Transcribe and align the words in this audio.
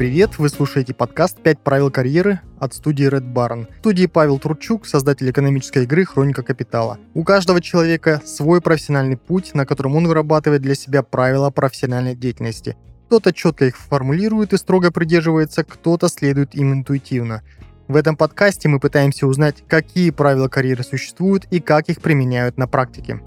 привет! 0.00 0.38
Вы 0.38 0.48
слушаете 0.48 0.94
подкаст 0.94 1.42
«Пять 1.42 1.58
правил 1.58 1.90
карьеры» 1.90 2.40
от 2.58 2.72
студии 2.72 3.06
Red 3.06 3.34
Baron. 3.34 3.66
В 3.70 3.80
студии 3.80 4.06
Павел 4.06 4.38
Тручук, 4.38 4.86
создатель 4.86 5.30
экономической 5.30 5.82
игры 5.82 6.06
«Хроника 6.06 6.42
капитала». 6.42 6.98
У 7.12 7.22
каждого 7.22 7.60
человека 7.60 8.22
свой 8.24 8.62
профессиональный 8.62 9.18
путь, 9.18 9.52
на 9.52 9.66
котором 9.66 9.96
он 9.96 10.08
вырабатывает 10.08 10.62
для 10.62 10.74
себя 10.74 11.02
правила 11.02 11.50
профессиональной 11.50 12.16
деятельности. 12.16 12.78
Кто-то 13.08 13.34
четко 13.34 13.66
их 13.66 13.76
формулирует 13.76 14.54
и 14.54 14.56
строго 14.56 14.90
придерживается, 14.90 15.64
кто-то 15.64 16.08
следует 16.08 16.54
им 16.54 16.72
интуитивно. 16.72 17.42
В 17.86 17.94
этом 17.94 18.16
подкасте 18.16 18.70
мы 18.70 18.80
пытаемся 18.80 19.26
узнать, 19.26 19.62
какие 19.68 20.08
правила 20.12 20.48
карьеры 20.48 20.82
существуют 20.82 21.44
и 21.50 21.60
как 21.60 21.90
их 21.90 22.00
применяют 22.00 22.56
на 22.56 22.66
практике. 22.66 23.20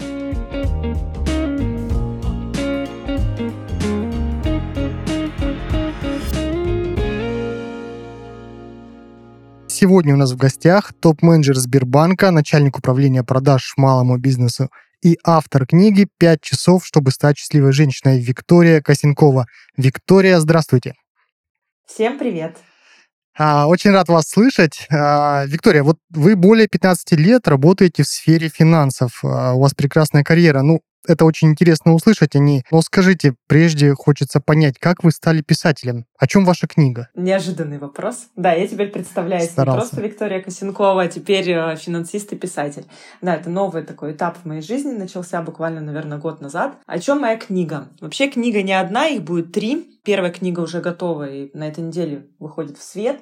Сегодня 9.76 10.14
у 10.14 10.16
нас 10.16 10.30
в 10.30 10.36
гостях 10.36 10.92
топ-менеджер 11.00 11.56
Сбербанка, 11.56 12.30
начальник 12.30 12.78
управления 12.78 13.24
продаж 13.24 13.74
малому 13.76 14.18
бизнесу 14.18 14.70
и 15.02 15.18
автор 15.24 15.66
книги 15.66 16.06
«Пять 16.16 16.42
часов, 16.42 16.86
чтобы 16.86 17.10
стать 17.10 17.38
счастливой 17.38 17.72
женщиной» 17.72 18.20
Виктория 18.20 18.80
Косенкова. 18.80 19.46
Виктория, 19.76 20.38
здравствуйте. 20.38 20.94
Всем 21.88 22.20
привет. 22.20 22.56
А, 23.36 23.66
очень 23.66 23.90
рад 23.90 24.08
вас 24.08 24.28
слышать. 24.28 24.86
А, 24.92 25.44
Виктория, 25.46 25.82
вот 25.82 25.98
вы 26.08 26.36
более 26.36 26.68
15 26.68 27.18
лет 27.18 27.48
работаете 27.48 28.04
в 28.04 28.06
сфере 28.06 28.50
финансов. 28.50 29.24
А, 29.24 29.54
у 29.54 29.60
вас 29.60 29.74
прекрасная 29.74 30.22
карьера. 30.22 30.62
Ну, 30.62 30.82
это 31.06 31.24
очень 31.24 31.48
интересно 31.50 31.94
услышать, 31.94 32.34
они. 32.36 32.64
Но 32.70 32.82
скажите, 32.82 33.34
прежде 33.46 33.94
хочется 33.94 34.40
понять, 34.40 34.78
как 34.78 35.04
вы 35.04 35.10
стали 35.10 35.42
писателем? 35.42 36.06
О 36.18 36.26
чем 36.26 36.44
ваша 36.44 36.66
книга? 36.66 37.08
Неожиданный 37.14 37.78
вопрос. 37.78 38.26
Да, 38.36 38.52
я 38.52 38.66
теперь 38.66 38.88
представляюсь 38.88 39.50
Старался. 39.50 39.76
не 39.76 39.80
просто 39.80 40.00
Виктория 40.02 40.40
Косенкова, 40.40 41.02
а 41.02 41.08
теперь 41.08 41.50
э, 41.50 41.76
финансист 41.76 42.32
и 42.32 42.36
писатель. 42.36 42.86
Да, 43.20 43.36
это 43.36 43.50
новый 43.50 43.82
такой 43.82 44.12
этап 44.12 44.38
в 44.42 44.44
моей 44.46 44.62
жизни, 44.62 44.92
начался 44.92 45.42
буквально, 45.42 45.80
наверное, 45.80 46.18
год 46.18 46.40
назад. 46.40 46.76
О 46.86 46.98
чем 46.98 47.20
моя 47.20 47.36
книга? 47.36 47.88
Вообще 48.00 48.28
книга 48.28 48.62
не 48.62 48.72
одна, 48.72 49.06
их 49.06 49.22
будет 49.22 49.52
три. 49.52 49.90
Первая 50.04 50.30
книга 50.30 50.60
уже 50.60 50.80
готова 50.80 51.28
и 51.28 51.50
на 51.56 51.66
этой 51.68 51.82
неделе 51.82 52.26
выходит 52.38 52.78
в 52.78 52.82
свет. 52.82 53.20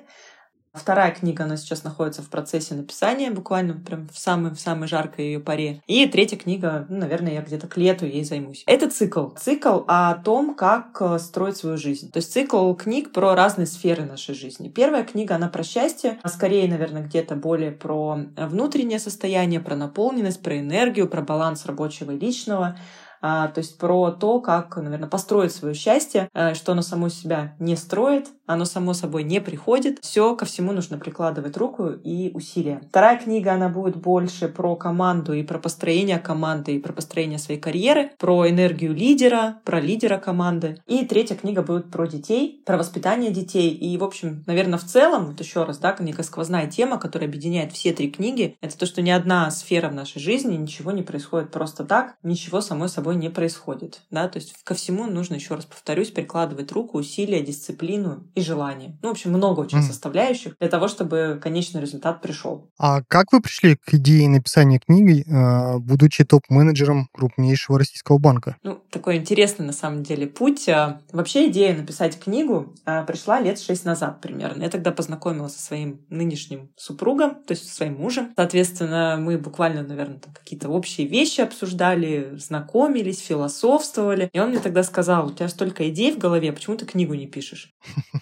Вторая 0.75 1.11
книга, 1.11 1.45
она 1.45 1.59
сейчас 1.59 1.85
находится 1.85 2.23
в 2.23 2.31
процессе 2.31 2.75
написания, 2.75 3.31
буквально 3.31 3.75
прям 3.75 4.09
в 4.09 4.19
самой, 4.19 4.53
в 4.53 4.59
самой 4.59 4.89
жаркой 4.89 5.27
ее 5.27 5.41
паре. 5.41 5.83
И 5.87 6.07
третья 6.07 6.39
книга, 6.39 6.87
ну, 6.89 6.97
наверное, 6.97 7.35
я 7.35 7.43
где-то 7.43 7.67
к 7.69 7.77
лету 7.77 8.07
ей 8.07 8.25
займусь. 8.25 8.63
Это 8.67 8.91
цикл. 8.91 9.29
Цикл 9.37 9.83
о 9.87 10.15
том, 10.15 10.55
как 10.55 10.97
э, 11.01 11.19
строить 11.19 11.59
свою 11.59 11.77
жизнь. 11.77 12.11
То 12.11 12.17
есть 12.17 12.33
цикл 12.33 12.73
книг 12.73 13.13
про 13.13 13.35
разные 13.35 13.67
сферы 13.67 14.05
нашей 14.05 14.35
жизни. 14.35 14.71
Первая 14.71 15.05
книга, 15.05 15.35
она 15.35 15.49
про 15.49 15.63
счастье, 15.63 16.19
а 16.23 16.29
скорее, 16.31 16.67
наверное, 16.69 17.03
где-то 17.03 17.37
более 17.37 17.73
про 17.73 18.19
внутреннее 18.39 18.99
состояние, 18.99 19.61
про 19.61 19.77
наполненность, 19.77 20.43
про 20.43 20.59
энергию, 20.59 21.07
про 21.07 21.21
баланс 21.21 21.67
рабочего 21.67 22.13
и 22.13 22.19
личного 22.19 22.79
а, 23.23 23.47
то 23.49 23.59
есть 23.59 23.79
про 23.79 24.11
то, 24.11 24.41
как, 24.41 24.77
наверное, 24.77 25.09
построить 25.09 25.53
свое 25.53 25.75
счастье, 25.75 26.29
а, 26.35 26.55
что 26.55 26.73
оно 26.73 26.83
само 26.83 27.09
себя 27.09 27.55
не 27.61 27.77
строит, 27.77 28.27
оно 28.47 28.65
само 28.65 28.95
собой 28.95 29.25
не 29.25 29.41
приходит. 29.41 29.99
Все 30.01 30.35
ко 30.37 30.45
всему 30.45 30.73
нужно 30.73 30.99
прикладывать 30.99 31.57
руку 31.57 31.89
и 31.89 32.31
усилия. 32.35 32.81
Вторая 32.89 33.19
книга, 33.19 33.53
она 33.53 33.69
будет 33.69 33.97
больше 33.97 34.49
про 34.49 34.77
команду 34.77 35.33
и 35.33 35.43
про 35.43 35.59
построение 35.59 36.19
команды, 36.19 36.77
и 36.77 36.79
про 36.79 36.93
построение 36.93 37.39
своей 37.39 37.61
карьеры, 37.61 38.11
про 38.19 38.49
энергию 38.49 38.95
лидера, 38.95 39.61
про 39.65 39.81
лидера 39.81 40.19
команды. 40.19 40.81
И 40.87 41.05
третья 41.05 41.35
книга 41.35 41.63
будет 41.63 41.91
про 41.91 42.07
детей, 42.07 42.63
про 42.65 42.79
воспитание 42.79 43.31
детей. 43.31 43.71
И, 43.71 43.97
в 43.97 44.05
общем, 44.05 44.45
наверное, 44.47 44.79
в 44.79 44.85
целом, 44.85 45.27
вот 45.27 45.41
еще 45.41 45.65
раз, 45.65 45.79
да, 45.79 45.97
некая 45.99 46.23
сквозная 46.23 46.67
тема, 46.67 46.99
которая 46.99 47.29
объединяет 47.29 47.73
все 47.73 47.93
три 47.93 48.11
книги, 48.11 48.57
это 48.61 48.79
то, 48.79 48.87
что 48.87 49.03
ни 49.03 49.11
одна 49.11 49.51
сфера 49.51 49.89
в 49.89 49.95
нашей 49.95 50.21
жизни, 50.21 50.57
ничего 50.57 50.93
не 50.93 51.03
происходит 51.03 51.51
просто 51.51 51.85
так, 51.85 52.15
ничего 52.23 52.61
собой 52.61 52.89
собой 52.89 53.17
не 53.17 53.31
происходит. 53.31 54.03
Да? 54.11 54.29
То 54.29 54.39
есть 54.39 54.55
ко 54.63 54.75
всему 54.75 55.07
нужно, 55.07 55.35
еще 55.35 55.55
раз 55.55 55.65
повторюсь, 55.65 56.11
прикладывать 56.11 56.73
руку, 56.73 56.99
усилия, 56.99 57.43
дисциплину 57.43 58.25
и 58.35 58.41
желание. 58.41 58.99
Ну, 59.03 59.09
в 59.09 59.13
общем, 59.13 59.31
много 59.31 59.61
очень 59.61 59.79
mm. 59.79 59.83
составляющих 59.83 60.55
для 60.59 60.69
того, 60.69 60.89
чтобы 60.89 61.39
конечный 61.43 61.81
результат 61.81 62.23
пришел. 62.23 62.71
А 62.79 63.03
как 63.03 63.33
вы 63.33 63.41
пришли 63.41 63.77
к 63.77 63.95
идее 63.95 64.29
написания 64.29 64.79
книги, 64.79 65.25
э, 65.27 65.79
будучи 65.79 66.25
топ-менеджером 66.25 67.09
крупнейшего 67.13 67.79
российского 67.79 68.19
банка? 68.19 68.57
Ну, 68.63 68.81
такой 68.91 69.17
интересный 69.17 69.67
на 69.67 69.73
самом 69.73 70.03
деле 70.03 70.27
путь. 70.27 70.69
А, 70.69 71.01
вообще 71.13 71.49
идея 71.49 71.77
написать 71.77 72.19
книгу 72.19 72.75
а, 72.85 73.03
пришла 73.05 73.41
лет 73.41 73.59
шесть 73.59 73.85
назад 73.85 74.21
примерно. 74.21 74.63
Я 74.63 74.71
тогда 74.71 74.93
познакомилась 74.93 75.55
со 75.55 75.63
своим 75.63 76.01
нынешним 76.09 76.71
супругом, 76.77 77.35
то 77.47 77.53
есть 77.53 77.69
со 77.69 77.75
своим 77.75 77.95
мужем. 77.95 78.33
Соответственно, 78.37 79.17
мы 79.19 79.39
буквально, 79.39 79.83
наверное, 79.83 80.19
какие-то 80.19 80.69
общие 80.69 81.07
вещи 81.07 81.41
обсуждали, 81.41 82.35
знакомились, 82.37 83.21
философствовали. 83.21 84.31
И 84.33 84.39
он 84.39 84.51
мне 84.51 84.59
тогда 84.59 84.83
сказал, 84.83 85.29
у 85.29 85.33
тебя 85.33 85.49
столько 85.49 85.89
идей 85.91 86.13
в 86.13 86.19
голове, 86.19 86.53
почему 86.53 86.77
ты 86.77 86.87
книгу 86.87 87.15
не 87.15 87.27
пишешь? 87.27 87.73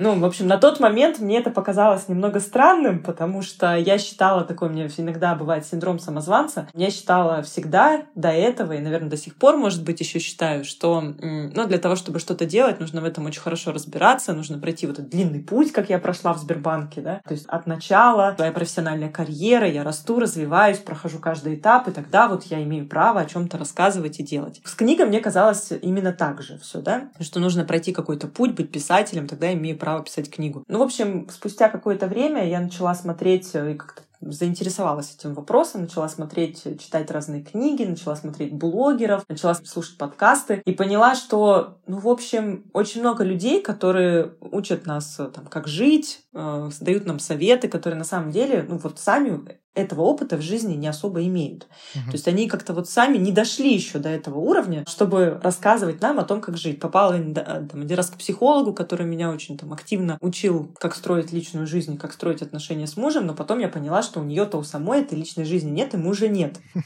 Ну, 0.00 0.18
в 0.18 0.24
общем, 0.24 0.46
на 0.46 0.56
тот 0.56 0.80
момент 0.80 1.18
мне 1.18 1.38
это 1.40 1.50
показалось 1.50 2.08
немного 2.08 2.40
странным, 2.40 3.02
потому 3.02 3.42
что 3.42 3.76
я 3.76 3.98
считала, 3.98 4.44
такой 4.44 4.68
у 4.68 4.72
меня 4.72 4.88
иногда 4.96 5.34
бывает 5.34 5.66
синдром 5.66 5.98
самозванца, 5.98 6.68
я 6.72 6.90
считала 6.90 7.42
всегда 7.42 8.04
до 8.14 8.30
этого, 8.30 8.72
и, 8.72 8.78
наверное, 8.78 9.10
до 9.10 9.18
сих 9.18 9.36
пор, 9.36 9.58
может 9.58 9.84
быть, 9.84 10.00
еще 10.00 10.18
считаю, 10.18 10.64
что 10.64 11.02
ну, 11.02 11.66
для 11.66 11.76
того, 11.76 11.96
чтобы 11.96 12.18
что-то 12.18 12.46
делать, 12.46 12.80
нужно 12.80 13.02
в 13.02 13.04
этом 13.04 13.26
очень 13.26 13.42
хорошо 13.42 13.72
разбираться, 13.72 14.32
нужно 14.32 14.58
пройти 14.58 14.86
вот 14.86 14.98
этот 14.98 15.10
длинный 15.10 15.40
путь, 15.40 15.70
как 15.70 15.90
я 15.90 15.98
прошла 15.98 16.32
в 16.32 16.38
Сбербанке, 16.38 17.02
да, 17.02 17.20
то 17.28 17.34
есть 17.34 17.44
от 17.46 17.66
начала, 17.66 18.32
твоя 18.32 18.52
профессиональная 18.52 19.10
карьера, 19.10 19.68
я 19.68 19.84
расту, 19.84 20.18
развиваюсь, 20.18 20.78
прохожу 20.78 21.18
каждый 21.18 21.56
этап, 21.56 21.88
и 21.88 21.92
тогда 21.92 22.26
вот 22.28 22.44
я 22.44 22.62
имею 22.62 22.88
право 22.88 23.20
о 23.20 23.26
чем-то 23.26 23.58
рассказывать 23.58 24.18
и 24.18 24.22
делать. 24.22 24.62
С 24.64 24.74
книгой 24.74 25.04
мне 25.04 25.20
казалось 25.20 25.72
именно 25.82 26.14
так 26.14 26.40
же 26.40 26.56
все, 26.56 26.80
да, 26.80 27.10
что 27.20 27.38
нужно 27.38 27.66
пройти 27.66 27.92
какой-то 27.92 28.28
путь, 28.28 28.54
быть 28.54 28.72
писателем, 28.72 29.26
тогда 29.26 29.52
имею 29.52 29.76
право 29.76 29.89
писать 29.98 30.30
книгу. 30.30 30.64
Ну, 30.68 30.78
в 30.78 30.82
общем, 30.82 31.28
спустя 31.28 31.68
какое-то 31.68 32.06
время 32.06 32.48
я 32.48 32.60
начала 32.60 32.94
смотреть 32.94 33.50
э, 33.54 33.72
и 33.72 33.74
как-то 33.74 34.02
заинтересовалась 34.20 35.14
этим 35.14 35.34
вопросом, 35.34 35.82
начала 35.82 36.08
смотреть, 36.08 36.62
читать 36.78 37.10
разные 37.10 37.42
книги, 37.42 37.84
начала 37.84 38.14
смотреть 38.16 38.52
блогеров, 38.52 39.24
начала 39.28 39.54
слушать 39.54 39.96
подкасты 39.96 40.62
и 40.64 40.72
поняла, 40.72 41.14
что, 41.14 41.78
ну, 41.86 41.98
в 41.98 42.08
общем, 42.08 42.64
очень 42.74 43.00
много 43.00 43.24
людей, 43.24 43.62
которые 43.62 44.34
учат 44.40 44.86
нас, 44.86 45.18
э, 45.18 45.26
там, 45.28 45.46
как 45.46 45.66
жить, 45.66 46.20
э, 46.34 46.70
дают 46.80 47.06
нам 47.06 47.18
советы, 47.18 47.68
которые 47.68 47.98
на 47.98 48.04
самом 48.04 48.30
деле, 48.30 48.64
ну, 48.68 48.76
вот 48.76 48.98
сами 48.98 49.60
этого 49.74 50.02
опыта 50.02 50.36
в 50.36 50.42
жизни 50.42 50.74
не 50.74 50.88
особо 50.88 51.24
имеют. 51.24 51.68
Угу. 51.94 52.06
То 52.06 52.12
есть 52.12 52.26
они 52.26 52.48
как-то 52.48 52.74
вот 52.74 52.88
сами 52.88 53.18
не 53.18 53.30
дошли 53.30 53.72
еще 53.72 53.98
до 53.98 54.08
этого 54.08 54.38
уровня, 54.38 54.84
чтобы 54.88 55.40
рассказывать 55.42 56.00
нам 56.00 56.18
о 56.18 56.24
том, 56.24 56.40
как 56.40 56.56
жить. 56.56 56.80
Попала 56.80 57.12
там, 57.12 57.82
один 57.82 57.96
раз 57.96 58.10
к 58.10 58.16
психологу, 58.16 58.74
который 58.74 59.06
меня 59.06 59.30
очень 59.30 59.56
там 59.56 59.72
активно 59.72 60.18
учил, 60.20 60.74
как 60.78 60.96
строить 60.96 61.32
личную 61.32 61.68
жизнь, 61.68 61.98
как 61.98 62.12
строить 62.12 62.42
отношения 62.42 62.88
с 62.88 62.96
мужем, 62.96 63.26
но 63.26 63.34
потом 63.34 63.60
я 63.60 63.68
поняла, 63.68 64.02
что 64.02 64.20
у 64.20 64.24
нее-то 64.24 64.58
у 64.58 64.64
самой 64.64 65.02
этой 65.02 65.16
личной 65.16 65.44
жизни 65.44 65.70
нет, 65.70 65.94
и 65.94 65.96
мужа 65.96 66.28
нет. 66.28 66.58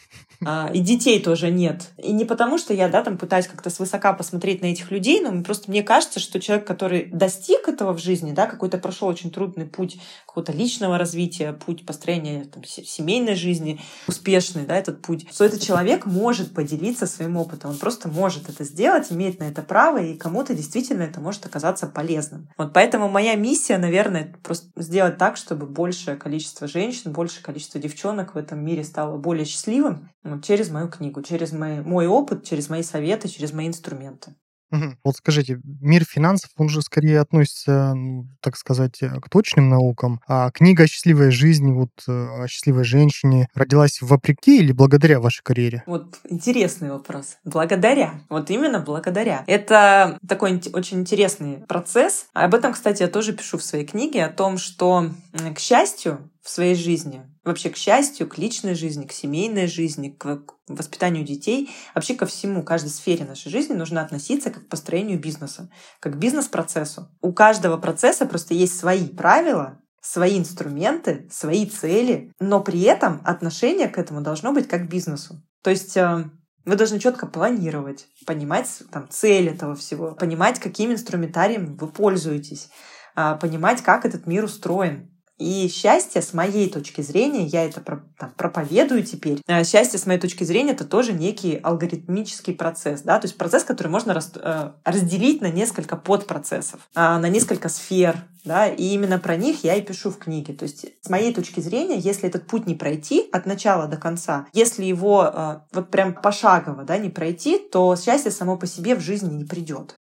А, 0.46 0.68
и 0.74 0.80
детей 0.80 1.22
тоже 1.22 1.50
нет. 1.50 1.92
И 1.96 2.12
не 2.12 2.26
потому, 2.26 2.58
что 2.58 2.74
я, 2.74 2.88
да, 2.88 3.02
там 3.02 3.16
пытаюсь 3.16 3.46
как-то 3.46 3.70
свысока 3.70 4.12
посмотреть 4.12 4.60
на 4.60 4.66
этих 4.66 4.90
людей, 4.90 5.20
но 5.20 5.42
просто 5.42 5.70
мне 5.70 5.82
кажется, 5.82 6.20
что 6.20 6.38
человек, 6.38 6.66
который 6.66 7.06
достиг 7.06 7.66
этого 7.68 7.94
в 7.94 7.98
жизни, 7.98 8.32
да, 8.32 8.46
какой-то 8.46 8.76
прошел 8.76 9.08
очень 9.08 9.30
трудный 9.30 9.64
путь 9.64 9.98
какого-то 10.26 10.52
личного 10.52 10.98
развития, 10.98 11.52
путь 11.52 11.86
построения 11.86 12.44
там, 12.44 12.62
семейной 12.82 13.34
жизни 13.34 13.80
успешный, 14.06 14.66
да, 14.66 14.76
этот 14.76 15.02
путь, 15.02 15.26
что 15.30 15.44
этот 15.44 15.60
человек 15.60 16.06
может 16.06 16.54
поделиться 16.54 17.06
своим 17.06 17.36
опытом. 17.36 17.70
Он 17.72 17.76
просто 17.78 18.08
может 18.08 18.48
это 18.48 18.64
сделать, 18.64 19.12
имеет 19.12 19.38
на 19.38 19.44
это 19.44 19.62
право, 19.62 19.98
и 19.98 20.16
кому-то 20.16 20.54
действительно 20.54 21.02
это 21.02 21.20
может 21.20 21.46
оказаться 21.46 21.86
полезным. 21.86 22.48
Вот 22.56 22.72
поэтому 22.72 23.08
моя 23.08 23.34
миссия, 23.34 23.78
наверное, 23.78 24.34
просто 24.42 24.68
сделать 24.76 25.18
так, 25.18 25.36
чтобы 25.36 25.66
большее 25.66 26.16
количество 26.16 26.66
женщин, 26.66 27.12
большее 27.12 27.42
количество 27.42 27.80
девчонок 27.80 28.34
в 28.34 28.38
этом 28.38 28.64
мире 28.64 28.84
стало 28.84 29.16
более 29.16 29.44
счастливым 29.44 30.10
вот, 30.22 30.44
через 30.44 30.70
мою 30.70 30.88
книгу, 30.88 31.22
через 31.22 31.52
мой, 31.52 31.82
мой 31.82 32.06
опыт, 32.06 32.44
через 32.44 32.68
мои 32.68 32.82
советы, 32.82 33.28
через 33.28 33.52
мои 33.52 33.68
инструменты. 33.68 34.34
Угу. 34.74 34.96
Вот 35.04 35.16
скажите, 35.16 35.60
мир 35.62 36.04
финансов, 36.04 36.50
он 36.56 36.68
же 36.68 36.82
скорее 36.82 37.20
относится, 37.20 37.94
так 38.40 38.56
сказать, 38.56 39.02
э, 39.02 39.20
к 39.20 39.28
точным 39.28 39.68
наукам, 39.68 40.20
а 40.26 40.50
книга 40.50 40.86
«Счастливая 40.86 41.30
жизнь», 41.30 41.72
вот 41.72 41.90
э, 42.08 42.12
о 42.12 42.48
счастливой 42.48 42.84
женщине, 42.84 43.48
родилась 43.54 44.00
вопреки 44.02 44.58
или 44.58 44.72
благодаря 44.72 45.20
вашей 45.20 45.42
карьере? 45.42 45.84
Вот 45.86 46.18
интересный 46.28 46.90
вопрос. 46.90 47.36
Благодаря. 47.44 48.14
Вот 48.28 48.50
именно 48.50 48.80
благодаря. 48.80 49.44
Это 49.46 50.18
такой 50.26 50.60
очень 50.72 51.00
интересный 51.00 51.58
процесс. 51.68 52.26
Об 52.32 52.54
этом, 52.54 52.72
кстати, 52.72 53.02
я 53.02 53.08
тоже 53.08 53.32
пишу 53.32 53.58
в 53.58 53.62
своей 53.62 53.86
книге, 53.86 54.24
о 54.24 54.32
том, 54.32 54.58
что, 54.58 55.10
к 55.54 55.58
счастью, 55.58 56.30
в 56.44 56.50
своей 56.50 56.74
жизни, 56.74 57.22
вообще 57.42 57.70
к 57.70 57.76
счастью, 57.76 58.28
к 58.28 58.36
личной 58.36 58.74
жизни, 58.74 59.06
к 59.06 59.12
семейной 59.12 59.66
жизни, 59.66 60.10
к 60.10 60.44
воспитанию 60.68 61.24
детей, 61.24 61.70
вообще 61.94 62.14
ко 62.14 62.26
всему, 62.26 62.62
каждой 62.62 62.90
сфере 62.90 63.24
нашей 63.24 63.50
жизни 63.50 63.72
нужно 63.72 64.02
относиться 64.02 64.50
как 64.50 64.66
к 64.66 64.68
построению 64.68 65.18
бизнеса, 65.18 65.70
как 66.00 66.12
к 66.12 66.16
бизнес-процессу. 66.16 67.08
У 67.22 67.32
каждого 67.32 67.78
процесса 67.78 68.26
просто 68.26 68.52
есть 68.52 68.78
свои 68.78 69.08
правила, 69.08 69.80
свои 70.02 70.38
инструменты, 70.38 71.26
свои 71.32 71.64
цели, 71.64 72.30
но 72.38 72.60
при 72.60 72.82
этом 72.82 73.22
отношение 73.24 73.88
к 73.88 73.96
этому 73.96 74.20
должно 74.20 74.52
быть 74.52 74.68
как 74.68 74.82
к 74.82 74.90
бизнесу. 74.90 75.42
То 75.62 75.70
есть 75.70 75.96
э, 75.96 76.24
вы 76.66 76.76
должны 76.76 76.98
четко 76.98 77.26
планировать, 77.26 78.06
понимать 78.26 78.68
там, 78.92 79.08
цель 79.08 79.48
этого 79.48 79.74
всего, 79.74 80.14
понимать, 80.14 80.60
каким 80.60 80.92
инструментарием 80.92 81.74
вы 81.76 81.88
пользуетесь, 81.88 82.68
а, 83.14 83.36
понимать, 83.36 83.80
как 83.82 84.04
этот 84.04 84.26
мир 84.26 84.44
устроен. 84.44 85.13
И 85.38 85.68
счастье, 85.68 86.22
с 86.22 86.32
моей 86.32 86.70
точки 86.70 87.00
зрения, 87.00 87.44
я 87.44 87.64
это 87.64 87.80
там, 87.80 88.32
проповедую 88.36 89.02
теперь, 89.02 89.40
а, 89.48 89.64
счастье, 89.64 89.98
с 89.98 90.06
моей 90.06 90.20
точки 90.20 90.44
зрения, 90.44 90.72
это 90.72 90.84
тоже 90.84 91.12
некий 91.12 91.56
алгоритмический 91.56 92.54
процесс, 92.54 93.02
да, 93.02 93.18
то 93.18 93.26
есть 93.26 93.36
процесс, 93.36 93.64
который 93.64 93.88
можно 93.88 94.16
э, 94.36 94.70
разделить 94.84 95.40
на 95.40 95.50
несколько 95.50 95.96
подпроцессов, 95.96 96.88
а, 96.94 97.18
на 97.18 97.28
несколько 97.28 97.68
сфер, 97.68 98.16
да, 98.44 98.68
и 98.68 98.84
именно 98.84 99.18
про 99.18 99.36
них 99.36 99.64
я 99.64 99.74
и 99.74 99.82
пишу 99.82 100.10
в 100.10 100.18
книге. 100.18 100.52
То 100.54 100.64
есть, 100.64 100.86
с 101.00 101.08
моей 101.08 101.34
точки 101.34 101.60
зрения, 101.60 101.98
если 101.98 102.28
этот 102.28 102.46
путь 102.46 102.66
не 102.66 102.74
пройти 102.74 103.28
от 103.32 103.46
начала 103.46 103.88
до 103.88 103.96
конца, 103.96 104.46
если 104.52 104.84
его 104.84 105.24
э, 105.24 105.58
вот 105.72 105.90
прям 105.90 106.14
пошагово, 106.14 106.84
да, 106.84 106.96
не 106.98 107.10
пройти, 107.10 107.58
то 107.58 107.96
счастье 107.96 108.30
само 108.30 108.56
по 108.56 108.66
себе 108.66 108.94
в 108.94 109.00
жизни 109.00 109.34
не 109.34 109.44
придет. 109.44 109.96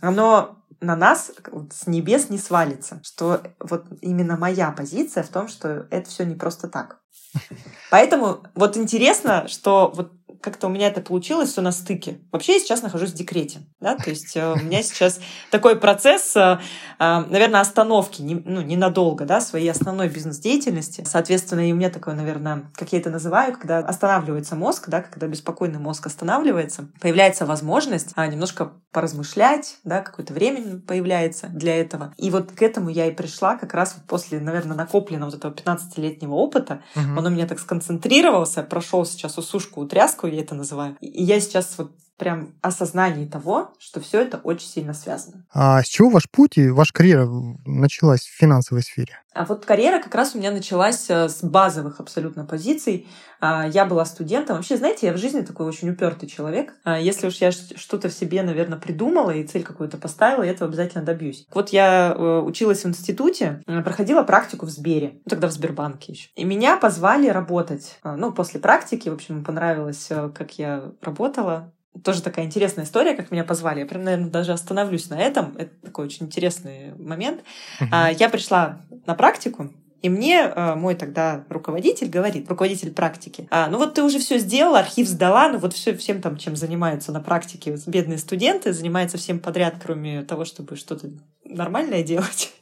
Оно 0.00 0.58
на 0.80 0.96
нас 0.96 1.32
с 1.70 1.86
небес 1.86 2.30
не 2.30 2.38
свалится. 2.38 3.00
Что 3.02 3.42
вот 3.60 3.86
именно 4.00 4.36
моя 4.36 4.70
позиция 4.72 5.22
в 5.22 5.28
том, 5.28 5.48
что 5.48 5.86
это 5.90 6.08
все 6.08 6.24
не 6.24 6.34
просто 6.34 6.68
так. 6.68 7.00
Поэтому 7.90 8.42
вот 8.54 8.76
интересно, 8.76 9.48
что 9.48 9.92
вот 9.94 10.12
как-то 10.40 10.66
у 10.66 10.70
меня 10.70 10.88
это 10.88 11.00
получилось 11.00 11.50
все 11.50 11.60
на 11.60 11.72
стыке. 11.72 12.18
Вообще 12.32 12.54
я 12.54 12.60
сейчас 12.60 12.82
нахожусь 12.82 13.10
в 13.10 13.14
декрете, 13.14 13.60
да, 13.80 13.96
то 13.96 14.10
есть 14.10 14.36
э, 14.36 14.52
у 14.52 14.56
меня 14.56 14.82
сейчас 14.82 15.20
такой 15.50 15.76
процесс, 15.76 16.34
э, 16.36 16.58
э, 16.98 17.24
наверное, 17.28 17.60
остановки, 17.60 18.22
ну, 18.22 18.60
ненадолго, 18.60 19.24
да, 19.24 19.40
своей 19.40 19.70
основной 19.70 20.08
бизнес-деятельности. 20.08 21.04
Соответственно, 21.06 21.68
и 21.68 21.72
у 21.72 21.76
меня 21.76 21.90
такое, 21.90 22.14
наверное, 22.14 22.70
как 22.74 22.92
я 22.92 22.98
это 22.98 23.10
называю, 23.10 23.52
когда 23.52 23.78
останавливается 23.78 24.56
мозг, 24.56 24.88
да, 24.88 25.02
когда 25.02 25.26
беспокойный 25.26 25.78
мозг 25.78 26.06
останавливается, 26.06 26.88
появляется 27.00 27.46
возможность 27.46 28.12
а, 28.16 28.26
немножко 28.26 28.72
поразмышлять, 28.92 29.76
да, 29.84 30.00
какое-то 30.00 30.32
время 30.32 30.80
появляется 30.80 31.48
для 31.48 31.78
этого. 31.78 32.14
И 32.16 32.30
вот 32.30 32.52
к 32.52 32.62
этому 32.62 32.88
я 32.88 33.06
и 33.06 33.10
пришла 33.10 33.56
как 33.56 33.74
раз 33.74 33.94
вот 33.94 34.06
после, 34.06 34.40
наверное, 34.40 34.76
накопленного 34.76 35.30
вот 35.30 35.38
этого 35.38 35.52
15-летнего 35.52 36.32
опыта. 36.32 36.82
Угу. 36.94 37.18
Он 37.18 37.26
у 37.26 37.30
меня 37.30 37.46
так 37.46 37.58
сконцентрировался, 37.58 38.62
прошел 38.62 39.04
сейчас 39.04 39.36
усушку, 39.36 39.82
утряску, 39.82 40.25
я 40.28 40.42
это 40.42 40.54
называю. 40.54 40.96
И 41.00 41.22
я 41.22 41.40
сейчас 41.40 41.76
вот 41.78 41.92
прям 42.16 42.54
осознании 42.62 43.26
того, 43.26 43.72
что 43.78 44.00
все 44.00 44.22
это 44.22 44.38
очень 44.38 44.68
сильно 44.68 44.94
связано. 44.94 45.44
А 45.52 45.82
с 45.82 45.86
чего 45.86 46.10
ваш 46.10 46.28
путь 46.30 46.56
и 46.56 46.68
ваша 46.70 46.92
карьера 46.92 47.28
началась 47.64 48.22
в 48.22 48.36
финансовой 48.36 48.82
сфере? 48.82 49.18
А 49.36 49.44
вот 49.44 49.66
карьера 49.66 50.02
как 50.02 50.14
раз 50.14 50.34
у 50.34 50.38
меня 50.38 50.50
началась 50.50 51.10
э, 51.10 51.28
с 51.28 51.42
базовых 51.42 52.00
абсолютно 52.00 52.46
позиций. 52.46 53.06
А, 53.38 53.68
я 53.68 53.84
была 53.84 54.06
студентом. 54.06 54.56
Вообще, 54.56 54.78
знаете, 54.78 55.08
я 55.08 55.12
в 55.12 55.18
жизни 55.18 55.42
такой 55.42 55.66
очень 55.66 55.90
упертый 55.90 56.26
человек. 56.26 56.74
А, 56.84 56.98
если 56.98 57.26
уж 57.26 57.34
я 57.36 57.52
что-то 57.52 58.08
в 58.08 58.14
себе, 58.14 58.42
наверное, 58.42 58.78
придумала 58.78 59.32
и 59.32 59.46
цель 59.46 59.62
какую-то 59.62 59.98
поставила, 59.98 60.42
я 60.42 60.52
этого 60.52 60.70
обязательно 60.70 61.04
добьюсь. 61.04 61.46
Вот 61.52 61.68
я 61.68 62.14
э, 62.16 62.38
училась 62.40 62.84
в 62.84 62.88
институте, 62.88 63.62
э, 63.66 63.82
проходила 63.82 64.22
практику 64.22 64.64
в 64.64 64.70
Сбере, 64.70 65.20
ну, 65.26 65.30
тогда 65.30 65.48
в 65.48 65.52
Сбербанке 65.52 66.12
еще. 66.12 66.30
И 66.34 66.44
меня 66.44 66.78
позвали 66.78 67.28
работать. 67.28 67.98
Ну, 68.04 68.32
после 68.32 68.58
практики, 68.58 69.10
в 69.10 69.14
общем, 69.14 69.44
понравилось, 69.44 70.08
как 70.34 70.58
я 70.58 70.92
работала 71.02 71.72
тоже 72.04 72.22
такая 72.22 72.44
интересная 72.44 72.84
история, 72.84 73.14
как 73.14 73.30
меня 73.30 73.44
позвали. 73.44 73.80
Я 73.80 73.86
прям, 73.86 74.04
наверное, 74.04 74.30
даже 74.30 74.52
остановлюсь 74.52 75.08
на 75.10 75.20
этом. 75.20 75.54
Это 75.56 75.70
такой 75.82 76.06
очень 76.06 76.26
интересный 76.26 76.94
момент. 76.98 77.42
Uh-huh. 77.80 78.16
Я 78.18 78.28
пришла 78.28 78.80
на 79.06 79.14
практику, 79.14 79.70
и 80.02 80.08
мне 80.08 80.42
э, 80.42 80.74
мой 80.74 80.94
тогда 80.94 81.44
руководитель 81.48 82.08
говорит, 82.08 82.48
руководитель 82.48 82.92
практики, 82.92 83.48
а, 83.50 83.68
ну 83.68 83.78
вот 83.78 83.94
ты 83.94 84.02
уже 84.02 84.18
все 84.18 84.38
сделала, 84.38 84.78
архив 84.78 85.08
сдала, 85.08 85.48
ну 85.48 85.58
вот 85.58 85.72
все, 85.72 85.96
всем 85.96 86.20
там, 86.20 86.36
чем 86.36 86.54
занимаются 86.54 87.12
на 87.12 87.20
практике 87.20 87.76
бедные 87.86 88.18
студенты, 88.18 88.72
занимаются 88.72 89.18
всем 89.18 89.40
подряд, 89.40 89.74
кроме 89.82 90.22
того, 90.22 90.44
чтобы 90.44 90.76
что-то 90.76 91.10
нормальное 91.44 92.02
делать. 92.02 92.52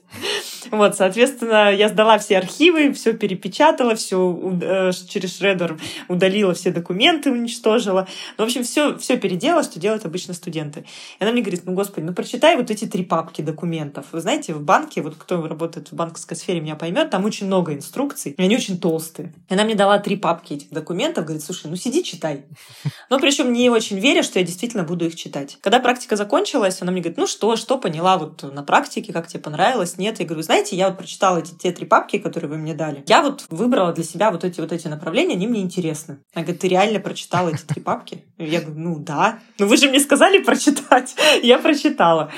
Вот, 0.70 0.96
соответственно, 0.96 1.72
я 1.72 1.88
сдала 1.88 2.18
все 2.18 2.38
архивы, 2.38 2.92
все 2.92 3.12
перепечатала, 3.12 3.94
все 3.94 4.58
э, 4.62 4.90
через 5.08 5.38
шредер 5.38 5.78
удалила 6.08 6.54
все 6.54 6.70
документы, 6.70 7.30
уничтожила. 7.30 8.08
Ну, 8.38 8.44
в 8.44 8.46
общем, 8.46 8.64
все, 8.64 8.96
все 8.98 9.16
переделала, 9.16 9.62
что 9.62 9.80
делают 9.80 10.04
обычно 10.04 10.34
студенты. 10.34 10.84
И 11.18 11.22
она 11.22 11.32
мне 11.32 11.42
говорит, 11.42 11.62
ну, 11.64 11.72
господи, 11.72 12.04
ну, 12.04 12.12
прочитай 12.12 12.56
вот 12.56 12.70
эти 12.70 12.86
три 12.86 13.04
папки 13.04 13.42
документов. 13.42 14.06
Вы 14.12 14.20
знаете, 14.20 14.54
в 14.54 14.62
банке, 14.62 15.02
вот 15.02 15.14
кто 15.16 15.46
работает 15.46 15.92
в 15.92 15.94
банковской 15.94 16.36
сфере, 16.36 16.60
меня 16.60 16.76
поймет, 16.76 17.10
там 17.10 17.24
очень 17.24 17.46
много 17.46 17.74
инструкций, 17.74 18.32
и 18.32 18.42
они 18.42 18.56
очень 18.56 18.78
толстые. 18.78 19.32
И 19.48 19.54
она 19.54 19.64
мне 19.64 19.74
дала 19.74 19.98
три 19.98 20.16
папки 20.16 20.54
этих 20.54 20.70
документов, 20.70 21.24
говорит, 21.24 21.42
слушай, 21.42 21.66
ну, 21.68 21.76
сиди, 21.76 22.02
читай. 22.02 22.44
Но 23.10 23.18
причем 23.18 23.52
не 23.52 23.70
очень 23.70 23.98
веря, 23.98 24.22
что 24.22 24.38
я 24.38 24.44
действительно 24.44 24.84
буду 24.84 25.06
их 25.06 25.16
читать. 25.16 25.58
Когда 25.60 25.80
практика 25.80 26.16
закончилась, 26.16 26.80
она 26.82 26.92
мне 26.92 27.00
говорит, 27.00 27.18
ну, 27.18 27.26
что, 27.26 27.56
что 27.56 27.78
поняла 27.78 28.18
вот 28.18 28.42
на 28.42 28.62
практике, 28.62 29.12
как 29.12 29.28
тебе 29.28 29.40
понравилось, 29.40 29.98
нет? 29.98 30.20
Я 30.20 30.26
говорю, 30.26 30.42
знаете, 30.54 30.76
я 30.76 30.88
вот 30.88 30.98
прочитала 30.98 31.38
эти 31.38 31.52
те 31.52 31.72
три 31.72 31.84
папки, 31.84 32.18
которые 32.18 32.48
вы 32.48 32.58
мне 32.58 32.74
дали. 32.74 33.02
Я 33.08 33.22
вот 33.22 33.44
выбрала 33.50 33.92
для 33.92 34.04
себя 34.04 34.30
вот 34.30 34.44
эти 34.44 34.60
вот 34.60 34.70
эти 34.70 34.86
направления, 34.86 35.34
они 35.34 35.48
мне 35.48 35.60
интересны. 35.60 36.20
Она 36.32 36.44
говорит, 36.44 36.60
ты 36.60 36.68
реально 36.68 37.00
прочитала 37.00 37.48
эти 37.48 37.62
три 37.62 37.82
папки? 37.82 38.24
Я 38.38 38.60
говорю, 38.60 38.78
ну 38.78 38.98
да. 39.00 39.40
Ну 39.58 39.66
вы 39.66 39.76
же 39.76 39.88
мне 39.88 39.98
сказали 39.98 40.38
прочитать. 40.38 41.16
Я 41.42 41.58
прочитала. 41.58 42.30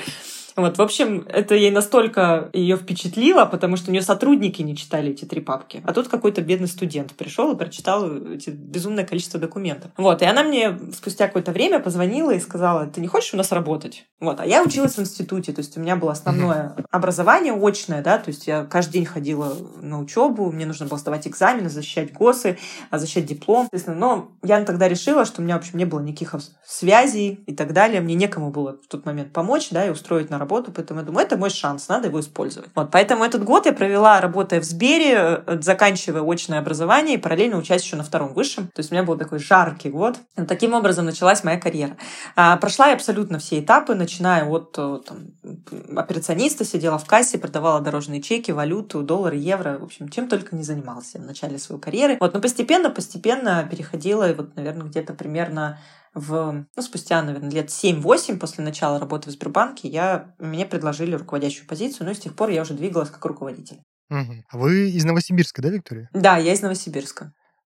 Вот, 0.57 0.79
в 0.79 0.81
общем, 0.81 1.23
это 1.29 1.53
ей 1.53 1.69
настолько 1.69 2.49
ее 2.51 2.77
впечатлило, 2.77 3.45
потому 3.45 3.77
что 3.77 3.89
у 3.89 3.93
нее 3.93 4.01
сотрудники 4.01 4.63
не 4.63 4.75
читали 4.75 5.11
эти 5.11 5.23
три 5.23 5.39
папки. 5.39 5.83
А 5.85 5.93
тут 5.93 6.07
какой-то 6.07 6.41
бедный 6.41 6.67
студент 6.67 7.13
пришел 7.13 7.53
и 7.53 7.55
прочитал 7.55 8.11
эти 8.11 8.49
безумное 8.49 9.05
количество 9.05 9.39
документов. 9.39 9.91
Вот, 9.97 10.23
и 10.23 10.25
она 10.25 10.43
мне 10.43 10.75
спустя 10.93 11.27
какое-то 11.27 11.51
время 11.51 11.79
позвонила 11.79 12.31
и 12.31 12.39
сказала, 12.39 12.87
ты 12.87 13.01
не 13.01 13.07
хочешь 13.07 13.35
у 13.35 13.37
нас 13.37 13.51
работать? 13.51 14.05
Вот, 14.19 14.39
а 14.39 14.47
я 14.47 14.63
училась 14.63 14.95
в 14.95 14.99
институте, 14.99 15.53
то 15.53 15.59
есть 15.59 15.77
у 15.77 15.79
меня 15.79 15.95
было 15.95 16.11
основное 16.11 16.75
образование 16.89 17.53
очное, 17.53 18.01
да, 18.01 18.17
то 18.17 18.29
есть 18.29 18.47
я 18.47 18.65
каждый 18.65 18.93
день 18.93 19.05
ходила 19.05 19.55
на 19.79 19.99
учебу, 19.99 20.51
мне 20.51 20.65
нужно 20.65 20.87
было 20.87 20.97
сдавать 20.97 21.27
экзамены, 21.27 21.69
защищать 21.69 22.13
ГОСы, 22.13 22.57
а 22.89 22.97
защищать 22.97 23.27
диплом. 23.27 23.69
Но 23.85 24.31
я 24.41 24.63
тогда 24.63 24.87
решила, 24.87 25.23
что 25.23 25.41
у 25.41 25.43
меня, 25.43 25.55
в 25.55 25.59
общем, 25.59 25.77
не 25.77 25.85
было 25.85 25.99
никаких 25.99 26.33
связей 26.65 27.43
и 27.45 27.55
так 27.55 27.73
далее, 27.73 28.01
мне 28.01 28.15
некому 28.15 28.49
было 28.49 28.79
в 28.83 28.87
тот 28.87 29.05
момент 29.05 29.33
помочь, 29.33 29.69
да, 29.69 29.85
и 29.85 29.91
устроить 29.91 30.31
на 30.31 30.39
работу 30.39 30.46
работу, 30.47 30.71
поэтому 30.71 31.01
я 31.01 31.05
думаю, 31.05 31.25
это 31.25 31.37
мой 31.37 31.49
шанс, 31.49 31.89
надо 31.89 32.07
его 32.07 32.19
использовать. 32.19 32.69
Вот, 32.73 32.89
поэтому 32.91 33.23
этот 33.23 33.43
год 33.43 33.65
я 33.65 33.73
провела, 33.73 34.21
работая 34.21 34.61
в 34.61 34.63
Сбере, 34.63 35.43
э, 35.45 35.57
заканчивая 35.61 36.23
очное 36.23 36.59
образование 36.59 37.15
и 37.15 37.17
параллельно 37.17 37.57
учась 37.57 37.83
еще 37.83 37.97
на 37.97 38.03
втором 38.03 38.33
высшем. 38.33 38.67
То 38.67 38.79
есть 38.79 38.91
у 38.91 38.95
меня 38.95 39.03
был 39.03 39.17
такой 39.17 39.39
жаркий 39.39 39.89
год. 39.89 40.15
И 40.37 40.41
таким 40.43 40.73
образом 40.73 41.05
началась 41.05 41.43
моя 41.43 41.59
карьера. 41.59 41.97
А, 42.35 42.57
прошла 42.57 42.87
я 42.87 42.93
абсолютно 42.93 43.39
все 43.39 43.59
этапы, 43.59 43.95
начиная 43.95 44.45
от 44.45 44.75
э, 44.77 44.99
там, 45.05 45.97
операциониста, 45.97 46.63
сидела 46.63 46.97
в 46.97 47.05
кассе, 47.05 47.37
продавала 47.37 47.81
дорожные 47.81 48.21
чеки, 48.21 48.51
валюту, 48.51 49.01
доллары, 49.03 49.35
евро, 49.35 49.77
в 49.79 49.83
общем, 49.83 50.07
чем 50.09 50.29
только 50.29 50.55
не 50.55 50.63
занимался 50.63 51.19
в 51.19 51.25
начале 51.25 51.59
своей 51.59 51.81
карьеры. 51.81 52.17
Вот, 52.19 52.33
но 52.33 52.39
постепенно, 52.39 52.89
постепенно 52.89 53.67
переходила, 53.69 54.29
и 54.29 54.33
вот, 54.33 54.55
наверное, 54.55 54.87
где-то 54.87 55.13
примерно 55.13 55.79
в, 56.17 56.65
ну, 56.75 56.81
спустя, 56.81 57.21
наверное, 57.21 57.51
лет 57.51 57.69
7-8 57.69 58.37
после 58.37 58.63
начала 58.63 58.99
работы 58.99 59.29
в 59.29 59.33
Сбербанке 59.33 59.87
я, 59.87 60.33
мне 60.39 60.65
предложили 60.65 61.15
руководящую 61.15 61.67
позицию, 61.67 62.07
ну, 62.07 62.13
с 62.13 62.19
тех 62.19 62.35
пор 62.35 62.49
я 62.49 62.63
уже 62.63 62.73
двигалась 62.73 63.09
как 63.09 63.23
руководитель. 63.25 63.81
Угу. 64.09 64.43
Вы 64.53 64.89
из 64.89 65.05
Новосибирска, 65.05 65.61
да, 65.61 65.69
Виктория? 65.69 66.09
Да, 66.13 66.37
я 66.37 66.53
из 66.53 66.61
Новосибирска. 66.61 67.33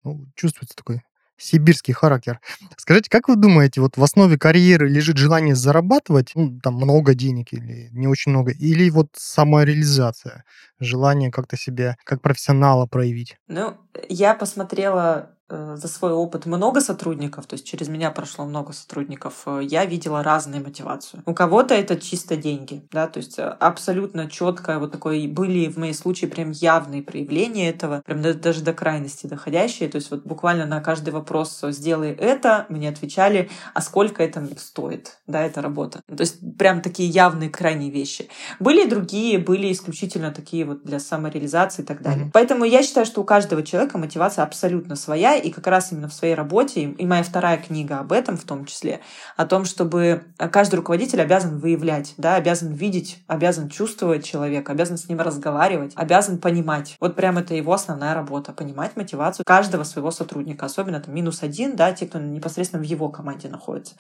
Ну, 0.04 0.26
чувствуется 0.36 0.76
такой 0.76 1.02
сибирский 1.38 1.94
характер. 1.94 2.40
Скажите, 2.78 3.10
как 3.10 3.28
вы 3.28 3.36
думаете, 3.36 3.82
вот 3.82 3.98
в 3.98 4.04
основе 4.04 4.38
карьеры 4.38 4.90
лежит 4.90 5.18
желание 5.18 5.56
зарабатывать, 5.56 6.32
ну, 6.36 6.60
там, 6.60 6.76
много 6.76 7.14
денег 7.14 7.54
или 7.54 7.90
не 7.92 8.08
очень 8.08 8.32
много, 8.32 8.52
или 8.52 8.90
вот 8.90 9.10
самореализация, 9.14 10.44
желание 10.80 11.32
как-то 11.32 11.58
себя 11.58 11.98
как 12.04 12.22
профессионала 12.22 12.86
проявить? 12.88 13.38
Ну, 13.48 13.78
я 14.10 14.34
посмотрела 14.34 15.37
за 15.50 15.88
свой 15.88 16.12
опыт 16.12 16.46
много 16.46 16.82
сотрудников, 16.82 17.46
то 17.46 17.54
есть 17.54 17.66
через 17.66 17.88
меня 17.88 18.12
прошло 18.12 18.46
много 18.46 18.74
сотрудников, 18.74 19.44
э, 19.46 19.62
я 19.64 19.86
видела 19.86 20.24
разные 20.24 20.62
мотивацию. 20.62 21.24
У 21.26 21.34
кого-то 21.34 21.74
это 21.74 22.00
чисто 22.00 22.36
деньги, 22.36 22.86
да, 22.92 23.08
то 23.08 23.18
есть 23.20 23.38
абсолютно 23.40 24.30
четко 24.30 24.80
вот 24.80 24.92
такое 24.92 25.28
были 25.28 25.68
в 25.68 25.78
моей 25.78 25.94
случае 25.94 26.30
прям 26.30 26.52
явные 26.52 27.02
проявления 27.02 27.70
этого, 27.70 28.02
прям 28.06 28.22
даже 28.22 28.62
до 28.62 28.74
крайности 28.74 29.28
доходящие, 29.28 29.90
то 29.90 29.98
есть 29.98 30.12
вот 30.12 30.24
буквально 30.24 30.66
на 30.66 30.82
каждый 30.82 31.10
вопрос 31.10 31.62
«сделай 31.70 32.12
это», 32.12 32.66
мне 32.70 32.90
отвечали, 32.90 33.50
а 33.74 33.82
сколько 33.82 34.24
это 34.24 34.46
стоит, 34.58 35.18
да, 35.28 35.42
эта 35.44 35.62
работа. 35.62 36.02
То 36.08 36.22
есть 36.22 36.58
прям 36.58 36.82
такие 36.82 37.10
явные 37.10 37.50
крайние 37.50 37.92
вещи. 37.92 38.30
Были 38.60 38.86
и 38.86 38.90
другие, 38.90 39.40
были 39.40 39.72
исключительно 39.72 40.32
такие 40.32 40.66
вот 40.66 40.84
для 40.84 41.00
самореализации 41.00 41.84
и 41.84 41.86
так 41.86 42.02
далее. 42.02 42.26
Mm-hmm. 42.26 42.32
Поэтому 42.34 42.66
я 42.66 42.84
считаю, 42.84 43.06
что 43.06 43.22
у 43.22 43.24
каждого 43.24 43.64
человека 43.64 43.98
мотивация 43.98 44.44
абсолютно 44.44 44.96
своя, 44.96 45.37
и 45.38 45.52
как 45.52 45.68
раз 45.68 45.92
именно 45.92 46.08
в 46.08 46.14
своей 46.14 46.36
работе, 46.36 46.84
и 46.84 47.06
моя 47.06 47.24
вторая 47.24 47.58
книга 47.58 48.00
об 48.00 48.12
этом 48.12 48.38
в 48.38 48.44
том 48.44 48.66
числе, 48.66 49.02
о 49.36 49.46
том, 49.46 49.66
чтобы 49.66 50.24
каждый 50.52 50.76
руководитель 50.76 51.22
обязан 51.22 51.60
выявлять, 51.60 52.14
да, 52.18 52.36
обязан 52.36 52.74
видеть, 52.74 53.20
обязан 53.28 53.70
чувствовать 53.70 54.26
человека, 54.26 54.72
обязан 54.72 54.98
с 54.98 55.08
ним 55.10 55.20
разговаривать, 55.22 55.94
обязан 55.96 56.38
понимать. 56.38 56.96
Вот 57.00 57.16
прям 57.16 57.38
это 57.38 57.54
его 57.54 57.74
основная 57.74 58.14
работа, 58.14 58.54
понимать 58.54 58.96
мотивацию 58.96 59.46
каждого 59.46 59.84
своего 59.84 60.12
сотрудника, 60.12 60.66
особенно 60.66 61.00
там 61.00 61.14
минус 61.14 61.44
один, 61.44 61.76
да, 61.76 61.92
те, 61.92 62.08
кто 62.08 62.20
непосредственно 62.20 62.82
в 62.82 62.86
его 62.86 63.10
команде 63.10 63.50
находится. 63.50 63.96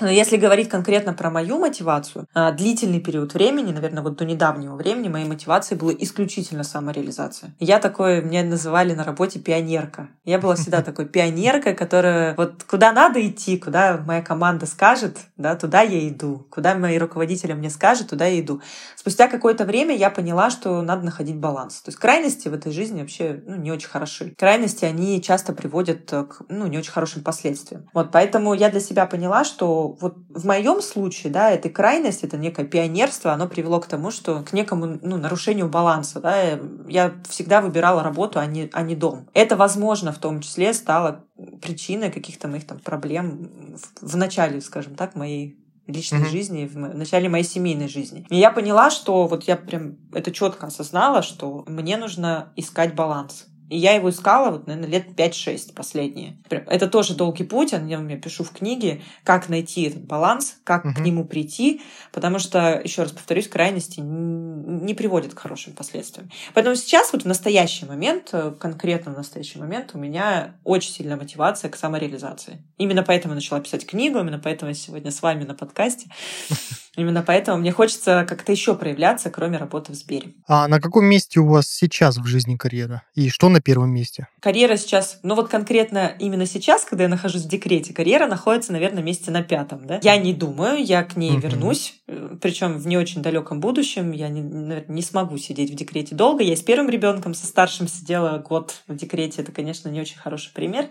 Но 0.00 0.08
если 0.08 0.36
говорить 0.36 0.68
конкретно 0.68 1.12
про 1.12 1.30
мою 1.30 1.58
мотивацию, 1.58 2.26
а, 2.34 2.52
длительный 2.52 3.00
период 3.00 3.34
времени, 3.34 3.72
наверное, 3.72 4.02
вот 4.02 4.16
до 4.16 4.24
недавнего 4.24 4.76
времени, 4.76 5.08
моей 5.08 5.26
мотивацией 5.26 5.78
была 5.78 5.92
исключительно 5.98 6.64
самореализация. 6.64 7.54
Я 7.58 7.78
такой, 7.78 8.22
меня 8.22 8.44
называли 8.44 8.94
на 8.94 9.04
работе 9.04 9.38
пионерка. 9.38 10.08
Я 10.24 10.38
была 10.38 10.47
всегда 10.54 10.82
такой 10.82 11.06
пионеркой, 11.06 11.74
которая 11.74 12.34
вот 12.36 12.64
куда 12.64 12.92
надо 12.92 13.26
идти, 13.26 13.58
куда 13.58 14.02
моя 14.06 14.22
команда 14.22 14.66
скажет, 14.66 15.18
да, 15.36 15.54
туда 15.56 15.82
я 15.82 16.08
иду. 16.08 16.46
Куда 16.50 16.74
мои 16.74 16.98
руководители 16.98 17.52
мне 17.52 17.70
скажут, 17.70 18.10
туда 18.10 18.26
я 18.26 18.40
иду. 18.40 18.60
Спустя 18.96 19.28
какое-то 19.28 19.64
время 19.64 19.96
я 19.96 20.10
поняла, 20.10 20.50
что 20.50 20.82
надо 20.82 21.04
находить 21.04 21.36
баланс. 21.36 21.80
То 21.82 21.90
есть 21.90 21.98
крайности 21.98 22.48
в 22.48 22.54
этой 22.54 22.72
жизни 22.72 23.00
вообще 23.00 23.42
ну, 23.46 23.56
не 23.56 23.70
очень 23.72 23.88
хороши. 23.88 24.34
Крайности, 24.36 24.84
они 24.84 25.22
часто 25.22 25.52
приводят 25.52 26.10
к 26.10 26.42
ну, 26.48 26.66
не 26.66 26.78
очень 26.78 26.92
хорошим 26.92 27.22
последствиям. 27.22 27.88
Вот 27.92 28.10
поэтому 28.12 28.54
я 28.54 28.70
для 28.70 28.80
себя 28.80 29.06
поняла, 29.06 29.44
что 29.44 29.96
вот 30.00 30.16
в 30.28 30.46
моем 30.46 30.82
случае, 30.82 31.32
да, 31.32 31.50
эта 31.50 31.68
крайность, 31.68 32.24
это 32.24 32.36
некое 32.36 32.64
пионерство, 32.64 33.32
оно 33.32 33.48
привело 33.48 33.80
к 33.80 33.86
тому, 33.86 34.10
что 34.10 34.42
к 34.42 34.52
некому 34.52 34.98
ну, 35.02 35.16
нарушению 35.16 35.68
баланса. 35.68 36.20
Да. 36.20 36.58
Я 36.88 37.14
всегда 37.28 37.60
выбирала 37.60 38.02
работу, 38.02 38.38
а 38.38 38.46
не, 38.46 38.70
а 38.72 38.82
не 38.82 38.94
дом. 38.94 39.28
Это, 39.34 39.56
возможно, 39.56 40.12
в 40.12 40.18
том 40.18 40.37
числе 40.40 40.72
стало 40.74 41.24
причиной 41.62 42.10
каких-то 42.10 42.48
моих 42.48 42.66
там 42.66 42.78
проблем 42.78 43.76
в, 43.76 44.12
в 44.12 44.16
начале, 44.16 44.60
скажем 44.60 44.94
так, 44.94 45.14
моей 45.14 45.58
личной 45.86 46.20
mm-hmm. 46.20 46.30
жизни, 46.30 46.66
в 46.66 46.76
начале 46.76 47.28
моей 47.28 47.44
семейной 47.44 47.88
жизни. 47.88 48.26
И 48.28 48.36
я 48.36 48.50
поняла, 48.50 48.90
что 48.90 49.26
вот 49.26 49.44
я 49.44 49.56
прям 49.56 49.96
это 50.12 50.30
четко 50.30 50.66
осознала, 50.66 51.22
что 51.22 51.64
мне 51.66 51.96
нужно 51.96 52.52
искать 52.56 52.94
баланс. 52.94 53.46
И 53.68 53.76
я 53.76 53.92
его 53.92 54.10
искала, 54.10 54.50
вот, 54.50 54.66
наверное, 54.66 54.88
лет 54.88 55.08
5-6 55.16 55.74
последние. 55.74 56.36
Это 56.48 56.88
тоже 56.88 57.14
долгий 57.14 57.44
путь, 57.44 57.72
я 57.72 57.78
я 57.78 58.16
пишу 58.16 58.44
в 58.44 58.50
книге, 58.50 59.02
как 59.24 59.48
найти 59.48 59.82
этот 59.82 60.04
баланс, 60.04 60.56
как 60.64 60.84
uh-huh. 60.84 60.94
к 60.94 61.00
нему 61.00 61.24
прийти, 61.24 61.82
потому 62.12 62.38
что, 62.38 62.80
еще 62.82 63.02
раз 63.02 63.12
повторюсь, 63.12 63.48
крайности 63.48 64.00
не 64.00 64.94
приводят 64.94 65.34
к 65.34 65.38
хорошим 65.38 65.72
последствиям. 65.74 66.30
Поэтому 66.54 66.76
сейчас, 66.76 67.12
вот 67.12 67.22
в 67.22 67.26
настоящий 67.26 67.86
момент, 67.86 68.30
э, 68.32 68.52
конкретно 68.58 69.12
в 69.12 69.16
настоящий 69.16 69.58
момент, 69.58 69.90
у 69.94 69.98
меня 69.98 70.54
очень 70.64 70.92
сильная 70.92 71.16
мотивация 71.16 71.70
к 71.70 71.76
самореализации. 71.76 72.62
Именно 72.78 73.02
поэтому 73.02 73.32
я 73.32 73.36
начала 73.36 73.60
писать 73.60 73.86
книгу, 73.86 74.18
именно 74.18 74.38
поэтому 74.38 74.70
я 74.70 74.74
сегодня 74.74 75.10
с 75.10 75.22
вами 75.22 75.44
на 75.44 75.54
подкасте. 75.54 76.08
Именно 76.98 77.22
поэтому 77.22 77.58
мне 77.58 77.70
хочется 77.70 78.26
как-то 78.28 78.50
еще 78.50 78.74
проявляться, 78.74 79.30
кроме 79.30 79.56
работы 79.56 79.92
в 79.92 79.94
Сбере. 79.94 80.34
А 80.48 80.66
на 80.66 80.80
каком 80.80 81.04
месте 81.04 81.38
у 81.38 81.46
вас 81.46 81.68
сейчас 81.68 82.16
в 82.16 82.26
жизни 82.26 82.56
карьера? 82.56 83.04
И 83.14 83.28
что 83.30 83.48
на 83.58 83.60
первом 83.60 83.90
месте? 83.90 84.28
Карьера 84.40 84.76
сейчас, 84.76 85.18
ну 85.24 85.34
вот 85.34 85.48
конкретно 85.48 86.12
именно 86.20 86.46
сейчас, 86.46 86.84
когда 86.84 87.04
я 87.04 87.10
нахожусь 87.10 87.42
в 87.42 87.48
декрете, 87.48 87.92
карьера 87.92 88.28
находится, 88.28 88.72
наверное, 88.72 89.02
месте 89.02 89.32
на 89.32 89.42
пятом. 89.42 89.84
Да? 89.84 89.98
Я 90.02 90.16
не 90.16 90.32
думаю, 90.32 90.82
я 90.82 91.02
к 91.02 91.16
ней 91.16 91.36
вернусь, 91.36 92.00
э, 92.06 92.36
причем 92.40 92.78
в 92.78 92.86
не 92.86 92.96
очень 92.96 93.20
далеком 93.20 93.58
будущем. 93.58 94.12
Я 94.12 94.28
не, 94.28 94.42
наверное, 94.42 94.84
не 94.86 95.02
смогу 95.02 95.36
сидеть 95.38 95.72
в 95.72 95.74
декрете 95.74 96.14
долго. 96.14 96.44
Я 96.44 96.54
с 96.54 96.60
первым 96.60 96.88
ребенком, 96.88 97.34
со 97.34 97.46
старшим 97.46 97.88
сидела 97.88 98.38
год 98.38 98.76
в 98.86 98.94
декрете. 98.94 99.42
Это, 99.42 99.50
конечно, 99.50 99.88
не 99.88 100.00
очень 100.00 100.18
хороший 100.18 100.52
пример, 100.52 100.88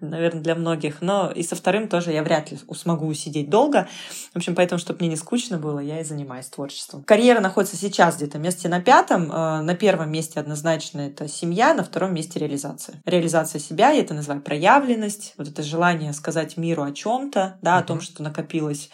наверное, 0.00 0.42
для 0.42 0.54
многих. 0.54 1.00
Но 1.00 1.30
и 1.30 1.42
со 1.42 1.56
вторым 1.56 1.88
тоже 1.88 2.12
я 2.12 2.22
вряд 2.22 2.50
ли 2.50 2.58
смогу 2.74 3.12
сидеть 3.14 3.48
долго. 3.48 3.88
В 4.34 4.36
общем, 4.36 4.54
поэтому, 4.54 4.78
чтобы 4.78 4.98
мне 5.00 5.08
не 5.08 5.16
скучно, 5.16 5.56
было, 5.56 5.80
я 5.80 6.00
и 6.00 6.04
занимаюсь 6.04 6.46
творчеством. 6.46 7.02
Карьера 7.02 7.40
находится 7.40 7.76
сейчас 7.76 8.16
где-то 8.16 8.38
месте 8.38 8.68
на 8.68 8.82
пятом. 8.82 9.32
Э, 9.32 9.62
на 9.62 9.74
первом 9.74 10.12
месте 10.12 10.38
однозначно 10.38 11.00
это 11.00 11.26
семья, 11.28 11.72
на 11.72 11.82
втором 11.82 12.09
месте 12.14 12.38
реализация. 12.38 13.00
Реализация 13.04 13.58
себя, 13.58 13.90
я 13.90 14.00
это 14.00 14.14
называю 14.14 14.42
проявленность, 14.42 15.34
вот 15.36 15.48
это 15.48 15.62
желание 15.62 16.12
сказать 16.12 16.56
миру 16.56 16.82
о 16.82 16.92
чем-то, 16.92 17.58
да, 17.62 17.76
uh-huh. 17.76 17.80
о 17.80 17.82
том, 17.84 18.00
что 18.00 18.22
накопилось 18.22 18.90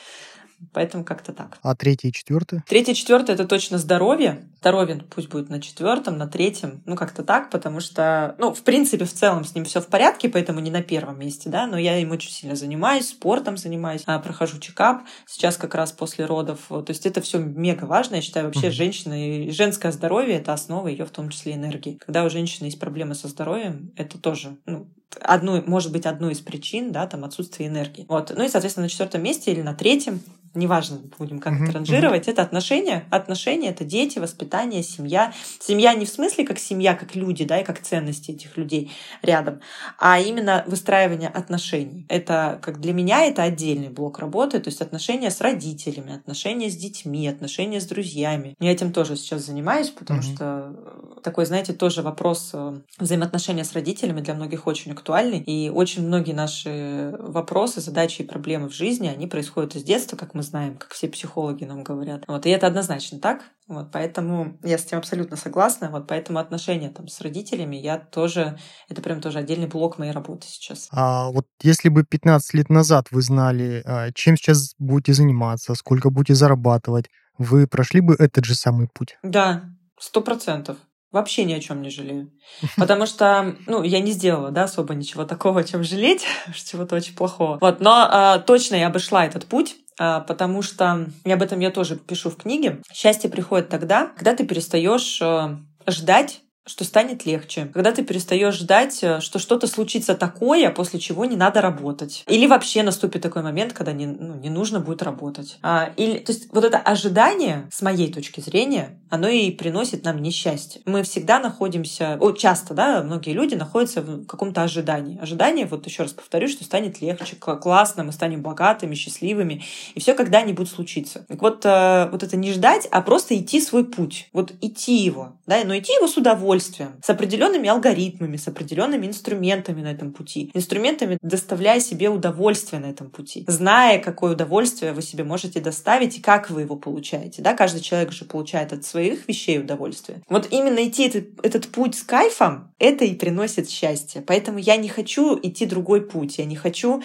Поэтому 0.73 1.05
как-то 1.05 1.33
так. 1.33 1.59
А 1.63 1.75
третье 1.75 2.09
и 2.09 2.13
четвертое? 2.13 2.65
Третье 2.69 2.93
и 2.93 2.95
четвертое 2.95 3.33
это 3.33 3.47
точно 3.47 3.79
здоровье. 3.79 4.49
Здоровье 4.61 5.05
пусть 5.15 5.29
будет 5.29 5.49
на 5.49 5.61
четвертом, 5.61 6.19
на 6.19 6.27
третьем. 6.27 6.83
Ну, 6.87 6.97
как-то 6.97 7.23
так, 7.23 7.51
потому 7.51 7.81
что, 7.81 8.35
ну, 8.39 8.53
в 8.53 8.63
принципе, 8.63 9.05
в 9.05 9.13
целом 9.13 9.45
с 9.45 9.55
ним 9.55 9.65
все 9.65 9.81
в 9.81 9.87
порядке, 9.87 10.29
поэтому 10.29 10.61
не 10.61 10.71
на 10.71 10.83
первом 10.83 11.19
месте, 11.19 11.49
да, 11.49 11.67
но 11.67 11.79
я 11.79 11.99
им 11.99 12.11
очень 12.11 12.31
сильно 12.31 12.57
занимаюсь, 12.57 13.09
спортом 13.09 13.57
занимаюсь, 13.57 14.03
а, 14.07 14.19
прохожу 14.19 14.59
чекап. 14.59 15.03
Сейчас 15.27 15.57
как 15.57 15.75
раз 15.75 15.93
после 15.93 16.27
родов. 16.27 16.67
То 16.69 16.85
есть 16.89 17.07
это 17.07 17.21
все 17.21 17.39
мега 17.39 17.85
важно. 17.85 18.17
Я 18.17 18.23
считаю, 18.23 18.47
вообще 18.47 18.69
mm-hmm. 18.69 18.71
женщина 18.71 19.47
и 19.47 19.51
женское 19.51 19.93
здоровье 19.93 20.37
это 20.37 20.53
основа 20.53 20.89
ее 20.89 21.05
в 21.05 21.11
том 21.11 21.29
числе 21.31 21.55
энергии. 21.55 21.95
Когда 21.95 22.25
у 22.25 22.31
женщины 22.31 22.67
есть 22.67 22.81
проблемы 22.81 23.15
со 23.15 23.29
здоровьем, 23.29 23.93
это 23.97 24.19
тоже, 24.19 24.57
ну, 24.67 24.89
одну, 25.21 25.63
может 25.67 25.93
быть, 25.93 26.07
одну 26.07 26.31
из 26.31 26.41
причин, 26.41 26.93
да, 26.93 27.07
там, 27.07 27.25
отсутствие 27.25 27.69
энергии. 27.69 28.07
Вот. 28.09 28.33
Ну 28.37 28.45
и, 28.45 28.49
соответственно, 28.49 28.85
на 28.85 28.91
четвертом 28.91 29.23
месте 29.23 29.53
или 29.53 29.63
на 29.63 29.75
третьем 29.75 30.21
неважно, 30.57 31.01
будем 31.19 31.39
как 31.39 31.55
uh-huh, 31.55 31.73
ранжировать, 31.73 32.29
это 32.29 32.43
отношения. 32.43 33.05
Отношения— 33.11 33.69
это 33.71 33.85
дети, 33.85 34.19
воспитание, 34.19 34.83
семья. 34.83 35.33
Семья 35.61 35.95
не 35.95 36.05
в 36.05 36.09
смысле 36.09 36.45
как 36.45 36.59
семья, 36.59 36.95
как 36.95 37.15
люди, 37.15 37.45
да, 37.45 37.61
и 37.61 37.65
как 37.65 37.81
ценности 37.81 38.33
этих 38.33 38.57
людей 38.57 38.91
рядом, 39.23 39.61
а 39.99 40.19
именно 40.19 40.65
выстраивание 40.67 41.29
отношений. 41.29 42.07
Это, 42.09 42.59
как 42.63 42.81
для 42.81 42.93
меня, 42.93 43.25
это 43.27 43.43
отдельный 43.43 43.89
блок 43.89 44.19
работы, 44.19 44.61
то 44.61 44.69
есть 44.69 44.81
отношения 44.81 45.31
с 45.31 45.41
родителями, 45.41 46.15
отношения 46.15 46.71
с 46.71 46.77
детьми, 46.77 47.29
отношения 47.29 47.81
с 47.81 47.87
друзьями. 47.87 48.57
Я 48.59 48.73
этим 48.73 48.93
тоже 48.93 49.17
сейчас 49.17 49.47
занимаюсь, 49.47 49.91
потому 49.91 50.23
что 50.23 50.75
такой, 51.23 51.45
знаете, 51.45 51.73
тоже 51.73 52.03
вопрос 52.03 52.51
э, 52.53 52.77
взаимоотношения 52.99 53.65
с 53.65 53.73
родителями 53.73 54.21
для 54.21 54.35
многих 54.35 54.67
очень 54.67 54.93
актуальный, 54.93 55.41
и 55.41 55.71
очень 55.71 56.07
многие 56.07 56.33
наши 56.33 57.13
вопросы, 57.19 57.81
задачи 57.81 58.23
и 58.23 58.25
проблемы 58.25 58.69
в 58.69 58.73
жизни, 58.73 59.09
они 59.09 59.27
происходят 59.27 59.75
из 59.75 59.83
детства, 59.83 60.17
как 60.17 60.35
мы 60.35 60.43
знаем, 60.47 60.77
как 60.77 60.93
все 60.93 61.09
психологи 61.09 61.65
нам 61.65 61.83
говорят. 61.85 62.25
Вот, 62.27 62.47
и 62.47 62.51
это 62.51 62.67
однозначно 62.67 63.19
так. 63.19 63.43
Вот, 63.69 63.91
поэтому 63.93 64.59
я 64.63 64.79
с 64.79 64.85
этим 64.87 64.99
абсолютно 64.99 65.37
согласна. 65.37 65.91
Вот, 65.91 66.07
поэтому 66.07 66.39
отношения 66.39 66.89
там 66.89 67.09
с 67.09 67.21
родителями 67.21 67.77
я 67.77 67.99
тоже, 67.99 68.59
это 68.89 69.03
прям 69.03 69.21
тоже 69.21 69.39
отдельный 69.39 69.67
блок 69.67 69.99
моей 69.99 70.13
работы 70.13 70.47
сейчас. 70.47 70.89
А 70.93 71.31
вот 71.31 71.47
если 71.63 71.89
бы 71.89 72.05
15 72.05 72.55
лет 72.55 72.71
назад 72.71 73.09
вы 73.11 73.23
знали, 73.23 73.83
а, 73.85 74.13
чем 74.13 74.37
сейчас 74.37 74.75
будете 74.79 75.13
заниматься, 75.15 75.75
сколько 75.75 76.11
будете 76.11 76.35
зарабатывать, 76.35 77.07
вы 77.39 77.67
прошли 77.67 78.01
бы 78.01 78.15
этот 78.19 78.45
же 78.45 78.55
самый 78.55 78.89
путь? 78.89 79.19
Да, 79.23 79.65
сто 79.99 80.21
процентов. 80.21 80.79
Вообще 81.13 81.45
ни 81.45 81.53
о 81.53 81.61
чем 81.61 81.83
не 81.83 81.91
жалею. 81.91 82.31
Потому 82.77 83.07
что, 83.07 83.57
ну, 83.67 83.83
я 83.83 84.01
не 84.01 84.13
сделала, 84.13 84.51
да, 84.51 84.65
особо 84.65 84.95
ничего 84.95 85.25
такого, 85.25 85.65
чем 85.65 85.83
жалеть, 85.83 86.25
чего-то 86.55 86.95
очень 86.95 87.17
плохого. 87.17 87.59
Вот, 87.61 87.81
но 87.81 88.37
э, 88.37 88.43
точно 88.47 88.77
я 88.77 88.89
обошла 88.89 89.25
этот 89.25 89.47
путь 89.47 89.77
потому 89.99 90.63
что 90.63 91.07
и 91.25 91.33
об 91.33 91.43
этом 91.43 91.61
я 91.61 91.71
тоже 91.71 91.97
пишу 91.97 92.31
в 92.31 92.37
книге. 92.37 92.83
Счастье 92.93 93.31
приходит 93.31 93.69
тогда, 93.69 94.07
когда 94.17 94.35
ты 94.35 94.47
перестаешь 94.47 95.21
э, 95.23 95.57
ждать 95.87 96.43
что 96.67 96.85
станет 96.85 97.25
легче. 97.25 97.71
Когда 97.73 97.93
ты 97.93 98.05
перестаешь 98.05 98.57
ждать, 98.57 98.99
э, 99.03 99.21
что 99.21 99.39
что-то 99.39 99.67
случится 99.69 100.15
такое, 100.15 100.71
после 100.71 100.99
чего 100.99 101.25
не 101.25 101.37
надо 101.37 101.61
работать. 101.61 102.25
Или 102.27 102.47
вообще 102.47 102.83
наступит 102.83 103.23
такой 103.23 103.43
момент, 103.43 103.73
когда 103.73 103.93
не, 103.93 104.07
ну, 104.07 104.35
не 104.35 104.51
нужно 104.51 104.81
будет 104.81 105.03
работать. 105.03 105.59
А, 105.63 105.93
или, 105.97 106.19
то 106.19 106.33
есть 106.33 106.49
вот 106.53 106.65
это 106.65 106.79
ожидание, 106.79 107.69
с 107.73 107.83
моей 107.83 108.13
точки 108.13 108.41
зрения, 108.41 108.99
оно 109.11 109.29
и 109.29 109.51
приносит 109.53 110.05
нам 110.05 110.21
несчастье. 110.21 110.83
Мы 110.85 111.05
всегда 111.05 111.39
находимся, 111.39 112.19
о, 112.21 112.33
часто, 112.33 112.75
да, 112.75 113.03
многие 113.03 113.31
люди 113.31 113.55
находятся 113.55 114.03
в 114.03 114.27
каком-то 114.27 114.63
ожидании. 114.63 115.21
Ожидание, 115.21 115.67
вот 115.67 115.87
еще 115.87 116.03
раз 116.03 116.13
повторю, 116.13 116.49
что 116.49 116.65
станет 116.65 117.01
легче, 117.01 117.37
классно, 117.37 118.03
мы 118.03 118.11
станем 118.13 118.43
богатыми, 118.43 118.97
счастливыми, 118.97 119.63
и 119.95 120.01
все 120.01 120.15
когда-нибудь 120.15 120.69
случится. 120.69 121.25
Так 121.29 121.41
вот, 121.41 121.65
э, 121.65 122.09
вот 122.11 122.25
это 122.25 122.37
не 122.37 122.53
ждать, 122.53 122.89
а 122.91 123.01
просто 123.03 123.39
идти 123.39 123.61
свой 123.61 123.85
путь. 123.85 124.29
Вот 124.33 124.53
идти 124.61 124.97
его, 124.97 125.35
да, 125.47 125.63
но 125.65 125.79
идти 125.79 125.93
его 125.93 126.09
с 126.09 126.17
удовольствием, 126.17 126.56
удовольствием, 126.57 126.93
с 127.03 127.11
определенными 127.11 127.69
алгоритмами, 127.69 128.37
с 128.37 128.49
определенными 128.49 129.07
инструментами 129.07 129.83
на 129.83 129.89
этом 129.89 130.13
пути. 130.13 130.51
Инструментами, 130.55 131.19
доставляя 131.23 131.81
себе 131.81 132.09
удовольствие 132.09 132.81
на 132.81 132.87
этом 132.87 133.11
пути, 133.11 133.45
зная, 133.47 133.99
какое 133.99 134.33
удовольствие 134.33 134.93
вы 134.93 135.03
себе 135.03 135.25
можете 135.25 135.61
доставить 135.61 136.19
и 136.19 136.21
как 136.21 136.51
вы 136.51 136.63
его 136.63 136.77
получаете. 136.77 137.43
Да? 137.43 137.55
Каждый 137.55 137.81
человек 137.81 138.13
же 138.13 138.25
получает 138.25 138.73
от 138.73 138.85
своих 138.85 139.29
вещей 139.29 139.59
удовольствие. 139.59 140.23
Вот 140.29 140.49
именно 140.51 140.87
идти 140.87 141.07
этот, 141.07 141.27
этот 141.43 141.69
путь 141.69 141.95
с 141.95 142.03
кайфом, 142.03 142.73
это 142.79 143.05
и 143.05 143.15
приносит 143.15 143.69
счастье. 143.69 144.23
Поэтому 144.23 144.59
я 144.59 144.77
не 144.77 144.89
хочу 144.89 145.39
идти 145.43 145.67
другой 145.67 146.01
путь. 146.03 146.39
Я 146.39 146.45
не 146.45 146.57
хочу, 146.57 147.03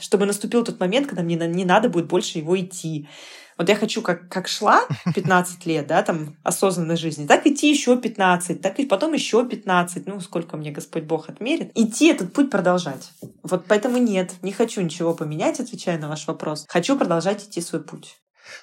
чтобы 0.00 0.26
наступил 0.26 0.64
тот 0.64 0.80
момент, 0.80 1.06
когда 1.06 1.22
мне 1.22 1.36
не 1.36 1.64
надо 1.64 1.88
будет 1.88 2.06
больше 2.06 2.38
его 2.38 2.58
идти. 2.58 3.08
Вот 3.58 3.68
я 3.68 3.76
хочу, 3.76 4.02
как, 4.02 4.28
как 4.28 4.48
шла 4.48 4.82
15 5.14 5.66
лет, 5.66 5.86
да, 5.86 6.02
там, 6.02 6.36
осознанной 6.42 6.96
жизни, 6.96 7.26
так 7.26 7.46
идти 7.46 7.70
еще 7.70 7.96
15, 7.96 8.60
так 8.60 8.78
и 8.78 8.86
потом 8.86 9.12
еще 9.12 9.46
15, 9.46 10.06
ну, 10.06 10.20
сколько 10.20 10.56
мне 10.56 10.70
Господь 10.70 11.04
Бог 11.04 11.28
отмерит. 11.28 11.70
Идти 11.74 12.08
этот 12.08 12.32
путь 12.32 12.50
продолжать. 12.50 13.10
Вот 13.42 13.66
поэтому 13.68 13.98
нет, 13.98 14.32
не 14.42 14.52
хочу 14.52 14.80
ничего 14.80 15.14
поменять, 15.14 15.60
отвечая 15.60 15.98
на 15.98 16.08
ваш 16.08 16.26
вопрос. 16.26 16.64
Хочу 16.68 16.96
продолжать 16.96 17.44
идти 17.44 17.60
свой 17.60 17.82
путь. 17.82 18.16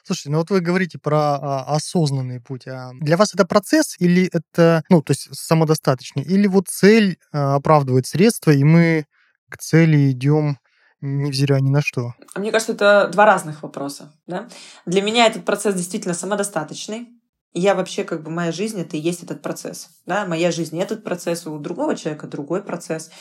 Слушайте, 0.03 0.29
ну 0.29 0.37
вот 0.39 0.49
вы 0.49 0.61
говорите 0.61 0.99
про 0.99 1.35
а, 1.35 1.75
осознанный 1.75 2.39
путь. 2.39 2.67
А 2.67 2.91
для 2.99 3.17
вас 3.17 3.33
это 3.33 3.45
процесс 3.45 3.95
или 3.99 4.29
это, 4.31 4.83
ну, 4.89 5.01
то 5.01 5.11
есть 5.11 5.29
самодостаточный, 5.31 6.23
или 6.23 6.47
вот 6.47 6.67
цель 6.67 7.17
а, 7.31 7.55
оправдывает 7.55 8.07
средства, 8.07 8.51
и 8.51 8.63
мы 8.63 9.05
к 9.49 9.57
цели 9.57 10.11
идем 10.11 10.57
невзирая 11.01 11.61
ни 11.61 11.69
на 11.69 11.81
что? 11.81 12.13
Мне 12.35 12.51
кажется, 12.51 12.73
это 12.73 13.09
два 13.11 13.25
разных 13.25 13.63
вопроса. 13.63 14.13
Да? 14.27 14.47
Для 14.85 15.01
меня 15.01 15.27
этот 15.27 15.45
процесс 15.45 15.75
действительно 15.75 16.13
самодостаточный. 16.13 17.09
Я 17.53 17.75
вообще, 17.75 18.03
как 18.03 18.23
бы, 18.23 18.31
моя 18.31 18.51
жизнь— 18.51 18.79
это 18.81 18.95
и 18.95 18.99
есть 19.01 19.23
этот 19.23 19.41
процесс. 19.41 19.89
Да? 20.05 20.25
Моя 20.25 20.51
жизнь— 20.51 20.79
этот 20.81 21.03
процесс, 21.03 21.45
у 21.45 21.57
другого 21.59 21.95
человека 21.95 22.27
другой 22.27 22.63
процесс. 22.63 23.11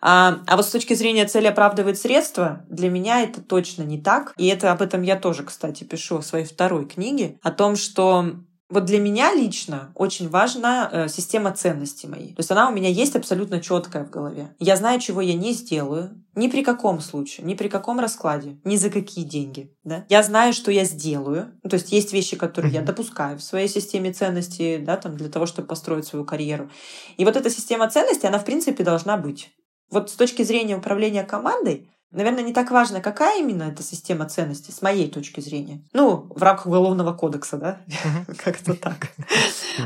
А, 0.00 0.38
а 0.46 0.56
вот 0.56 0.64
с 0.64 0.70
точки 0.70 0.94
зрения 0.94 1.26
цели 1.26 1.46
оправдывает 1.46 1.98
средства, 1.98 2.64
для 2.68 2.88
меня 2.88 3.22
это 3.22 3.42
точно 3.42 3.82
не 3.82 4.00
так. 4.00 4.32
И 4.36 4.46
это 4.46 4.72
об 4.72 4.80
этом 4.80 5.02
я 5.02 5.16
тоже, 5.16 5.42
кстати, 5.42 5.84
пишу 5.84 6.18
в 6.18 6.24
своей 6.24 6.44
второй 6.44 6.86
книге, 6.86 7.38
о 7.42 7.50
том, 7.50 7.76
что 7.76 8.36
вот 8.70 8.84
для 8.84 8.98
меня 8.98 9.34
лично 9.34 9.92
очень 9.94 10.28
важна 10.28 10.90
э, 10.92 11.08
система 11.08 11.52
ценностей 11.52 12.06
моей. 12.06 12.34
То 12.34 12.40
есть 12.40 12.50
она 12.50 12.68
у 12.68 12.72
меня 12.72 12.90
есть 12.90 13.16
абсолютно 13.16 13.60
четкая 13.60 14.04
в 14.04 14.10
голове. 14.10 14.54
Я 14.58 14.76
знаю, 14.76 15.00
чего 15.00 15.22
я 15.22 15.34
не 15.34 15.52
сделаю, 15.52 16.22
ни 16.34 16.48
при 16.48 16.62
каком 16.62 17.00
случае, 17.00 17.46
ни 17.46 17.54
при 17.54 17.68
каком 17.68 17.98
раскладе, 17.98 18.58
ни 18.64 18.76
за 18.76 18.90
какие 18.90 19.24
деньги. 19.24 19.74
Да? 19.84 20.04
Я 20.10 20.22
знаю, 20.22 20.52
что 20.52 20.70
я 20.70 20.84
сделаю. 20.84 21.58
То 21.68 21.74
есть 21.74 21.92
есть 21.92 22.12
вещи, 22.12 22.36
которые 22.36 22.74
я 22.74 22.82
допускаю 22.82 23.38
в 23.38 23.42
своей 23.42 23.68
системе 23.68 24.12
ценностей, 24.12 24.78
да, 24.78 24.98
там, 24.98 25.16
для 25.16 25.30
того, 25.30 25.46
чтобы 25.46 25.66
построить 25.66 26.06
свою 26.06 26.26
карьеру. 26.26 26.70
И 27.16 27.24
вот 27.24 27.36
эта 27.36 27.48
система 27.48 27.88
ценностей, 27.88 28.26
она 28.26 28.38
в 28.38 28.44
принципе 28.44 28.84
должна 28.84 29.16
быть. 29.16 29.50
Вот 29.90 30.10
с 30.10 30.14
точки 30.14 30.42
зрения 30.42 30.76
управления 30.76 31.24
командой, 31.24 31.88
Наверное, 32.10 32.42
не 32.42 32.54
так 32.54 32.70
важно, 32.70 33.00
какая 33.00 33.40
именно 33.40 33.64
эта 33.64 33.82
система 33.82 34.26
ценностей, 34.26 34.72
с 34.72 34.80
моей 34.80 35.10
точки 35.10 35.40
зрения. 35.40 35.84
Ну, 35.92 36.26
в 36.30 36.42
рамках 36.42 36.66
Уголовного 36.66 37.12
кодекса, 37.12 37.58
да? 37.58 37.80
Как-то 38.44 38.74
так. 38.74 39.08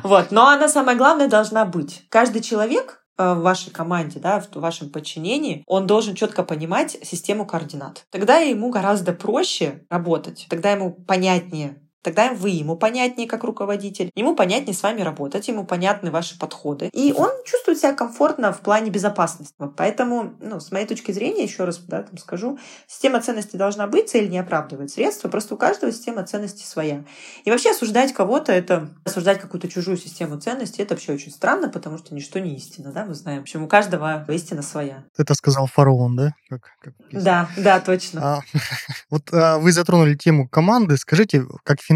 Вот. 0.04 0.30
Но 0.30 0.48
она, 0.48 0.68
самое 0.68 0.96
главное, 0.96 1.28
должна 1.28 1.64
быть. 1.64 2.04
Каждый 2.08 2.40
человек 2.40 3.04
э, 3.18 3.34
в 3.34 3.40
вашей 3.40 3.72
команде, 3.72 4.20
да, 4.20 4.40
в 4.40 4.54
вашем 4.54 4.90
подчинении, 4.90 5.64
он 5.66 5.88
должен 5.88 6.14
четко 6.14 6.44
понимать 6.44 6.96
систему 7.02 7.44
координат. 7.44 8.06
Тогда 8.10 8.36
ему 8.38 8.70
гораздо 8.70 9.12
проще 9.12 9.84
работать, 9.90 10.46
тогда 10.48 10.70
ему 10.70 10.92
понятнее 10.92 11.82
Тогда 12.02 12.32
вы 12.32 12.50
ему 12.50 12.76
понятнее 12.76 13.28
как 13.28 13.44
руководитель, 13.44 14.10
ему 14.14 14.34
понятнее 14.34 14.74
с 14.74 14.82
вами 14.82 15.02
работать, 15.02 15.48
ему 15.48 15.64
понятны 15.64 16.10
ваши 16.10 16.38
подходы. 16.38 16.88
И 16.92 17.12
он 17.12 17.30
чувствует 17.44 17.78
себя 17.78 17.92
комфортно 17.94 18.52
в 18.52 18.60
плане 18.60 18.90
безопасности. 18.90 19.54
Вот 19.58 19.76
поэтому, 19.76 20.34
ну, 20.40 20.58
с 20.58 20.72
моей 20.72 20.86
точки 20.86 21.12
зрения, 21.12 21.44
еще 21.44 21.64
раз 21.64 21.78
да, 21.78 22.02
там 22.02 22.18
скажу, 22.18 22.58
система 22.88 23.20
ценностей 23.20 23.56
должна 23.56 23.86
быть, 23.86 24.10
цель 24.10 24.28
не 24.28 24.38
оправдывает 24.38 24.90
средства, 24.90 25.28
просто 25.28 25.54
у 25.54 25.56
каждого 25.56 25.92
система 25.92 26.24
ценностей 26.24 26.64
своя. 26.64 27.04
И 27.44 27.50
вообще 27.50 27.70
осуждать 27.70 28.12
кого-то, 28.12 28.52
это 28.52 28.88
осуждать 29.04 29.40
какую-то 29.40 29.68
чужую 29.68 29.96
систему 29.96 30.40
ценностей, 30.40 30.82
это 30.82 30.94
вообще 30.94 31.12
очень 31.12 31.30
странно, 31.30 31.68
потому 31.68 31.98
что 31.98 32.14
ничто 32.14 32.40
не 32.40 32.56
истина, 32.56 32.90
да, 32.90 33.04
мы 33.04 33.14
знаем. 33.14 33.40
В 33.40 33.42
общем, 33.42 33.62
у 33.62 33.68
каждого 33.68 34.24
истина 34.28 34.62
своя. 34.62 35.04
Это 35.16 35.34
сказал 35.34 35.66
фараон, 35.66 36.16
да? 36.16 36.34
Как, 36.48 36.62
как 36.80 36.94
да, 37.12 37.48
да, 37.56 37.80
точно. 37.80 38.20
А, 38.22 38.40
вот 39.10 39.32
а, 39.32 39.58
вы 39.58 39.72
затронули 39.72 40.14
тему 40.14 40.48
команды. 40.48 40.96
Скажите, 40.96 41.44
как 41.64 41.80
финансист, 41.80 41.91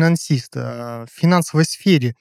а, 0.57 1.07
в 1.07 1.11
финансовой 1.11 1.65
сфере 1.65 2.15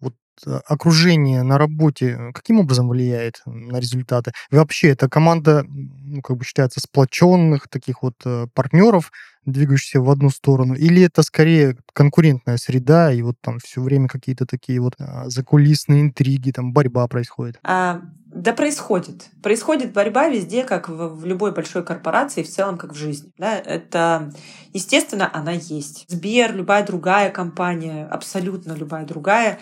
вот 0.00 0.14
а, 0.46 0.60
окружение 0.66 1.42
на 1.42 1.58
работе 1.58 2.16
э, 2.18 2.32
каким 2.32 2.60
образом 2.60 2.88
влияет 2.88 3.42
на 3.46 3.78
результаты? 3.78 4.32
И 4.50 4.56
вообще, 4.56 4.88
эта 4.88 5.08
команда, 5.08 5.64
ну, 5.68 6.22
как 6.22 6.36
бы 6.36 6.44
считается, 6.44 6.80
сплоченных 6.80 7.68
таких 7.68 8.02
вот 8.02 8.14
э, 8.24 8.46
партнеров, 8.54 9.10
двигающихся 9.44 10.00
в 10.00 10.10
одну 10.10 10.30
сторону, 10.30 10.74
или 10.74 11.02
это 11.02 11.22
скорее 11.22 11.76
конкурентная 11.92 12.56
среда, 12.56 13.12
и 13.12 13.22
вот 13.22 13.36
там 13.40 13.58
все 13.58 13.80
время 13.80 14.08
какие-то 14.08 14.46
такие 14.46 14.80
вот 14.80 14.94
а, 14.98 15.28
закулисные 15.28 16.02
интриги, 16.02 16.52
там 16.52 16.72
борьба 16.72 17.06
происходит? 17.08 17.58
А, 17.64 18.02
да, 18.34 18.54
происходит. 18.54 19.28
Происходит 19.42 19.92
борьба 19.92 20.28
везде, 20.28 20.64
как 20.64 20.88
в, 20.88 21.08
в 21.08 21.24
любой 21.26 21.52
большой 21.52 21.84
корпорации, 21.84 22.42
в 22.42 22.48
целом, 22.48 22.78
как 22.78 22.92
в 22.92 22.96
жизни. 22.96 23.30
Да? 23.36 23.58
Это, 23.58 24.32
естественно, 24.72 25.30
она 25.32 25.52
есть. 25.52 26.06
Сбер, 26.08 26.54
любая 26.54 26.84
другая 26.84 27.30
компания, 27.30 28.06
абсолютно 28.06 28.72
любая 28.72 29.04
другая, 29.04 29.58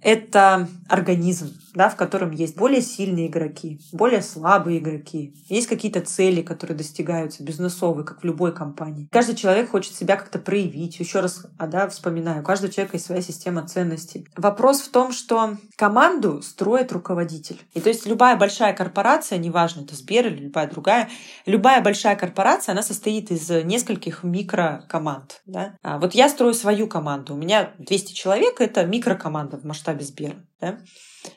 это 0.00 0.68
организм, 0.88 1.52
да, 1.78 1.88
в 1.88 1.94
котором 1.94 2.32
есть 2.32 2.56
более 2.56 2.82
сильные 2.82 3.28
игроки, 3.28 3.80
более 3.92 4.20
слабые 4.20 4.80
игроки. 4.80 5.32
Есть 5.48 5.68
какие-то 5.68 6.00
цели, 6.00 6.42
которые 6.42 6.76
достигаются, 6.76 7.44
бизнесовые, 7.44 8.04
как 8.04 8.20
в 8.20 8.24
любой 8.24 8.52
компании. 8.52 9.08
Каждый 9.12 9.36
человек 9.36 9.70
хочет 9.70 9.94
себя 9.94 10.16
как-то 10.16 10.40
проявить. 10.40 10.98
Еще 10.98 11.20
раз 11.20 11.46
а, 11.56 11.68
да, 11.68 11.88
вспоминаю, 11.88 12.42
у 12.42 12.44
каждого 12.44 12.72
человека 12.72 12.96
есть 12.96 13.06
своя 13.06 13.22
система 13.22 13.64
ценностей. 13.64 14.26
Вопрос 14.36 14.80
в 14.80 14.90
том, 14.90 15.12
что 15.12 15.56
команду 15.76 16.42
строит 16.42 16.90
руководитель. 16.90 17.60
И 17.74 17.80
то 17.80 17.90
есть 17.90 18.06
любая 18.06 18.36
большая 18.36 18.74
корпорация, 18.74 19.38
неважно, 19.38 19.82
это 19.82 19.94
Сбер 19.94 20.26
или 20.26 20.46
любая 20.46 20.68
другая, 20.68 21.08
любая 21.46 21.80
большая 21.80 22.16
корпорация, 22.16 22.72
она 22.72 22.82
состоит 22.82 23.30
из 23.30 23.48
нескольких 23.50 24.24
микрокоманд. 24.24 25.42
Да? 25.46 25.76
А 25.82 26.00
вот 26.00 26.12
я 26.16 26.28
строю 26.28 26.54
свою 26.54 26.88
команду. 26.88 27.34
У 27.34 27.36
меня 27.36 27.70
200 27.78 28.14
человек— 28.14 28.56
это 28.60 28.84
микрокоманда 28.84 29.58
в 29.58 29.64
масштабе 29.64 30.04
Сбера. 30.04 30.44
Да? 30.60 30.80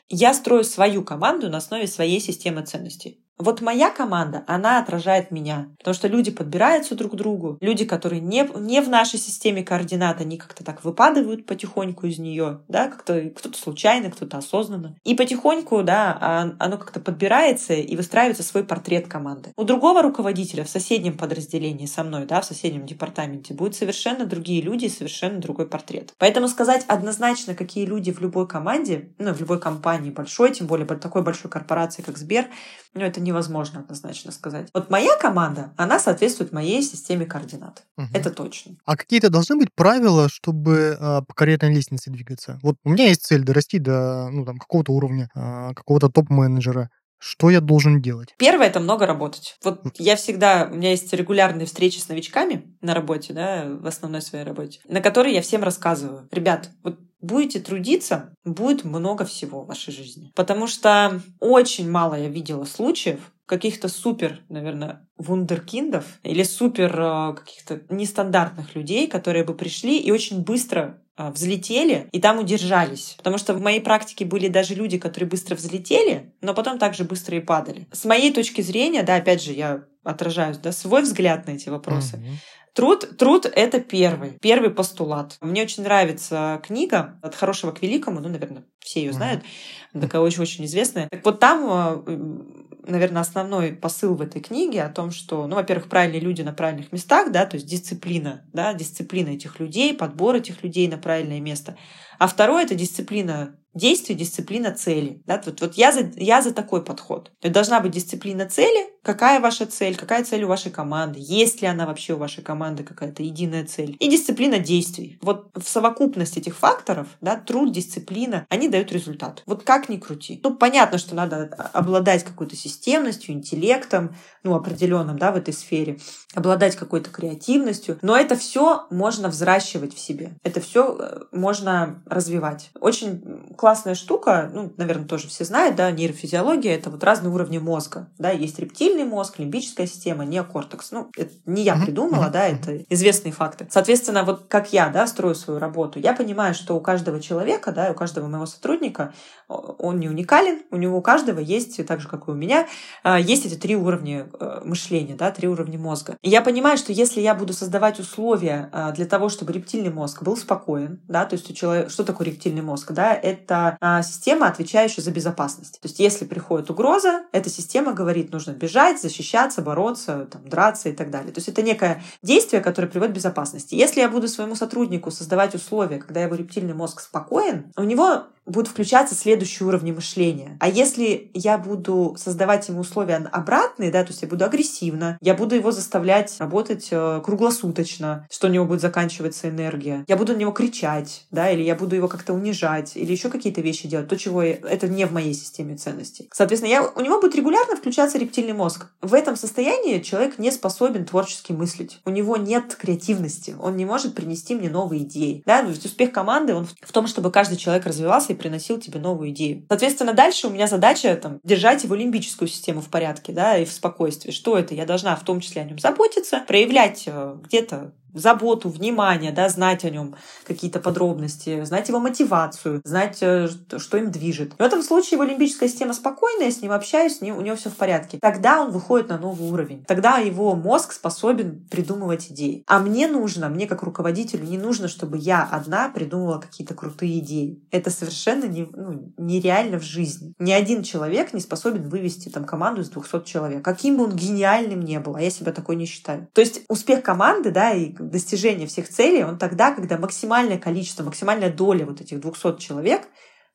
Я 0.08 0.34
строю 0.34 0.64
свою 0.64 1.04
команду 1.04 1.48
на 1.48 1.58
основе 1.58 1.86
своей 1.86 2.20
системы 2.20 2.62
ценностей. 2.64 3.21
Вот 3.38 3.60
моя 3.60 3.90
команда, 3.90 4.44
она 4.46 4.78
отражает 4.78 5.30
меня. 5.30 5.70
Потому 5.78 5.94
что 5.94 6.08
люди 6.08 6.30
подбираются 6.30 6.94
друг 6.94 7.12
к 7.12 7.14
другу. 7.16 7.58
Люди, 7.60 7.84
которые 7.84 8.20
не, 8.20 8.48
не 8.56 8.80
в 8.80 8.88
нашей 8.88 9.18
системе 9.18 9.64
координат, 9.64 10.20
они 10.20 10.36
как-то 10.36 10.64
так 10.64 10.84
выпадывают 10.84 11.46
потихоньку 11.46 12.06
из 12.06 12.18
нее. 12.18 12.60
Да, 12.68 12.88
как-то 12.88 13.30
кто-то 13.30 13.58
случайно, 13.58 14.10
кто-то 14.10 14.38
осознанно. 14.38 14.96
И 15.04 15.14
потихоньку, 15.14 15.82
да, 15.82 16.16
а, 16.20 16.52
оно 16.58 16.78
как-то 16.78 17.00
подбирается 17.00 17.74
и 17.74 17.96
выстраивается 17.96 18.42
свой 18.42 18.64
портрет 18.64 19.08
команды. 19.08 19.52
У 19.56 19.64
другого 19.64 20.02
руководителя 20.02 20.64
в 20.64 20.68
соседнем 20.68 21.16
подразделении 21.16 21.86
со 21.86 22.04
мной, 22.04 22.26
да, 22.26 22.40
в 22.40 22.44
соседнем 22.44 22.86
департаменте 22.86 23.54
будут 23.54 23.74
совершенно 23.74 24.26
другие 24.26 24.62
люди 24.62 24.84
и 24.84 24.90
совершенно 24.90 25.40
другой 25.40 25.66
портрет. 25.66 26.12
Поэтому 26.18 26.48
сказать 26.48 26.84
однозначно, 26.86 27.54
какие 27.54 27.86
люди 27.86 28.12
в 28.12 28.20
любой 28.20 28.46
команде, 28.46 29.12
ну, 29.18 29.32
в 29.32 29.40
любой 29.40 29.60
компании 29.60 30.10
большой, 30.10 30.52
тем 30.52 30.66
более 30.66 30.86
такой 30.86 31.22
большой 31.22 31.50
корпорации, 31.50 32.02
как 32.02 32.18
Сбер, 32.18 32.46
ну, 32.94 33.02
это 33.02 33.21
невозможно 33.22 33.80
однозначно 33.80 34.32
сказать. 34.32 34.68
Вот 34.74 34.90
моя 34.90 35.16
команда, 35.18 35.72
она 35.76 35.98
соответствует 35.98 36.52
моей 36.52 36.82
системе 36.82 37.26
координат. 37.26 37.84
Угу. 37.96 38.08
Это 38.12 38.30
точно. 38.30 38.76
А 38.84 38.96
какие-то 38.96 39.30
должны 39.30 39.56
быть 39.56 39.68
правила, 39.74 40.28
чтобы 40.28 40.96
э, 40.98 41.22
по 41.26 41.34
карьерной 41.34 41.74
лестнице 41.74 42.10
двигаться? 42.10 42.58
Вот 42.62 42.76
у 42.84 42.90
меня 42.90 43.08
есть 43.08 43.24
цель 43.24 43.42
дорасти 43.42 43.78
до 43.78 44.28
ну, 44.30 44.44
там, 44.44 44.58
какого-то 44.58 44.92
уровня, 44.92 45.28
э, 45.34 45.74
какого-то 45.74 46.08
топ-менеджера. 46.08 46.90
Что 47.24 47.50
я 47.50 47.60
должен 47.60 48.02
делать? 48.02 48.34
Первое— 48.36 48.66
это 48.68 48.80
много 48.80 49.06
работать. 49.06 49.56
Вот 49.62 49.84
я 49.96 50.16
всегда... 50.16 50.68
У 50.68 50.74
меня 50.74 50.90
есть 50.90 51.12
регулярные 51.12 51.66
встречи 51.66 52.00
с 52.00 52.08
новичками 52.08 52.74
на 52.80 52.94
работе, 52.94 53.32
да, 53.32 53.64
в 53.68 53.86
основной 53.86 54.22
своей 54.22 54.44
работе, 54.44 54.80
на 54.88 55.00
которые 55.00 55.36
я 55.36 55.40
всем 55.40 55.62
рассказываю. 55.62 56.26
Ребят, 56.32 56.70
вот 56.82 56.98
будете 57.20 57.60
трудиться, 57.60 58.34
будет 58.44 58.84
много 58.84 59.24
всего 59.24 59.62
в 59.62 59.68
вашей 59.68 59.94
жизни. 59.94 60.32
Потому 60.34 60.66
что 60.66 61.22
очень 61.38 61.88
мало 61.88 62.16
я 62.16 62.28
видела 62.28 62.64
случаев, 62.64 63.31
каких-то 63.46 63.88
супер, 63.88 64.40
наверное, 64.48 65.06
вундеркиндов 65.16 66.04
или 66.22 66.42
супер 66.42 66.94
э, 66.98 67.34
каких-то 67.34 67.82
нестандартных 67.90 68.74
людей, 68.74 69.06
которые 69.08 69.44
бы 69.44 69.54
пришли 69.54 69.98
и 69.98 70.10
очень 70.10 70.42
быстро 70.42 71.02
э, 71.16 71.30
взлетели 71.30 72.08
и 72.12 72.20
там 72.20 72.38
удержались. 72.38 73.14
Потому 73.18 73.38
что 73.38 73.54
в 73.54 73.60
моей 73.60 73.80
практике 73.80 74.24
были 74.24 74.48
даже 74.48 74.74
люди, 74.74 74.98
которые 74.98 75.28
быстро 75.28 75.54
взлетели, 75.54 76.32
но 76.40 76.54
потом 76.54 76.78
также 76.78 77.04
быстро 77.04 77.36
и 77.36 77.40
падали. 77.40 77.88
С 77.92 78.04
моей 78.04 78.32
точки 78.32 78.60
зрения, 78.60 79.02
да, 79.02 79.16
опять 79.16 79.42
же, 79.42 79.52
я 79.52 79.84
отражаю 80.04 80.54
да, 80.62 80.72
свой 80.72 81.02
взгляд 81.02 81.46
на 81.46 81.52
эти 81.52 81.68
вопросы. 81.68 82.16
Mm-hmm 82.16 82.62
Труд, 82.74 83.18
труд— 83.18 83.44
это 83.54 83.80
первый, 83.80 84.38
первый 84.40 84.70
постулат. 84.70 85.36
Мне 85.42 85.62
очень 85.62 85.82
нравится 85.82 86.58
книга 86.64 87.18
«От 87.20 87.34
хорошего 87.34 87.70
к 87.70 87.82
великому», 87.82 88.20
ну, 88.20 88.30
наверное, 88.30 88.64
все 88.78 89.00
ее 89.00 89.12
знают, 89.12 89.42
mm-hmm. 89.42 90.00
такая 90.00 90.22
очень-очень 90.22 90.64
известная. 90.64 91.06
Так 91.10 91.22
вот 91.22 91.38
там 91.38 91.66
э, 91.68 92.71
наверное, 92.86 93.22
основной 93.22 93.72
посыл 93.72 94.14
в 94.14 94.22
этой 94.22 94.40
книге 94.40 94.82
о 94.82 94.88
том, 94.88 95.10
что, 95.10 95.46
ну, 95.46 95.56
во-первых, 95.56 95.88
правильные 95.88 96.20
люди 96.20 96.42
на 96.42 96.52
правильных 96.52 96.92
местах, 96.92 97.32
да, 97.32 97.46
то 97.46 97.56
есть 97.56 97.66
дисциплина, 97.66 98.44
да, 98.52 98.74
дисциплина 98.74 99.28
этих 99.28 99.60
людей, 99.60 99.94
подбор 99.94 100.36
этих 100.36 100.62
людей 100.62 100.88
на 100.88 100.98
правильное 100.98 101.40
место. 101.40 101.76
А 102.18 102.26
второе— 102.26 102.64
это 102.64 102.74
дисциплина 102.74 103.56
действий, 103.74 104.14
дисциплина 104.14 104.72
цели. 104.72 105.22
Да? 105.26 105.40
Вот, 105.44 105.60
вот 105.60 105.74
я, 105.74 105.92
за, 105.92 106.10
я 106.16 106.42
за 106.42 106.52
такой 106.52 106.84
подход. 106.84 107.30
Должна 107.42 107.80
быть 107.80 107.92
дисциплина 107.92 108.46
цели. 108.46 108.86
Какая 109.02 109.40
ваша 109.40 109.66
цель? 109.66 109.96
Какая 109.96 110.24
цель 110.24 110.44
у 110.44 110.48
вашей 110.48 110.70
команды? 110.70 111.18
Есть 111.20 111.60
ли 111.60 111.66
она 111.66 111.86
вообще 111.86 112.14
у 112.14 112.18
вашей 112.18 112.42
команды 112.42 112.84
какая-то 112.84 113.22
единая 113.22 113.64
цель? 113.64 113.96
И 113.98 114.08
дисциплина 114.08 114.58
действий. 114.58 115.18
Вот 115.22 115.50
в 115.56 115.68
совокупности 115.68 116.38
этих 116.38 116.56
факторов, 116.56 117.08
да, 117.20 117.36
труд, 117.36 117.72
дисциплина, 117.72 118.46
они 118.48 118.68
дают 118.68 118.92
результат. 118.92 119.42
Вот 119.46 119.64
как 119.64 119.88
ни 119.88 119.96
крути. 119.96 120.40
Ну, 120.44 120.54
понятно, 120.54 120.98
что 120.98 121.14
надо 121.14 121.46
обладать 121.72 122.24
какой-то 122.24 122.54
системностью, 122.54 123.34
интеллектом, 123.34 124.14
ну, 124.44 124.54
определенным, 124.54 125.18
да, 125.18 125.32
в 125.32 125.36
этой 125.36 125.54
сфере, 125.54 125.98
обладать 126.34 126.76
какой-то 126.76 127.10
креативностью, 127.10 127.98
но 128.02 128.16
это 128.16 128.36
все 128.36 128.86
можно 128.90 129.28
взращивать 129.28 129.94
в 129.94 129.98
себе. 129.98 130.32
Это 130.42 130.60
все 130.60 130.96
э, 130.98 131.20
можно 131.32 132.02
развивать. 132.06 132.70
Очень 132.80 133.22
классная 133.62 133.94
штука, 133.94 134.50
ну, 134.52 134.72
наверное, 134.76 135.06
тоже 135.06 135.28
все 135.28 135.44
знают, 135.44 135.76
да, 135.76 135.88
нейрофизиология— 135.92 136.74
это 136.76 136.90
вот 136.90 137.04
разные 137.04 137.32
уровни 137.32 137.58
мозга. 137.58 138.08
Да, 138.18 138.32
есть 138.32 138.58
рептильный 138.58 139.04
мозг, 139.04 139.38
лимбическая 139.38 139.86
система, 139.86 140.24
неокортекс. 140.24 140.90
Ну, 140.90 141.12
это 141.16 141.32
не 141.46 141.62
я 141.62 141.76
придумала, 141.76 142.28
да, 142.28 142.48
это 142.48 142.78
известные 142.88 143.30
факты. 143.30 143.68
Соответственно, 143.70 144.24
вот 144.24 144.46
как 144.48 144.72
я, 144.72 144.88
да, 144.88 145.06
строю 145.06 145.36
свою 145.36 145.60
работу, 145.60 146.00
я 146.00 146.12
понимаю, 146.12 146.54
что 146.54 146.74
у 146.74 146.80
каждого 146.80 147.20
человека, 147.20 147.70
да, 147.70 147.92
у 147.92 147.94
каждого 147.94 148.26
моего 148.26 148.46
сотрудника 148.46 149.14
он 149.46 150.00
не 150.00 150.08
уникален, 150.08 150.62
у 150.72 150.76
него 150.76 150.98
у 150.98 151.02
каждого 151.02 151.38
есть, 151.38 151.84
так 151.86 152.00
же, 152.00 152.08
как 152.08 152.26
и 152.26 152.30
у 152.30 152.34
меня, 152.34 152.66
а, 153.02 153.20
есть 153.20 153.46
эти 153.46 153.54
три 153.54 153.76
уровня 153.76 154.28
э, 154.40 154.62
мышления, 154.64 155.14
да, 155.14 155.30
три 155.30 155.46
уровня 155.46 155.78
мозга. 155.78 156.16
И 156.22 156.30
я 156.30 156.42
понимаю, 156.42 156.78
что 156.78 156.92
если 156.92 157.20
я 157.20 157.34
буду 157.34 157.52
создавать 157.52 158.00
условия 158.00 158.70
а, 158.72 158.92
для 158.92 159.06
того, 159.06 159.28
чтобы 159.28 159.52
рептильный 159.52 159.90
мозг 159.90 160.22
был 160.22 160.36
спокоен, 160.36 161.00
да, 161.06 161.24
то 161.26 161.34
есть 161.34 161.50
у 161.50 161.54
человека, 161.54 161.90
что 161.90 162.04
такое 162.04 162.28
рептильный 162.28 162.62
мозг, 162.62 162.92
да, 162.92 163.14
это 163.14 163.51
это 163.52 163.76
а, 163.80 164.02
система, 164.02 164.46
отвечающая 164.46 165.02
за 165.02 165.10
безопасность. 165.10 165.80
То 165.80 165.86
есть 165.86 165.98
если 166.00 166.24
приходит 166.24 166.70
угроза, 166.70 167.22
эта 167.32 167.50
система 167.50 167.92
говорит, 167.92 168.32
нужно 168.32 168.52
бежать, 168.52 169.00
защищаться, 169.00 169.62
бороться, 169.62 170.26
там, 170.30 170.48
драться 170.48 170.88
и 170.88 170.92
так 170.92 171.10
далее. 171.10 171.32
То 171.32 171.38
есть 171.38 171.48
это 171.48 171.62
некое 171.62 172.02
действие, 172.22 172.62
которое 172.62 172.88
приводит 172.88 173.12
к 173.12 173.16
безопасности. 173.16 173.74
Если 173.74 174.00
я 174.00 174.08
буду 174.08 174.28
своему 174.28 174.54
сотруднику 174.54 175.10
создавать 175.10 175.54
условия, 175.54 175.98
когда 175.98 176.22
его 176.22 176.34
рептильный 176.34 176.74
мозг 176.74 177.00
спокоен, 177.00 177.72
у 177.76 177.82
него 177.82 178.24
будут 178.46 178.68
включаться 178.68 179.14
следующие 179.14 179.68
уровни 179.68 179.92
мышления. 179.92 180.56
А 180.60 180.68
если 180.68 181.30
я 181.34 181.58
буду 181.58 182.16
создавать 182.18 182.68
ему 182.68 182.80
условия 182.80 183.16
обратные, 183.30 183.90
да, 183.90 184.02
то 184.02 184.10
есть 184.10 184.22
я 184.22 184.28
буду 184.28 184.44
агрессивно, 184.44 185.18
я 185.20 185.34
буду 185.34 185.54
его 185.54 185.70
заставлять 185.70 186.34
работать 186.40 186.88
э, 186.90 187.20
круглосуточно, 187.24 188.26
что 188.30 188.48
у 188.48 188.50
него 188.50 188.64
будет 188.64 188.80
заканчиваться 188.80 189.48
энергия, 189.48 190.04
я 190.08 190.16
буду 190.16 190.32
на 190.32 190.38
него 190.38 190.52
кричать, 190.52 191.26
да, 191.30 191.50
или 191.50 191.62
я 191.62 191.76
буду 191.76 191.94
его 191.94 192.08
как-то 192.08 192.32
унижать, 192.32 192.96
или 192.96 193.12
еще 193.12 193.28
какие-то 193.42 193.60
вещи 193.60 193.88
делать, 193.88 194.06
то, 194.06 194.16
чего 194.16 194.40
я, 194.42 194.52
это 194.52 194.86
не 194.86 195.04
в 195.04 195.12
моей 195.12 195.34
системе 195.34 195.76
ценностей. 195.76 196.30
Соответственно, 196.32 196.70
я, 196.70 196.84
у 196.84 197.00
него 197.00 197.20
будет 197.20 197.34
регулярно 197.34 197.74
включаться 197.74 198.18
рептильный 198.18 198.52
мозг. 198.52 198.86
В 199.00 199.14
этом 199.14 199.34
состоянии 199.34 199.98
человек 199.98 200.38
не 200.38 200.52
способен 200.52 201.04
творчески 201.04 201.50
мыслить. 201.50 201.98
У 202.04 202.10
него 202.10 202.36
нет 202.36 202.76
креативности, 202.76 203.56
он 203.60 203.76
не 203.76 203.84
может 203.84 204.14
принести 204.14 204.54
мне 204.54 204.70
новые 204.70 205.02
идеи. 205.02 205.42
Да? 205.44 205.62
То 205.62 205.70
есть 205.70 205.84
успех 205.84 206.12
команды 206.12 206.54
он 206.54 206.68
в 206.80 206.92
том, 206.92 207.08
чтобы 207.08 207.32
каждый 207.32 207.56
человек 207.56 207.84
развивался 207.84 208.32
и 208.32 208.36
приносил 208.36 208.78
тебе 208.78 209.00
новую 209.00 209.30
идею. 209.30 209.64
Соответственно, 209.68 210.12
дальше 210.12 210.46
у 210.46 210.50
меня 210.50 210.68
задача 210.68 211.16
там, 211.16 211.40
держать 211.42 211.82
его 211.82 211.96
лимбическую 211.96 212.46
систему 212.46 212.80
в 212.80 212.88
порядке, 212.88 213.32
да, 213.32 213.58
и 213.58 213.64
в 213.64 213.72
спокойствии. 213.72 214.30
Что 214.30 214.56
это? 214.56 214.74
Я 214.74 214.86
должна 214.86 215.16
в 215.16 215.24
том 215.24 215.40
числе 215.40 215.62
о 215.62 215.64
нем 215.64 215.80
заботиться, 215.80 216.44
проявлять 216.46 217.04
э, 217.06 217.36
где-то 217.42 217.92
заботу, 218.14 218.68
внимание, 218.68 219.32
да, 219.32 219.48
знать 219.48 219.84
о 219.84 219.90
нем 219.90 220.14
какие-то 220.44 220.80
подробности, 220.80 221.64
знать 221.64 221.88
его 221.88 221.98
мотивацию, 221.98 222.80
знать, 222.84 223.18
э, 223.20 223.48
что 223.76 223.96
им 223.96 224.10
движет. 224.10 224.54
В 224.58 224.62
этом 224.62 224.82
случае 224.82 225.12
его 225.12 225.24
лимбическая 225.24 225.68
система 225.68 225.92
спокойная, 225.92 226.50
с 226.50 226.60
ним 226.62 226.72
общаюсь, 226.72 227.18
с 227.18 227.20
ним, 227.20 227.36
у 227.36 227.40
него 227.40 227.56
все 227.56 227.70
в 227.70 227.76
порядке. 227.76 228.18
Тогда 228.20 228.62
он 228.62 228.70
выходит 228.70 229.08
на 229.08 229.18
новый 229.18 229.50
уровень. 229.50 229.84
Тогда 229.84 230.18
его 230.18 230.54
мозг 230.54 230.92
способен 230.92 231.66
придумывать 231.70 232.30
идеи. 232.30 232.64
А 232.66 232.78
мне 232.78 233.06
нужно, 233.08 233.48
мне 233.48 233.66
как 233.66 233.82
руководителю 233.82 234.44
не 234.44 234.58
нужно, 234.58 234.88
чтобы 234.88 235.18
я 235.18 235.42
одна 235.44 235.88
придумывала 235.88 236.38
какие-то 236.38 236.74
крутые 236.74 237.18
идеи. 237.20 237.62
Это 237.70 237.90
совершенно 237.90 238.44
не, 238.44 238.68
ну, 238.72 239.12
нереально 239.16 239.78
в 239.78 239.82
жизни. 239.82 240.34
Ни 240.38 240.52
один 240.52 240.82
человек 240.82 241.32
не 241.32 241.40
способен 241.40 241.88
вывести 241.88 242.28
там 242.28 242.44
команду 242.44 242.82
из 242.82 242.90
200 242.90 243.24
человек. 243.24 243.64
Каким 243.64 243.96
бы 243.96 244.04
он 244.04 244.16
гениальным 244.16 244.80
не 244.80 244.98
был, 245.00 245.16
а 245.16 245.22
я 245.22 245.30
себя 245.30 245.52
такой 245.52 245.76
не 245.76 245.86
считаю. 245.86 246.28
То 246.32 246.40
есть 246.40 246.62
успех 246.68 247.02
команды, 247.02 247.50
да, 247.50 247.72
и 247.72 247.94
достижения 248.10 248.66
всех 248.66 248.88
целей, 248.88 249.24
он 249.24 249.38
тогда, 249.38 249.72
когда 249.72 249.98
максимальное 249.98 250.58
количество, 250.58 251.02
максимальная 251.04 251.50
доля 251.50 251.84
вот 251.86 252.00
этих 252.00 252.20
200 252.20 252.58
человек, 252.58 253.08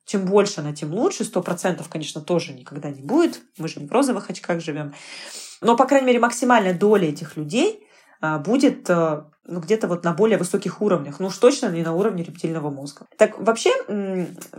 чем 0.04 0.24
больше 0.24 0.60
она, 0.60 0.72
тем 0.72 0.92
лучше. 0.94 1.24
Сто 1.24 1.42
процентов, 1.42 1.88
конечно, 1.88 2.20
тоже 2.20 2.54
никогда 2.54 2.90
не 2.90 3.02
будет. 3.02 3.42
Мы 3.58 3.68
же 3.68 3.80
не 3.80 3.86
в 3.86 3.92
розовых 3.92 4.30
очках 4.30 4.60
живем. 4.60 4.94
Но, 5.60 5.76
по 5.76 5.84
крайней 5.84 6.06
мере, 6.06 6.18
максимальная 6.18 6.72
доля 6.72 7.08
этих 7.08 7.36
людей 7.36 7.86
а, 8.20 8.38
будет 8.38 8.88
э, 8.88 9.24
ну, 9.48 9.60
где-то 9.60 9.88
вот 9.88 10.04
на 10.04 10.12
более 10.12 10.38
высоких 10.38 10.80
уровнях, 10.82 11.18
ну 11.18 11.28
уж 11.28 11.36
точно 11.38 11.68
не 11.68 11.82
на 11.82 11.94
уровне 11.94 12.22
рептильного 12.22 12.70
мозга. 12.70 13.06
Так 13.16 13.38
вообще, 13.38 13.70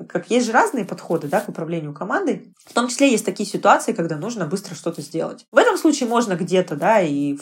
как 0.07 0.29
есть 0.29 0.47
же 0.47 0.51
разные 0.51 0.83
подходы 0.83 1.27
да, 1.27 1.41
к 1.41 1.49
управлению 1.49 1.93
командой, 1.93 2.53
в 2.65 2.73
том 2.73 2.87
числе 2.87 3.11
есть 3.11 3.25
такие 3.25 3.47
ситуации, 3.47 3.93
когда 3.93 4.17
нужно 4.17 4.45
быстро 4.45 4.75
что-то 4.75 5.01
сделать. 5.01 5.45
В 5.51 5.57
этом 5.57 5.77
случае 5.77 6.09
можно 6.09 6.33
где-то 6.33 6.75
да, 6.75 7.01
и 7.01 7.37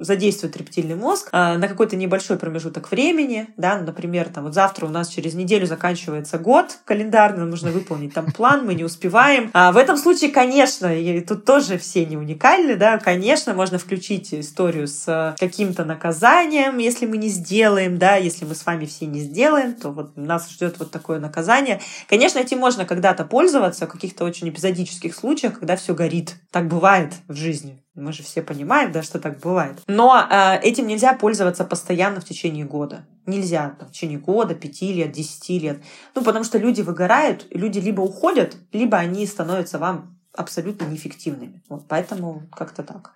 задействовать 0.00 0.56
рептильный 0.56 0.94
мозг 0.94 1.28
а, 1.32 1.56
на 1.56 1.68
какой-то 1.68 1.96
небольшой 1.96 2.38
промежуток 2.38 2.90
времени, 2.90 3.48
да, 3.56 3.78
например, 3.78 4.28
там 4.28 4.44
вот 4.44 4.54
завтра 4.54 4.86
у 4.86 4.90
нас 4.90 5.08
через 5.08 5.34
неделю 5.34 5.66
заканчивается 5.66 6.38
год 6.38 6.78
календарный, 6.84 7.40
нам 7.40 7.50
нужно 7.50 7.70
выполнить 7.70 8.14
там 8.14 8.30
план, 8.32 8.66
мы 8.66 8.74
не 8.74 8.84
успеваем. 8.84 9.50
А 9.54 9.72
в 9.72 9.76
этом 9.76 9.96
случае, 9.96 10.30
конечно, 10.30 10.94
и 10.94 11.20
тут 11.20 11.44
тоже 11.44 11.78
все 11.78 12.04
не 12.04 12.16
уникальны, 12.16 12.76
да, 12.76 12.98
конечно, 12.98 13.54
можно 13.54 13.78
включить 13.78 14.34
историю 14.34 14.86
с 14.86 15.34
каким-то 15.38 15.84
наказанием, 15.84 16.65
наказанием, 16.66 16.78
если 16.78 17.06
мы 17.06 17.16
не 17.16 17.28
сделаем, 17.28 17.98
да, 17.98 18.16
если 18.16 18.44
мы 18.44 18.54
с 18.54 18.64
вами 18.66 18.86
все 18.86 19.06
не 19.06 19.20
сделаем, 19.20 19.74
то 19.74 19.90
вот 19.90 20.16
нас 20.16 20.50
ждет 20.50 20.78
вот 20.78 20.90
такое 20.90 21.18
наказание. 21.18 21.80
Конечно, 22.08 22.38
этим 22.38 22.58
можно 22.58 22.84
когда-то 22.84 23.24
пользоваться 23.24 23.86
в 23.86 23.90
каких-то 23.90 24.24
очень 24.24 24.48
эпизодических 24.48 25.14
случаях, 25.14 25.58
когда 25.58 25.76
все 25.76 25.94
горит. 25.94 26.36
Так 26.50 26.68
бывает 26.68 27.14
в 27.28 27.34
жизни. 27.34 27.82
Мы 27.94 28.12
же 28.12 28.22
все 28.22 28.42
понимаем, 28.42 28.92
да, 28.92 29.02
что 29.02 29.18
так 29.18 29.40
бывает. 29.40 29.78
Но 29.86 30.26
э, 30.30 30.58
этим 30.60 30.86
нельзя 30.86 31.14
пользоваться 31.14 31.64
постоянно 31.64 32.20
в 32.20 32.24
течение 32.24 32.64
года. 32.64 33.06
Нельзя 33.26 33.74
там, 33.78 33.88
в 33.88 33.92
течение 33.92 34.18
года, 34.18 34.54
пяти 34.54 34.92
лет, 34.92 35.12
десяти 35.12 35.58
лет. 35.58 35.80
Ну, 36.14 36.22
потому 36.22 36.44
что 36.44 36.58
люди 36.58 36.82
выгорают, 36.82 37.46
люди 37.50 37.78
либо 37.78 38.02
уходят, 38.02 38.56
либо 38.72 38.98
они 38.98 39.26
становятся 39.26 39.78
вам 39.78 40.18
абсолютно 40.34 40.84
неэффективными. 40.84 41.62
Вот 41.68 41.88
поэтому 41.88 42.42
как-то 42.52 42.82
так. 42.82 43.15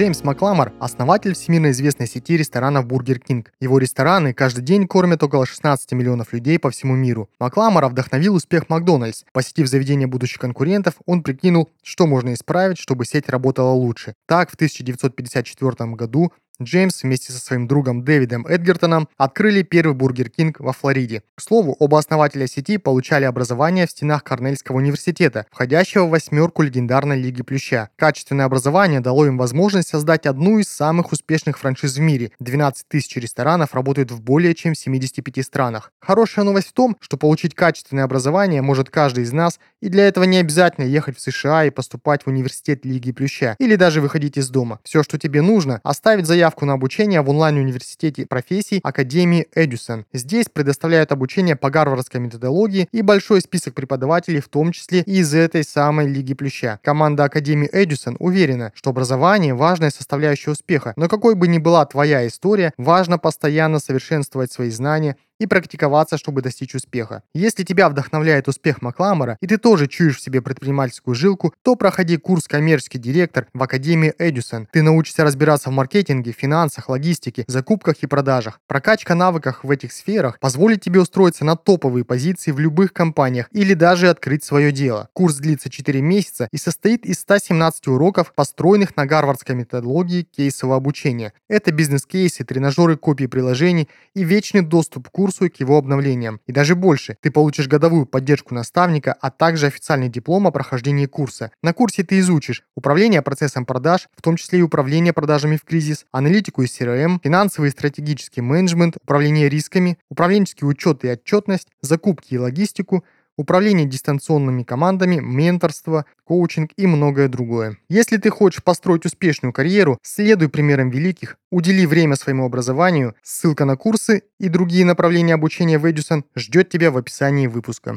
Джеймс 0.00 0.24
Макламор– 0.24 0.72
основатель 0.80 1.34
всемирно 1.34 1.72
известной 1.72 2.06
сети 2.06 2.34
ресторанов 2.34 2.86
Burger 2.86 3.18
King. 3.18 3.52
Его 3.60 3.76
рестораны 3.76 4.32
каждый 4.32 4.62
день 4.62 4.88
кормят 4.88 5.22
около 5.22 5.44
16 5.44 5.92
миллионов 5.92 6.32
людей 6.32 6.58
по 6.58 6.70
всему 6.70 6.94
миру. 6.94 7.28
Макламора 7.38 7.86
вдохновил 7.86 8.34
успех 8.34 8.70
Макдональдс. 8.70 9.24
Посетив 9.34 9.68
заведение 9.68 10.06
будущих 10.06 10.38
конкурентов, 10.38 10.94
он 11.04 11.22
прикинул, 11.22 11.68
что 11.82 12.06
можно 12.06 12.32
исправить, 12.32 12.78
чтобы 12.78 13.04
сеть 13.04 13.28
работала 13.28 13.72
лучше. 13.72 14.14
Так, 14.26 14.50
в 14.50 14.54
1954 14.54 15.90
году 15.90 16.32
Джеймс 16.62 17.02
вместе 17.02 17.32
со 17.32 17.38
своим 17.38 17.66
другом 17.66 18.04
Дэвидом 18.04 18.46
Эдгертоном 18.46 19.08
открыли 19.16 19.62
первый 19.62 19.94
Burger 19.94 20.30
King 20.30 20.60
во 20.60 20.72
Флориде. 20.72 21.22
К 21.34 21.40
слову, 21.40 21.74
оба 21.78 21.98
основателя 21.98 22.46
сети 22.46 22.76
получали 22.76 23.24
образование 23.24 23.86
в 23.86 23.90
стенах 23.90 24.24
Корнельского 24.24 24.76
университета, 24.76 25.46
входящего 25.50 26.04
в 26.04 26.10
восьмерку 26.10 26.62
легендарной 26.62 27.20
Лиги 27.20 27.42
Плюща. 27.42 27.88
Качественное 27.96 28.46
образование 28.46 29.00
дало 29.00 29.26
им 29.26 29.38
возможность 29.38 29.88
создать 29.88 30.26
одну 30.26 30.58
из 30.58 30.68
самых 30.68 31.12
успешных 31.12 31.58
франшиз 31.58 31.96
в 31.96 32.00
мире. 32.00 32.32
12 32.40 32.88
тысяч 32.88 33.16
ресторанов 33.16 33.74
работают 33.74 34.10
в 34.10 34.20
более 34.20 34.54
чем 34.54 34.74
75 34.74 35.44
странах. 35.44 35.92
Хорошая 36.00 36.44
новость 36.44 36.68
в 36.68 36.72
том, 36.72 36.96
что 37.00 37.16
получить 37.16 37.54
качественное 37.54 38.04
образование 38.04 38.62
может 38.62 38.90
каждый 38.90 39.24
из 39.24 39.32
нас, 39.32 39.58
И 39.80 39.88
для 39.88 40.06
этого 40.06 40.24
не 40.24 40.36
обязательно 40.36 40.84
ехать 40.84 41.16
в 41.16 41.20
США 41.20 41.64
и 41.64 41.70
поступать 41.70 42.24
в 42.24 42.28
университет 42.28 42.84
Лиги 42.84 43.12
Плюща, 43.12 43.56
или 43.58 43.76
даже 43.76 44.00
выходить 44.00 44.36
из 44.36 44.50
дома. 44.50 44.78
Все, 44.84 45.02
что 45.02 45.18
тебе 45.18 45.40
нужно, 45.42 45.80
оставить 45.82 46.26
заявку 46.26 46.66
на 46.66 46.74
обучение 46.74 47.22
в 47.22 47.30
онлайн-университете 47.30 48.26
профессий 48.26 48.80
Академии 48.82 49.46
Эдюсон. 49.54 50.04
Здесь 50.12 50.46
предоставляют 50.52 51.12
обучение 51.12 51.56
по 51.56 51.70
гарвардской 51.70 52.20
методологии 52.20 52.88
и 52.92 53.02
большой 53.02 53.40
список 53.40 53.74
преподавателей, 53.74 54.40
в 54.40 54.48
том 54.48 54.72
числе 54.72 55.00
и 55.00 55.18
из 55.18 55.34
этой 55.34 55.64
самой 55.64 56.06
Лиги 56.08 56.34
Плюща. 56.34 56.78
Команда 56.82 57.24
Академии 57.24 57.68
Эдюсон 57.72 58.16
уверена, 58.18 58.72
что 58.74 58.90
образование– 58.90 59.54
важная 59.60 59.90
составляющая 59.90 60.50
успеха, 60.50 60.92
но 60.96 61.08
какой 61.08 61.34
бы 61.34 61.48
ни 61.48 61.58
была 61.58 61.86
твоя 61.86 62.26
история, 62.26 62.72
важно 62.76 63.18
постоянно 63.18 63.78
совершенствовать 63.78 64.52
свои 64.52 64.70
знания 64.70 65.16
и 65.40 65.46
практиковаться, 65.46 66.18
чтобы 66.18 66.42
достичь 66.42 66.74
успеха. 66.76 67.22
Если 67.34 67.64
тебя 67.64 67.88
вдохновляет 67.88 68.46
успех 68.46 68.82
Макламора, 68.82 69.36
и 69.40 69.46
ты 69.48 69.56
тоже 69.56 69.88
чуешь 69.88 70.18
в 70.18 70.20
себе 70.20 70.42
предпринимательскую 70.42 71.14
жилку, 71.14 71.52
то 71.62 71.74
проходи 71.74 72.18
курс 72.18 72.46
«Коммерческий 72.46 72.98
директор» 72.98 73.46
в 73.52 73.62
Академии 73.62 74.12
Эдюсон. 74.18 74.68
Ты 74.70 74.82
научишься 74.82 75.24
разбираться 75.24 75.70
в 75.70 75.72
маркетинге, 75.72 76.32
финансах, 76.32 76.88
логистике, 76.88 77.44
закупках 77.48 77.96
и 78.02 78.06
продажах. 78.06 78.60
Прокачка 78.68 79.14
навыков 79.14 79.60
в 79.62 79.70
этих 79.70 79.92
сферах 79.92 80.38
позволит 80.38 80.82
тебе 80.82 81.00
устроиться 81.00 81.44
на 81.44 81.56
топовые 81.56 82.04
позиции 82.04 82.50
в 82.50 82.58
любых 82.58 82.92
компаниях 82.92 83.48
или 83.52 83.72
даже 83.74 84.10
открыть 84.10 84.44
свое 84.44 84.72
дело. 84.72 85.08
Курс 85.14 85.36
длится 85.36 85.70
4 85.70 86.00
месяца 86.02 86.48
и 86.52 86.58
состоит 86.58 87.06
из 87.06 87.18
117 87.20 87.88
уроков, 87.88 88.34
построенных 88.34 88.96
на 88.96 89.06
гарвардской 89.06 89.54
методологии 89.54 90.22
кейсового 90.22 90.76
обучения. 90.76 91.32
Это 91.48 91.72
бизнес-кейсы, 91.72 92.44
тренажеры 92.44 92.98
копии 92.98 93.24
приложений 93.26 93.88
и 94.14 94.22
вечный 94.22 94.60
доступ 94.60 95.08
к 95.08 95.12
курсу 95.12 95.29
курсу 95.30 95.44
и 95.44 95.48
к 95.48 95.60
его 95.60 95.78
обновлениям. 95.78 96.40
И 96.48 96.52
даже 96.52 96.74
больше, 96.74 97.16
ты 97.20 97.30
получишь 97.30 97.68
годовую 97.68 98.04
поддержку 98.04 98.52
наставника, 98.52 99.12
а 99.12 99.30
также 99.30 99.66
официальный 99.66 100.08
диплом 100.08 100.48
о 100.48 100.50
прохождении 100.50 101.06
курса. 101.06 101.52
На 101.62 101.72
курсе 101.72 102.02
ты 102.02 102.18
изучишь 102.18 102.64
управление 102.74 103.22
процессом 103.22 103.64
продаж, 103.64 104.08
в 104.16 104.22
том 104.22 104.36
числе 104.36 104.58
и 104.58 104.62
управление 104.62 105.12
продажами 105.12 105.56
в 105.56 105.64
кризис, 105.64 106.04
аналитику 106.10 106.62
и 106.62 106.66
CRM, 106.66 107.20
финансовый 107.22 107.68
и 107.68 107.70
стратегический 107.70 108.40
менеджмент, 108.40 108.96
управление 109.00 109.48
рисками, 109.48 109.98
управленческий 110.10 110.66
учет 110.66 111.04
и 111.04 111.12
отчетность, 111.12 111.68
закупки 111.80 112.34
и 112.34 112.38
логистику, 112.38 113.04
управление 113.40 113.86
дистанционными 113.86 114.62
командами, 114.62 115.16
менторство, 115.16 116.04
коучинг 116.24 116.70
и 116.76 116.86
многое 116.86 117.28
другое. 117.28 117.78
Если 117.88 118.18
ты 118.18 118.30
хочешь 118.30 118.62
построить 118.62 119.06
успешную 119.06 119.52
карьеру, 119.52 119.98
следуй 120.02 120.48
примерам 120.48 120.90
великих, 120.90 121.36
удели 121.50 121.86
время 121.86 122.16
своему 122.16 122.44
образованию, 122.44 123.14
ссылка 123.22 123.64
на 123.64 123.76
курсы 123.76 124.22
и 124.38 124.48
другие 124.48 124.84
направления 124.84 125.34
обучения 125.34 125.78
в 125.78 125.90
Эдюсон 125.90 126.24
ждет 126.36 126.68
тебя 126.68 126.90
в 126.90 126.98
описании 126.98 127.46
выпуска. 127.46 127.96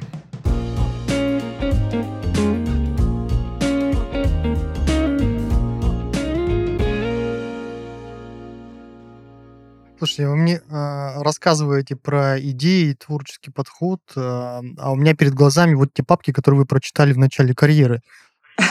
Слушайте, 10.03 10.27
вы 10.27 10.35
мне 10.35 10.55
э, 10.55 11.21
рассказываете 11.21 11.95
про 11.95 12.37
идеи, 12.37 12.91
творческий 12.91 13.51
подход, 13.51 14.01
э, 14.17 14.19
а 14.19 14.91
у 14.91 14.97
меня 14.97 15.15
перед 15.15 15.33
глазами 15.33 15.75
вот 15.75 15.93
те 15.93 16.03
папки, 16.03 16.33
которые 16.33 16.59
вы 16.59 16.65
прочитали 16.65 17.13
в 17.13 17.17
начале 17.17 17.55
карьеры. 17.55 18.01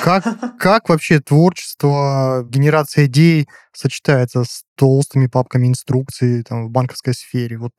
Как, 0.05 0.25
как 0.59 0.91
вообще 0.91 1.21
творчество, 1.21 2.45
генерация 2.47 3.07
идей 3.07 3.49
сочетается 3.73 4.45
с 4.45 4.65
толстыми 4.83 5.29
папками 5.29 5.69
инструкций 5.69 6.43
там, 6.43 6.67
в 6.67 6.71
банковской 6.71 7.15
сфере? 7.15 7.57
Вот 7.57 7.71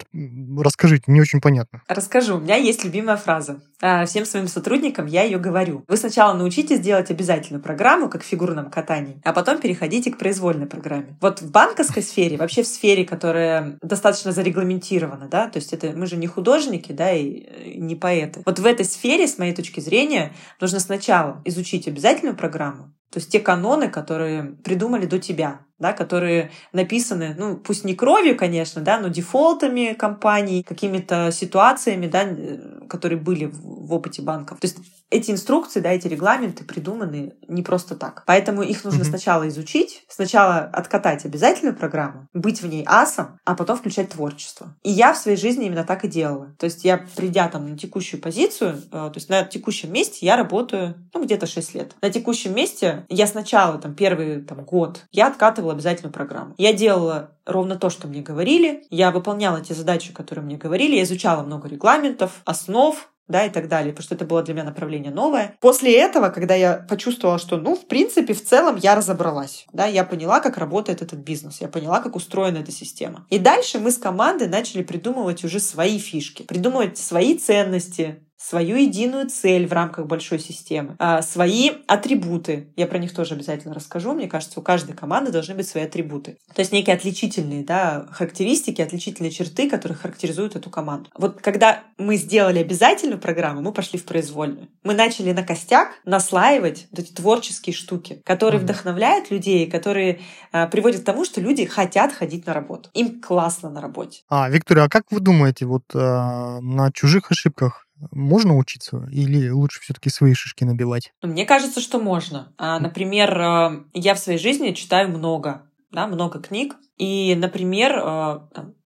расскажите, 0.57 1.11
не 1.11 1.19
очень 1.19 1.41
понятно. 1.41 1.81
Расскажу. 1.89 2.37
У 2.37 2.39
меня 2.39 2.55
есть 2.55 2.85
любимая 2.85 3.17
фраза. 3.17 3.61
А, 3.81 4.05
всем 4.05 4.23
своим 4.23 4.47
сотрудникам 4.47 5.05
я 5.07 5.23
ее 5.23 5.37
говорю. 5.37 5.83
Вы 5.89 5.97
сначала 5.97 6.31
научитесь 6.31 6.79
делать 6.79 7.11
обязательную 7.11 7.61
программу, 7.61 8.07
как 8.07 8.23
в 8.23 8.25
фигурном 8.25 8.71
катании, 8.71 9.19
а 9.25 9.33
потом 9.33 9.59
переходите 9.59 10.11
к 10.11 10.17
произвольной 10.17 10.65
программе. 10.65 11.17
Вот 11.19 11.41
в 11.41 11.51
банковской 11.51 12.01
сфере, 12.01 12.37
вообще 12.37 12.63
в 12.63 12.67
сфере, 12.67 13.03
которая 13.03 13.77
достаточно 13.81 14.31
зарегламентирована, 14.31 15.27
да, 15.27 15.49
то 15.49 15.59
есть 15.59 15.73
это 15.73 15.91
мы 15.91 16.05
же 16.05 16.15
не 16.15 16.27
художники, 16.27 16.93
да, 16.93 17.11
и 17.11 17.77
не 17.77 17.97
поэты. 17.97 18.43
Вот 18.45 18.59
в 18.59 18.65
этой 18.65 18.85
сфере, 18.85 19.27
с 19.27 19.37
моей 19.37 19.53
точки 19.53 19.81
зрения, 19.81 20.31
нужно 20.61 20.79
сначала 20.79 21.41
изучить 21.43 21.85
обязательную 21.89 22.37
программу, 22.37 22.93
то 23.13 23.19
есть 23.19 23.31
те 23.31 23.39
каноны, 23.39 23.89
которые 23.89 24.43
придумали 24.63 25.05
до 25.05 25.19
тебя, 25.19 25.59
да, 25.77 25.93
которые 25.93 26.49
написаны, 26.71 27.35
ну, 27.37 27.57
пусть 27.57 27.85
не 27.85 27.93
кровью, 27.93 28.35
конечно, 28.35 28.81
да, 28.81 28.99
но 28.99 29.09
дефолтами 29.09 29.93
компаний, 29.93 30.63
какими-то 30.63 31.29
ситуациями, 31.31 32.07
да, 32.07 32.23
э, 32.23 32.87
которые 32.89 33.19
были 33.19 33.45
в, 33.45 33.61
в 33.61 33.93
опыте 33.93 34.23
банков. 34.23 34.59
То 34.59 34.65
есть 34.65 34.77
эти 35.13 35.31
инструкции, 35.31 35.79
да, 35.79 35.91
эти 35.91 36.07
регламенты 36.07 36.63
придуманы 36.63 37.33
не 37.47 37.61
просто 37.61 37.95
так. 37.95 38.23
Поэтому 38.25 38.63
их 38.63 38.83
нужно 38.83 39.03
mm-hmm. 39.03 39.09
сначала 39.09 39.47
изучить, 39.47 40.03
сначала 40.09 40.57
откатать 40.57 41.23
обязательную 41.25 41.75
программу, 41.75 42.27
быть 42.33 42.61
в 42.61 42.67
ней 42.67 42.83
асом, 42.87 43.39
а 43.45 43.55
потом 43.55 43.77
включать 43.77 44.09
творчество. 44.09 44.75
И 44.83 44.89
я 44.89 45.13
в 45.13 45.17
своей 45.17 45.37
жизни 45.37 45.67
именно 45.67 45.83
так 45.83 46.03
и 46.03 46.07
делала. 46.07 46.53
То 46.57 46.65
есть 46.65 46.83
я, 46.83 47.05
придя 47.15 47.47
там 47.47 47.69
на 47.69 47.77
текущую 47.77 48.21
позицию, 48.21 48.81
э, 48.87 48.89
то 48.89 49.13
есть 49.15 49.29
на 49.29 49.43
текущем 49.43 49.93
месте 49.93 50.25
я 50.25 50.35
работаю, 50.35 50.95
ну, 51.13 51.23
где-то 51.23 51.45
6 51.45 51.75
лет. 51.75 51.95
На 52.01 52.09
текущем 52.09 52.55
месте 52.55 53.05
я 53.09 53.27
сначала, 53.27 53.77
там, 53.77 53.93
первый 53.93 54.41
там, 54.41 54.63
год, 54.63 55.03
я 55.11 55.27
откатывала 55.27 55.73
обязательную 55.73 56.13
программу. 56.13 56.55
Я 56.57 56.73
делала 56.73 57.31
ровно 57.45 57.75
то, 57.75 57.89
что 57.89 58.07
мне 58.07 58.21
говорили. 58.21 58.83
Я 58.89 59.11
выполняла 59.11 59.61
те 59.61 59.73
задачи, 59.73 60.13
которые 60.13 60.45
мне 60.45 60.57
говорили. 60.57 60.95
Я 60.95 61.03
изучала 61.03 61.43
много 61.43 61.67
регламентов, 61.67 62.41
основ, 62.45 63.09
да, 63.27 63.45
и 63.45 63.49
так 63.49 63.67
далее, 63.67 63.93
потому 63.93 64.03
что 64.03 64.15
это 64.15 64.25
было 64.25 64.43
для 64.43 64.53
меня 64.53 64.63
направление 64.63 65.11
новое. 65.11 65.55
После 65.61 65.95
этого, 65.97 66.29
когда 66.29 66.55
я 66.55 66.85
почувствовала, 66.89 67.39
что, 67.39 67.57
ну, 67.57 67.75
в 67.75 67.87
принципе, 67.87 68.33
в 68.33 68.43
целом 68.43 68.75
я 68.75 68.95
разобралась, 68.95 69.65
да, 69.71 69.85
я 69.85 70.03
поняла, 70.03 70.39
как 70.39 70.57
работает 70.57 71.01
этот 71.01 71.19
бизнес, 71.19 71.61
я 71.61 71.67
поняла, 71.67 72.01
как 72.01 72.15
устроена 72.15 72.57
эта 72.57 72.71
система. 72.71 73.25
И 73.29 73.39
дальше 73.39 73.79
мы 73.79 73.91
с 73.91 73.97
командой 73.97 74.47
начали 74.47 74.83
придумывать 74.83 75.43
уже 75.43 75.59
свои 75.59 75.99
фишки, 75.99 76.43
придумывать 76.43 76.97
свои 76.97 77.37
ценности, 77.37 78.23
свою 78.43 78.75
единую 78.75 79.29
цель 79.29 79.65
в 79.67 79.73
рамках 79.73 80.05
большой 80.05 80.39
системы, 80.39 80.95
а, 80.99 81.21
свои 81.21 81.71
атрибуты. 81.87 82.73
Я 82.75 82.87
про 82.87 82.97
них 82.97 83.13
тоже 83.13 83.35
обязательно 83.35 83.73
расскажу. 83.73 84.13
Мне 84.13 84.27
кажется, 84.27 84.59
у 84.59 84.63
каждой 84.63 84.95
команды 84.95 85.31
должны 85.31 85.55
быть 85.55 85.67
свои 85.67 85.83
атрибуты. 85.83 86.37
То 86.53 86.61
есть 86.61 86.73
некие 86.73 86.95
отличительные 86.95 87.63
да, 87.63 88.05
характеристики, 88.11 88.81
отличительные 88.81 89.31
черты, 89.31 89.69
которые 89.69 89.97
характеризуют 89.97 90.55
эту 90.55 90.69
команду. 90.69 91.09
Вот 91.17 91.41
когда 91.41 91.83
мы 91.97 92.17
сделали 92.17 92.59
обязательную 92.59 93.19
программу, 93.19 93.61
мы 93.61 93.71
пошли 93.71 93.97
в 93.97 94.05
произвольную. 94.05 94.67
Мы 94.83 94.93
начали 94.93 95.31
на 95.31 95.43
костяк 95.43 95.91
наслаивать 96.05 96.87
вот 96.91 96.99
эти 96.99 97.13
творческие 97.13 97.73
штуки, 97.73 98.21
которые 98.25 98.59
mm-hmm. 98.59 98.63
вдохновляют 98.63 99.31
людей, 99.31 99.71
которые 99.71 100.19
а, 100.51 100.67
приводят 100.67 101.01
к 101.01 101.05
тому, 101.05 101.23
что 101.23 101.39
люди 101.39 101.65
хотят 101.65 102.11
ходить 102.11 102.45
на 102.45 102.53
работу. 102.53 102.89
Им 102.93 103.21
классно 103.21 103.69
на 103.69 103.79
работе. 103.79 104.23
А, 104.29 104.49
Виктория, 104.49 104.83
а 104.83 104.89
как 104.89 105.05
вы 105.11 105.21
думаете, 105.21 105.65
вот 105.65 105.83
а, 105.95 106.59
на 106.59 106.91
чужих 106.91 107.31
ошибках 107.31 107.82
можно 108.11 108.57
учиться 108.57 109.07
или 109.11 109.49
лучше 109.49 109.81
все-таки 109.81 110.09
свои 110.09 110.33
шишки 110.33 110.63
набивать? 110.63 111.13
Мне 111.21 111.45
кажется, 111.45 111.79
что 111.79 111.99
можно. 111.99 112.53
А, 112.57 112.79
например, 112.79 113.39
э, 113.39 113.83
я 113.93 114.15
в 114.15 114.19
своей 114.19 114.39
жизни 114.39 114.71
читаю 114.71 115.09
много, 115.09 115.69
да, 115.91 116.07
много 116.07 116.39
книг. 116.39 116.75
И, 116.97 117.35
например, 117.35 117.97
э, 117.97 118.39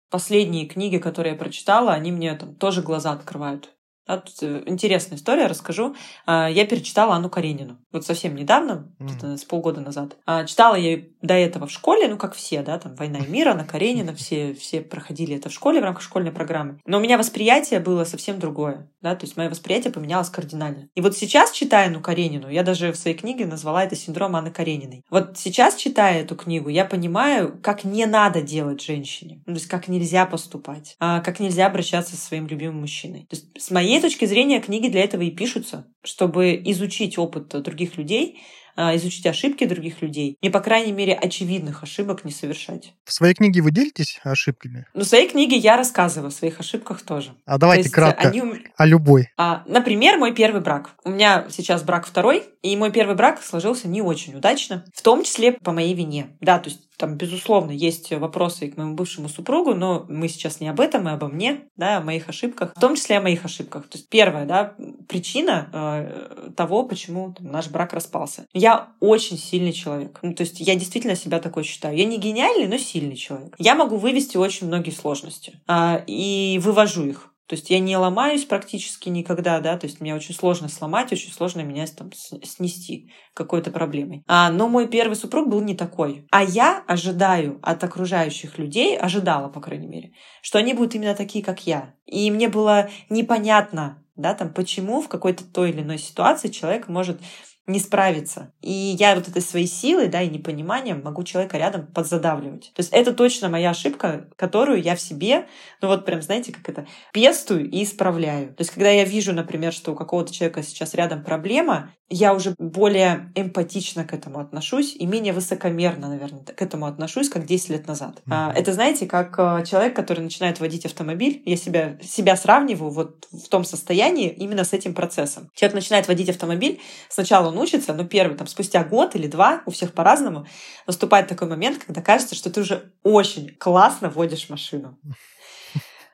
последние 0.09 0.67
книги, 0.67 0.97
которые 0.97 1.33
я 1.33 1.39
прочитала, 1.39 1.93
они 1.93 2.11
мне 2.11 2.33
там 2.35 2.55
тоже 2.55 2.81
глаза 2.81 3.11
открывают. 3.11 3.75
Да, 4.07 4.23
э, 4.41 4.63
интересная 4.67 5.17
история, 5.17 5.47
расскажу. 5.47 5.95
А, 6.27 6.47
я 6.47 6.65
перечитала 6.67 7.15
Анну 7.15 7.29
Каренину. 7.29 7.79
Вот 7.91 8.05
совсем 8.05 8.35
недавно, 8.35 8.93
mm. 8.99 9.37
с 9.37 9.45
полгода 9.45 9.81
назад. 9.81 10.17
А, 10.27 10.45
читала 10.45 10.75
я 10.75 11.01
до 11.25 11.33
этого 11.33 11.67
в 11.67 11.71
школе, 11.71 12.07
ну, 12.07 12.17
как 12.17 12.35
все, 12.35 12.61
да, 12.61 12.77
там 12.77 12.95
«Война 12.95 13.19
и 13.19 13.27
мир», 13.27 13.49
Анна 13.49 13.65
Каренина, 13.65 14.15
все, 14.15 14.53
все 14.53 14.81
проходили 14.81 15.35
это 15.35 15.49
в 15.49 15.53
школе 15.53 15.79
в 15.79 15.83
рамках 15.83 16.03
школьной 16.03 16.31
программы. 16.31 16.79
Но 16.85 16.97
у 16.97 17.01
меня 17.01 17.17
восприятие 17.17 17.79
было 17.79 18.03
совсем 18.03 18.39
другое, 18.39 18.89
да, 19.01 19.15
то 19.15 19.25
есть 19.25 19.37
мое 19.37 19.49
восприятие 19.49 19.91
поменялось 19.91 20.29
кардинально. 20.29 20.89
И 20.95 21.01
вот 21.01 21.17
сейчас, 21.17 21.51
читая 21.51 21.87
Анну 21.87 22.01
Каренину, 22.01 22.49
я 22.49 22.63
даже 22.63 22.91
в 22.91 22.97
своей 22.97 23.17
книге 23.17 23.45
назвала 23.45 23.83
это 23.83 23.95
синдром 23.95 24.35
Анны 24.35 24.51
Карениной. 24.51 25.03
Вот 25.09 25.37
сейчас, 25.37 25.75
читая 25.75 26.21
эту 26.21 26.35
книгу, 26.35 26.69
я 26.69 26.85
понимаю, 26.85 27.59
как 27.61 27.83
не 27.83 28.05
надо 28.05 28.41
делать 28.41 28.81
женщине, 28.81 29.41
ну, 29.45 29.53
то 29.53 29.59
есть 29.59 29.67
как 29.67 29.87
нельзя 29.87 30.25
поступать, 30.25 30.95
а 30.99 31.21
как 31.21 31.39
нельзя 31.39 31.65
обращаться 31.65 32.15
со 32.15 32.21
своим 32.21 32.47
любимым 32.47 32.81
мужчиной. 32.81 33.27
То 33.29 33.35
есть 33.35 33.45
с 33.57 33.71
моей 33.71 34.01
точки 34.01 34.25
зрения, 34.25 34.59
книги 34.59 34.89
для 34.89 35.03
этого 35.03 35.21
и 35.21 35.31
пишутся, 35.31 35.87
чтобы 36.03 36.61
изучить 36.65 37.17
опыт 37.17 37.47
других 37.63 37.97
людей, 37.97 38.39
изучить 38.77 39.25
ошибки 39.25 39.65
других 39.65 40.01
людей 40.01 40.37
и, 40.41 40.49
по 40.49 40.59
крайней 40.59 40.91
мере, 40.91 41.13
очевидных 41.13 41.83
ошибок 41.83 42.25
не 42.25 42.31
совершать. 42.31 42.93
В 43.03 43.13
своей 43.13 43.33
книге 43.33 43.61
вы 43.61 43.71
делитесь 43.71 44.19
ошибками? 44.23 44.85
Ну, 44.93 45.01
в 45.01 45.07
своей 45.07 45.29
книге 45.29 45.55
я 45.57 45.77
рассказываю 45.77 46.29
о 46.29 46.31
своих 46.31 46.59
ошибках 46.59 47.01
тоже. 47.01 47.33
А 47.45 47.57
давайте 47.57 47.89
кратко 47.89 48.29
они... 48.29 48.41
о 48.75 48.85
любой. 48.85 49.29
А, 49.37 49.63
например, 49.67 50.17
мой 50.17 50.33
первый 50.33 50.61
брак. 50.61 50.95
У 51.03 51.09
меня 51.09 51.45
сейчас 51.49 51.83
брак 51.83 52.05
второй, 52.05 52.43
и 52.61 52.75
мой 52.75 52.91
первый 52.91 53.15
брак 53.15 53.41
сложился 53.41 53.87
не 53.87 54.01
очень 54.01 54.35
удачно, 54.35 54.85
в 54.93 55.01
том 55.01 55.23
числе 55.23 55.53
по 55.53 55.71
моей 55.71 55.93
вине. 55.93 56.27
Да, 56.41 56.59
то 56.59 56.69
есть 56.69 56.84
там, 56.97 57.15
безусловно, 57.15 57.71
есть 57.71 58.11
вопросы 58.11 58.67
и 58.67 58.71
к 58.71 58.77
моему 58.77 58.95
бывшему 58.95 59.29
супругу, 59.29 59.73
но 59.73 60.05
мы 60.09 60.27
сейчас 60.27 60.59
не 60.59 60.67
об 60.67 60.79
этом, 60.79 61.07
и 61.07 61.11
обо 61.11 61.27
мне, 61.27 61.61
да, 61.75 61.97
о 61.97 62.01
моих 62.01 62.29
ошибках, 62.29 62.73
в 62.75 62.79
том 62.79 62.95
числе 62.95 63.17
о 63.17 63.21
моих 63.21 63.45
ошибках. 63.45 63.87
То 63.87 63.97
есть 63.97 64.09
первая, 64.09 64.45
да, 64.45 64.75
причина 65.07 65.69
э, 65.73 66.51
того, 66.55 66.83
почему 66.83 67.33
там, 67.33 67.47
наш 67.47 67.69
брак 67.69 67.93
распался. 67.93 68.45
Я 68.53 68.89
очень 68.99 69.37
сильный 69.37 69.73
человек. 69.73 70.19
Ну, 70.21 70.33
то 70.33 70.41
есть 70.41 70.59
я 70.59 70.75
действительно 70.75 71.15
себя 71.15 71.39
такой 71.39 71.63
считаю. 71.63 71.97
Я 71.97 72.05
не 72.05 72.17
гениальный, 72.17 72.67
но 72.67 72.77
сильный 72.77 73.15
человек. 73.15 73.55
Я 73.57 73.75
могу 73.75 73.97
вывести 73.97 74.37
очень 74.37 74.67
многие 74.67 74.91
сложности 74.91 75.59
э, 75.67 76.03
и 76.07 76.59
вывожу 76.63 77.05
их. 77.05 77.34
То 77.47 77.55
есть 77.55 77.69
я 77.69 77.79
не 77.79 77.95
ломаюсь 77.95 78.45
практически 78.45 79.09
никогда, 79.09 79.59
да, 79.59 79.77
то 79.77 79.85
есть 79.85 80.01
мне 80.01 80.15
очень 80.15 80.33
сложно 80.33 80.67
сломать, 80.67 81.13
очень 81.13 81.31
сложно 81.31 81.61
меня 81.61 81.85
там 81.87 82.11
снести 82.13 83.11
какой-то 83.33 83.69
проблемой. 83.69 84.23
А, 84.27 84.49
но 84.49 84.67
мой 84.67 84.87
первый 84.87 85.15
супруг 85.15 85.47
был 85.47 85.61
не 85.61 85.75
такой. 85.75 86.25
А 86.31 86.43
я 86.43 86.83
ожидаю 86.87 87.59
от 87.61 87.83
окружающих 87.83 88.57
людей, 88.57 88.97
ожидала, 88.97 89.49
по 89.49 89.61
крайней 89.61 89.87
мере, 89.87 90.13
что 90.41 90.57
они 90.57 90.73
будут 90.73 90.95
именно 90.95 91.13
такие, 91.13 91.43
как 91.43 91.67
я. 91.67 91.93
И 92.05 92.31
мне 92.31 92.47
было 92.47 92.89
непонятно, 93.09 94.03
да, 94.15 94.33
там, 94.33 94.53
почему 94.53 95.01
в 95.01 95.07
какой-то 95.07 95.43
той 95.43 95.69
или 95.69 95.81
иной 95.81 95.99
ситуации 95.99 96.47
человек 96.47 96.87
может 96.87 97.19
не 97.67 97.79
справиться. 97.79 98.53
И 98.61 98.71
я 98.71 99.15
вот 99.15 99.27
этой 99.27 99.41
своей 99.41 99.67
силой, 99.67 100.07
да, 100.07 100.21
и 100.21 100.29
непониманием 100.29 101.01
могу 101.03 101.23
человека 101.23 101.57
рядом 101.57 101.87
подзадавливать. 101.87 102.71
То 102.75 102.79
есть 102.79 102.93
это 102.93 103.13
точно 103.13 103.49
моя 103.49 103.71
ошибка, 103.71 104.29
которую 104.35 104.81
я 104.81 104.95
в 104.95 105.01
себе, 105.01 105.47
ну 105.81 105.87
вот 105.87 106.05
прям, 106.05 106.21
знаете, 106.21 106.51
как 106.51 106.69
это, 106.69 106.87
пестую 107.11 107.69
и 107.69 107.83
исправляю. 107.83 108.49
То 108.49 108.61
есть 108.61 108.71
когда 108.71 108.89
я 108.89 109.03
вижу, 109.03 109.33
например, 109.33 109.73
что 109.73 109.93
у 109.93 109.95
какого-то 109.95 110.33
человека 110.33 110.61
сейчас 110.61 110.93
рядом 110.93 111.23
проблема, 111.23 111.91
я 112.09 112.35
уже 112.35 112.53
более 112.59 113.31
эмпатично 113.33 114.05
к 114.05 114.13
этому 114.13 114.39
отношусь 114.39 114.95
и 114.95 115.05
менее 115.07 115.33
высокомерно, 115.33 116.07
наверное, 116.07 116.43
к 116.43 116.61
этому 116.61 116.85
отношусь, 116.85 117.29
как 117.29 117.45
10 117.45 117.69
лет 117.69 117.87
назад. 117.87 118.21
Mm-hmm. 118.27 118.53
Это, 118.53 118.73
знаете, 118.73 119.07
как 119.07 119.33
э, 119.39 119.65
человек, 119.65 119.95
который 119.95 120.19
начинает 120.19 120.59
водить 120.59 120.85
автомобиль, 120.85 121.41
я 121.45 121.57
себя, 121.57 121.97
себя 122.03 122.35
сравниваю 122.35 122.91
вот 122.91 123.27
в 123.31 123.49
том 123.49 123.63
состоянии 123.63 124.29
именно 124.29 124.63
с 124.63 124.73
этим 124.73 124.93
процессом. 124.93 125.49
Человек 125.55 125.75
начинает 125.75 126.07
водить 126.07 126.29
автомобиль, 126.29 126.79
сначала 127.09 127.47
он 127.47 127.57
учится, 127.57 127.93
но 127.93 128.05
первый, 128.05 128.37
там, 128.37 128.45
спустя 128.45 128.83
год 128.83 129.15
или 129.15 129.25
два, 129.27 129.63
у 129.65 129.71
всех 129.71 129.93
по-разному, 129.93 130.45
наступает 130.85 131.27
такой 131.27 131.47
момент, 131.47 131.83
когда 131.83 132.01
кажется, 132.01 132.35
что 132.35 132.51
ты 132.51 132.61
уже 132.61 132.91
очень 133.01 133.49
классно 133.55 134.09
водишь 134.09 134.49
машину. 134.49 134.99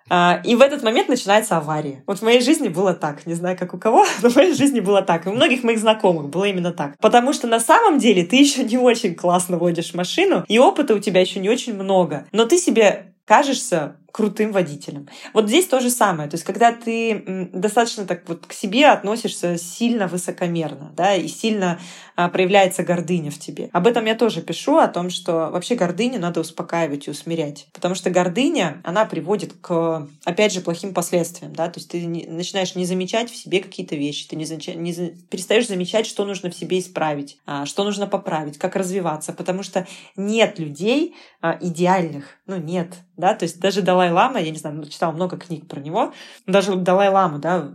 А, 0.10 0.42
и 0.44 0.56
в 0.56 0.62
этот 0.62 0.84
момент 0.84 1.10
начинается 1.10 1.58
авария. 1.58 2.04
Вот 2.08 2.20
в 2.20 2.22
моей 2.22 2.42
жизни 2.42 2.68
было 2.68 2.94
так. 2.94 3.26
Не 3.26 3.34
знаю, 3.34 3.58
как 3.58 3.74
у 3.74 3.78
кого, 3.78 4.06
но 4.22 4.30
в 4.30 4.36
моей 4.36 4.54
жизни 4.54 4.80
было 4.80 5.02
так. 5.02 5.26
И 5.26 5.30
у 5.30 5.34
многих 5.34 5.64
моих 5.64 5.80
знакомых 5.80 6.30
было 6.30 6.46
именно 6.46 6.72
так. 6.72 6.98
Потому 7.00 7.34
что 7.34 7.48
на 7.48 7.60
самом 7.60 8.00
деле 8.00 8.24
ты 8.24 8.36
еще 8.36 8.64
не 8.64 8.78
очень 8.78 9.16
классно 9.16 9.58
водишь 9.58 9.94
машину, 9.94 10.44
и 10.48 10.60
опыта 10.60 10.96
у 10.96 11.00
тебя 11.00 11.22
еще 11.22 11.40
не 11.40 11.50
очень 11.50 11.74
много. 11.74 12.28
Но 12.32 12.46
ты 12.46 12.58
себе 12.58 13.14
кажешься 13.26 13.96
крутым 14.12 14.52
водителем. 14.52 15.08
Вот 15.34 15.48
здесь 15.48 15.68
то 15.68 15.80
же 15.80 15.90
самое. 15.90 16.30
То 16.30 16.36
есть, 16.36 16.44
когда 16.44 16.72
ты 16.72 17.50
достаточно 17.54 18.06
так 18.06 18.28
вот 18.28 18.46
к 18.46 18.54
себе 18.54 18.88
относишься 18.88 19.58
сильно 19.58 20.08
высокомерно, 20.08 20.92
да, 20.96 21.16
и 21.16 21.28
сильно 21.28 21.80
а, 22.16 22.30
проявляется 22.30 22.84
гордыня 22.84 23.32
в 23.32 23.40
тебе. 23.40 23.70
Об 23.74 23.88
этом 23.88 24.06
я 24.06 24.16
тоже 24.16 24.42
пишу, 24.42 24.78
о 24.78 24.88
том, 24.88 25.10
что 25.10 25.50
вообще 25.52 25.76
гордыню 25.76 26.20
надо 26.20 26.42
успокаивать 26.42 27.08
и 27.08 27.12
усмирять. 27.12 27.68
Потому 27.74 27.96
что 27.96 28.10
гордыня, 28.10 28.82
она 28.84 29.06
приводит 29.06 29.54
к, 29.54 30.08
опять 30.26 30.54
же, 30.54 30.62
плохим 30.62 30.94
последствиям, 30.94 31.54
да, 31.54 31.70
то 31.70 31.80
есть 31.80 31.90
ты 31.90 32.06
не, 32.06 32.26
начинаешь 32.28 32.76
не 32.76 32.86
замечать 32.86 33.32
в 33.32 33.36
себе 33.36 33.60
какие-то 33.60 33.96
вещи, 33.96 34.28
ты 34.28 34.36
не, 34.36 34.46
замеча, 34.46 34.74
не 34.74 34.94
перестаешь 35.30 35.68
замечать, 35.68 36.06
что 36.06 36.26
нужно 36.26 36.50
в 36.50 36.56
себе 36.56 36.80
исправить, 36.80 37.40
а, 37.46 37.66
что 37.66 37.84
нужно 37.84 38.08
поправить, 38.08 38.58
как 38.58 38.76
развиваться, 38.76 39.34
потому 39.34 39.64
что 39.64 39.88
нет 40.16 40.60
людей 40.60 41.16
а, 41.42 41.58
идеальных, 41.60 42.26
ну 42.46 42.58
нет, 42.58 42.94
да, 43.18 43.34
то 43.34 43.44
есть 43.44 43.60
даже 43.60 43.82
Далай-Лама, 44.02 44.40
я 44.40 44.50
не 44.50 44.58
знаю, 44.58 44.84
читала 44.86 45.12
много 45.12 45.38
книг 45.38 45.68
про 45.68 45.80
него, 45.80 46.14
даже 46.48 46.76
Далай-Лама, 46.76 47.38
да, 47.38 47.72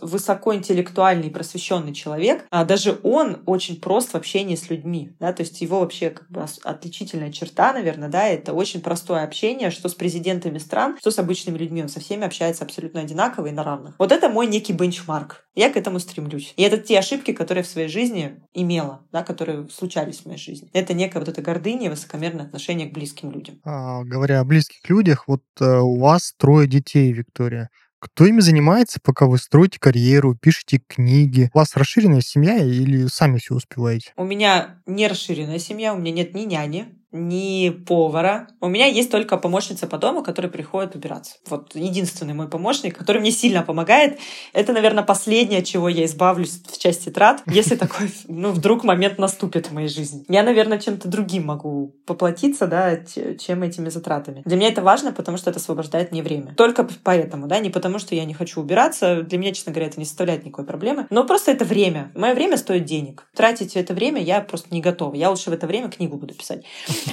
высокоинтеллектуальный, 0.00 1.30
просвещенный 1.30 1.92
человек, 1.92 2.46
а 2.50 2.64
даже 2.64 2.98
он 3.02 3.42
очень 3.44 3.80
прост 3.80 4.12
в 4.12 4.14
общении 4.14 4.56
с 4.56 4.70
людьми, 4.70 5.12
да, 5.20 5.32
то 5.32 5.42
есть 5.42 5.60
его 5.60 5.80
вообще 5.80 6.10
как 6.10 6.30
бы 6.30 6.44
отличительная 6.64 7.30
черта, 7.32 7.74
наверное, 7.74 8.08
да, 8.08 8.26
это 8.28 8.54
очень 8.54 8.80
простое 8.80 9.24
общение, 9.24 9.70
что 9.70 9.90
с 9.90 9.94
президентами 9.94 10.58
стран, 10.58 10.96
что 10.98 11.10
с 11.10 11.18
обычными 11.18 11.58
людьми, 11.58 11.82
он 11.82 11.88
со 11.88 12.00
всеми 12.00 12.24
общается 12.24 12.64
абсолютно 12.64 13.02
одинаково 13.02 13.48
и 13.48 13.50
на 13.50 13.62
равных. 13.62 13.94
Вот 13.98 14.10
это 14.10 14.30
мой 14.30 14.46
некий 14.46 14.72
бенчмарк. 14.72 15.44
Я 15.54 15.70
к 15.72 15.76
этому 15.76 15.98
стремлюсь. 15.98 16.54
И 16.56 16.62
это 16.62 16.78
те 16.78 17.00
ошибки, 17.00 17.32
которые 17.32 17.64
в 17.64 17.66
своей 17.66 17.88
жизни 17.88 18.40
имела, 18.54 19.04
да, 19.10 19.24
которые 19.24 19.68
случались 19.68 20.18
в 20.18 20.26
моей 20.26 20.38
жизни. 20.38 20.70
Это 20.72 20.94
некая 20.94 21.18
вот 21.18 21.28
эта 21.28 21.42
гордыня 21.42 21.86
и 21.86 21.88
высокомерное 21.88 22.46
отношение 22.46 22.88
к 22.88 22.92
близким 22.92 23.32
людям. 23.32 23.60
А, 23.64 24.04
говоря 24.04 24.38
о 24.38 24.44
близких 24.44 24.88
людях, 24.88 25.24
вот 25.26 25.42
у 25.60 25.98
вас 25.98 26.32
трое 26.36 26.66
детей, 26.66 27.12
Виктория. 27.12 27.70
Кто 28.00 28.26
ими 28.26 28.40
занимается, 28.40 29.00
пока 29.02 29.26
вы 29.26 29.38
строите 29.38 29.80
карьеру, 29.80 30.36
пишете 30.36 30.80
книги? 30.86 31.50
У 31.52 31.58
вас 31.58 31.74
расширенная 31.74 32.20
семья 32.20 32.56
или 32.58 33.06
сами 33.06 33.38
все 33.38 33.54
успеваете? 33.54 34.12
У 34.16 34.24
меня 34.24 34.80
не 34.86 35.08
расширенная 35.08 35.58
семья, 35.58 35.94
у 35.94 35.98
меня 35.98 36.12
нет 36.12 36.34
ни 36.34 36.42
няни, 36.42 36.97
ни 37.12 37.70
повара. 37.70 38.48
У 38.60 38.68
меня 38.68 38.86
есть 38.86 39.10
только 39.10 39.38
помощница 39.38 39.86
по 39.86 39.98
дому, 39.98 40.22
которая 40.22 40.50
приходит 40.50 40.94
убираться. 40.94 41.36
Вот 41.46 41.74
единственный 41.74 42.34
мой 42.34 42.48
помощник, 42.48 42.96
который 42.96 43.20
мне 43.20 43.30
сильно 43.30 43.62
помогает. 43.62 44.18
Это, 44.52 44.72
наверное, 44.72 45.04
последнее, 45.04 45.62
чего 45.62 45.88
я 45.88 46.04
избавлюсь 46.04 46.60
в 46.66 46.78
части 46.78 47.08
трат, 47.08 47.42
если 47.46 47.76
такой, 47.76 48.10
ну, 48.26 48.50
вдруг 48.50 48.84
момент 48.84 49.18
наступит 49.18 49.70
в 49.70 49.72
моей 49.72 49.88
жизни. 49.88 50.24
Я, 50.28 50.42
наверное, 50.42 50.78
чем-то 50.78 51.08
другим 51.08 51.46
могу 51.46 51.94
поплатиться, 52.06 52.66
да, 52.66 52.96
чем 52.96 53.62
этими 53.62 53.88
затратами. 53.88 54.42
Для 54.44 54.56
меня 54.56 54.68
это 54.68 54.82
важно, 54.82 55.12
потому 55.12 55.38
что 55.38 55.50
это 55.50 55.58
освобождает 55.58 56.12
мне 56.12 56.22
время. 56.22 56.54
Только 56.56 56.86
поэтому, 57.02 57.46
да, 57.46 57.58
не 57.58 57.70
потому 57.70 57.98
что 57.98 58.14
я 58.14 58.24
не 58.24 58.34
хочу 58.34 58.60
убираться. 58.60 59.22
Для 59.22 59.38
меня, 59.38 59.52
честно 59.52 59.72
говоря, 59.72 59.88
это 59.88 59.98
не 59.98 60.06
составляет 60.06 60.44
никакой 60.44 60.66
проблемы. 60.66 61.06
Но 61.10 61.24
просто 61.24 61.52
это 61.52 61.64
время. 61.64 62.12
Мое 62.14 62.34
время 62.34 62.58
стоит 62.58 62.84
денег. 62.84 63.28
Тратить 63.34 63.76
это 63.76 63.94
время 63.94 64.22
я 64.22 64.40
просто 64.40 64.68
не 64.72 64.80
готова. 64.82 65.14
Я 65.14 65.30
лучше 65.30 65.50
в 65.50 65.52
это 65.54 65.66
время 65.66 65.88
книгу 65.88 66.16
буду 66.16 66.34
писать. 66.34 66.64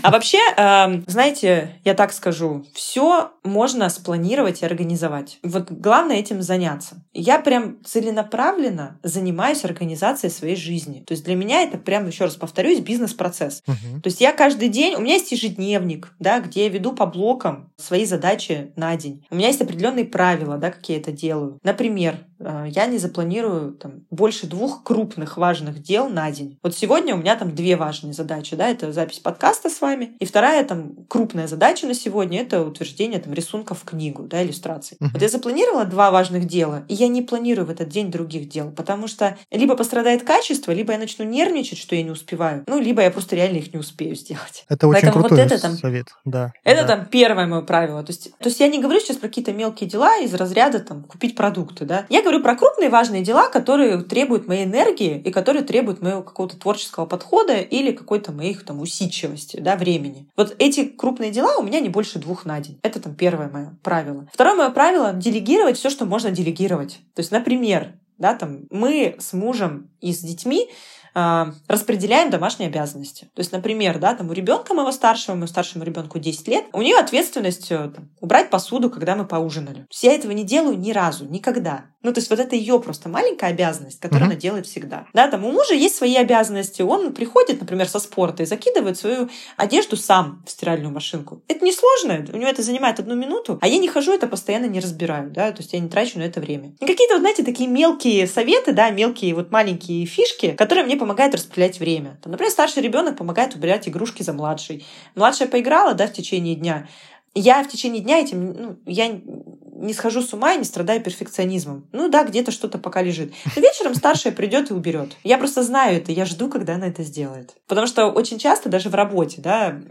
А 0.01 0.11
вообще, 0.11 0.39
эм, 0.57 1.03
знаете, 1.07 1.79
я 1.83 1.93
так 1.93 2.13
скажу, 2.13 2.65
все 2.73 3.31
можно 3.43 3.89
спланировать 3.89 4.61
и 4.61 4.65
организовать. 4.65 5.39
Вот 5.43 5.71
главное 5.71 6.17
этим 6.17 6.41
заняться. 6.41 7.04
Я 7.17 7.39
прям 7.39 7.77
целенаправленно 7.85 8.99
занимаюсь 9.01 9.63
организацией 9.63 10.31
своей 10.31 10.57
жизни. 10.57 11.03
То 11.07 11.13
есть 11.13 11.23
для 11.23 11.35
меня 11.35 11.61
это 11.61 11.77
прям, 11.77 12.07
еще 12.07 12.25
раз 12.25 12.35
повторюсь, 12.35 12.81
бизнес-процесс. 12.81 13.63
Угу. 13.65 14.01
То 14.01 14.07
есть 14.07 14.19
я 14.19 14.33
каждый 14.33 14.67
день, 14.67 14.95
у 14.95 14.99
меня 14.99 15.13
есть 15.13 15.31
ежедневник, 15.31 16.13
да, 16.19 16.41
где 16.41 16.65
я 16.65 16.69
веду 16.69 16.91
по 16.91 17.05
блокам 17.05 17.71
свои 17.77 18.05
задачи 18.05 18.73
на 18.75 18.95
день. 18.97 19.25
У 19.29 19.35
меня 19.35 19.47
есть 19.47 19.61
определенные 19.61 20.03
правила, 20.03 20.57
да, 20.57 20.71
как 20.71 20.87
я 20.89 20.97
это 20.97 21.13
делаю. 21.13 21.57
Например, 21.63 22.17
э, 22.39 22.65
я 22.69 22.85
не 22.85 22.97
запланирую 22.97 23.73
там, 23.73 24.05
больше 24.11 24.45
двух 24.45 24.83
крупных 24.83 25.37
важных 25.37 25.81
дел 25.81 26.09
на 26.09 26.29
день. 26.31 26.57
Вот 26.63 26.75
сегодня 26.75 27.15
у 27.15 27.17
меня 27.17 27.37
там 27.37 27.55
две 27.55 27.77
важные 27.77 28.13
задачи, 28.13 28.57
да, 28.57 28.67
это 28.67 28.91
запись 28.91 29.19
подкаста 29.19 29.69
с 29.69 29.79
вами, 29.79 30.17
и 30.19 30.25
вторая 30.25 30.65
там 30.65 31.05
крупная 31.07 31.47
задача 31.47 31.87
на 31.87 31.93
сегодня 31.93 32.41
это 32.41 32.61
утверждение 32.61 33.19
там 33.19 33.33
рисунков 33.33 33.79
в 33.79 33.85
книгу, 33.85 34.23
да, 34.23 34.43
иллюстраций. 34.43 34.97
Uh-huh. 34.99 35.09
Вот 35.13 35.21
я 35.21 35.29
запланировала 35.29 35.85
два 35.85 36.11
важных 36.11 36.45
дела, 36.45 36.83
и 36.89 36.93
я 36.93 37.04
не 37.07 37.21
планирую 37.21 37.65
в 37.65 37.69
этот 37.69 37.89
день 37.89 38.11
других 38.11 38.49
дел, 38.49 38.71
потому 38.71 39.07
что 39.07 39.37
либо 39.51 39.75
пострадает 39.75 40.23
качество, 40.23 40.71
либо 40.71 40.93
я 40.93 40.99
начну 40.99 41.25
нервничать, 41.25 41.77
что 41.77 41.95
я 41.95 42.03
не 42.03 42.11
успеваю, 42.11 42.63
ну, 42.67 42.79
либо 42.79 43.01
я 43.01 43.11
просто 43.11 43.35
реально 43.35 43.57
их 43.57 43.73
не 43.73 43.79
успею 43.79 44.15
сделать. 44.15 44.65
Это 44.69 44.87
очень 44.87 45.01
Поэтому 45.01 45.25
крутой 45.25 45.43
вот 45.43 45.51
это, 45.51 45.61
там, 45.61 45.77
совет, 45.77 46.07
да. 46.25 46.53
Это 46.63 46.81
да. 46.81 46.95
там 46.95 47.05
первое 47.05 47.47
мое 47.47 47.61
правило. 47.61 48.03
То 48.03 48.11
есть, 48.11 48.31
то 48.37 48.49
есть 48.49 48.59
я 48.59 48.67
не 48.67 48.79
говорю 48.81 48.99
сейчас 48.99 49.17
про 49.17 49.27
какие-то 49.27 49.53
мелкие 49.53 49.89
дела 49.89 50.17
из 50.17 50.33
разряда 50.33 50.79
там 50.79 51.03
купить 51.03 51.35
продукты, 51.35 51.85
да. 51.85 52.05
Я 52.09 52.21
говорю 52.21 52.41
про 52.41 52.55
крупные 52.55 52.89
важные 52.89 53.23
дела, 53.23 53.49
которые 53.49 54.01
требуют 54.03 54.47
моей 54.47 54.65
энергии 54.65 55.19
и 55.19 55.31
которые 55.31 55.63
требуют 55.63 56.01
моего 56.01 56.21
какого-то 56.21 56.57
творческого 56.57 57.05
подхода 57.05 57.57
или 57.57 57.91
какой-то 57.91 58.31
моих 58.31 58.65
там 58.65 58.81
усидчивости, 58.81 59.57
да, 59.57 59.75
времени. 59.75 60.27
Вот 60.35 60.55
эти 60.59 60.85
крупные 60.85 61.31
дела 61.31 61.57
у 61.57 61.63
меня 61.63 61.79
не 61.79 61.89
больше 61.89 62.19
двух 62.19 62.45
на 62.45 62.59
день. 62.59 62.79
Это 62.81 62.99
там 62.99 63.15
первое 63.15 63.49
мое 63.49 63.77
правило. 63.83 64.27
Второе 64.33 64.55
мое 64.55 64.69
правило— 64.69 65.13
делегировать 65.15 65.77
все, 65.77 65.89
что 65.89 66.05
можно 66.05 66.31
делегировать. 66.31 66.94
То 67.13 67.19
есть, 67.21 67.31
например, 67.31 67.93
да, 68.17 68.35
там, 68.35 68.65
мы 68.69 69.15
с 69.19 69.33
мужем 69.33 69.91
и 69.99 70.13
с 70.13 70.19
детьми 70.19 70.69
а, 71.17 71.53
распределяем 71.67 72.29
домашние 72.29 72.67
обязанности. 72.67 73.29
То 73.33 73.39
есть, 73.39 73.53
например, 73.53 73.99
да, 73.99 74.15
там 74.15 74.29
у 74.29 74.33
ребенка 74.33 74.73
моего 74.73 74.91
старшего, 74.91 75.35
моему 75.35 75.47
старшему 75.47 75.85
ребенку 75.85 76.19
10 76.19 76.47
лет, 76.49 76.65
у 76.73 76.81
нее 76.81 76.97
ответственность 76.97 77.71
э, 77.71 77.89
там, 77.95 78.09
убрать 78.19 78.49
посуду, 78.49 78.89
когда 78.89 79.15
мы 79.15 79.25
поужинали. 79.25 79.85
Я 80.01 80.13
этого 80.13 80.33
не 80.33 80.43
делаю 80.43 80.77
ни 80.77 80.91
разу, 80.91 81.25
никогда. 81.25 81.85
Ну, 82.05 82.13
то 82.13 82.19
есть 82.19 82.29
вот 82.29 82.39
это 82.39 82.55
ее 82.55 82.79
просто 82.79 83.09
маленькая 83.09 83.49
обязанность, 83.49 83.99
которую 83.99 84.27
uh-huh. 84.27 84.33
она 84.33 84.39
делает 84.39 84.67
всегда. 84.67 85.07
Да, 85.13 85.27
там 85.27 85.43
у 85.43 85.51
мужа 85.51 85.73
есть 85.73 85.95
свои 85.95 86.15
обязанности. 86.15 86.83
Он 86.83 87.13
приходит, 87.13 87.59
например, 87.59 87.87
со 87.89 87.97
спорта 87.97 88.43
и 88.43 88.45
закидывает 88.45 88.95
свою 88.99 89.27
одежду 89.57 89.97
сам 89.97 90.43
в 90.45 90.51
стиральную 90.51 90.93
машинку. 90.93 91.41
Это 91.47 91.65
несложно, 91.65 92.23
у 92.31 92.37
него 92.37 92.47
это 92.47 92.61
занимает 92.61 92.99
одну 92.99 93.15
минуту, 93.15 93.57
а 93.59 93.67
я 93.67 93.79
не 93.79 93.87
хожу, 93.87 94.13
это 94.13 94.27
постоянно 94.27 94.67
не 94.67 94.79
разбираю, 94.79 95.31
да, 95.31 95.51
то 95.51 95.63
есть 95.63 95.73
я 95.73 95.79
не 95.79 95.89
трачу 95.89 96.19
на 96.19 96.23
это 96.23 96.39
время. 96.39 96.75
И 96.79 96.85
какие-то, 96.85 97.15
вот, 97.15 97.21
знаете, 97.21 97.43
такие 97.43 97.67
мелкие 97.67 98.27
советы, 98.27 98.71
да, 98.73 98.91
мелкие 98.91 99.33
вот 99.33 99.49
маленькие 99.49 100.05
фишки, 100.05 100.51
которые 100.51 100.85
мне 100.85 100.97
помогают 100.97 101.33
распределять 101.33 101.79
время. 101.79 102.19
Там, 102.21 102.33
например, 102.33 102.51
старший 102.51 102.83
ребенок 102.83 103.17
помогает 103.17 103.55
убирать 103.55 103.87
игрушки 103.87 104.21
за 104.21 104.33
младшей. 104.33 104.85
Младшая 105.15 105.47
поиграла, 105.47 105.95
да, 105.95 106.05
в 106.05 106.13
течение 106.13 106.53
дня. 106.53 106.87
Я 107.35 107.63
в 107.63 107.67
течение 107.67 108.01
дня 108.01 108.19
этим, 108.19 108.53
ну, 108.53 108.77
я 108.85 109.09
не 109.09 109.93
схожу 109.93 110.21
с 110.21 110.33
ума 110.33 110.53
и 110.53 110.57
не 110.57 110.63
страдаю 110.63 111.01
перфекционизмом. 111.01 111.87
Ну 111.91 112.07
да, 112.07 112.23
где-то 112.23 112.51
что-то 112.51 112.77
пока 112.77 113.01
лежит. 113.01 113.33
Но 113.55 113.61
вечером 113.61 113.93
старшая 113.93 114.31
придет 114.31 114.71
и 114.71 114.73
уберет. 114.73 115.17
Я 115.23 115.37
просто 115.37 115.61
знаю 115.61 115.97
это, 115.97 116.11
я 116.13 116.25
жду, 116.25 116.49
когда 116.49 116.75
она 116.75 116.87
это 116.87 117.03
сделает. 117.03 117.55
Потому 117.67 117.87
что 117.87 118.07
очень 118.07 118.39
часто 118.39 118.69
даже 118.69 118.89
в 118.89 118.95
работе, 118.95 119.41
да, 119.41 119.81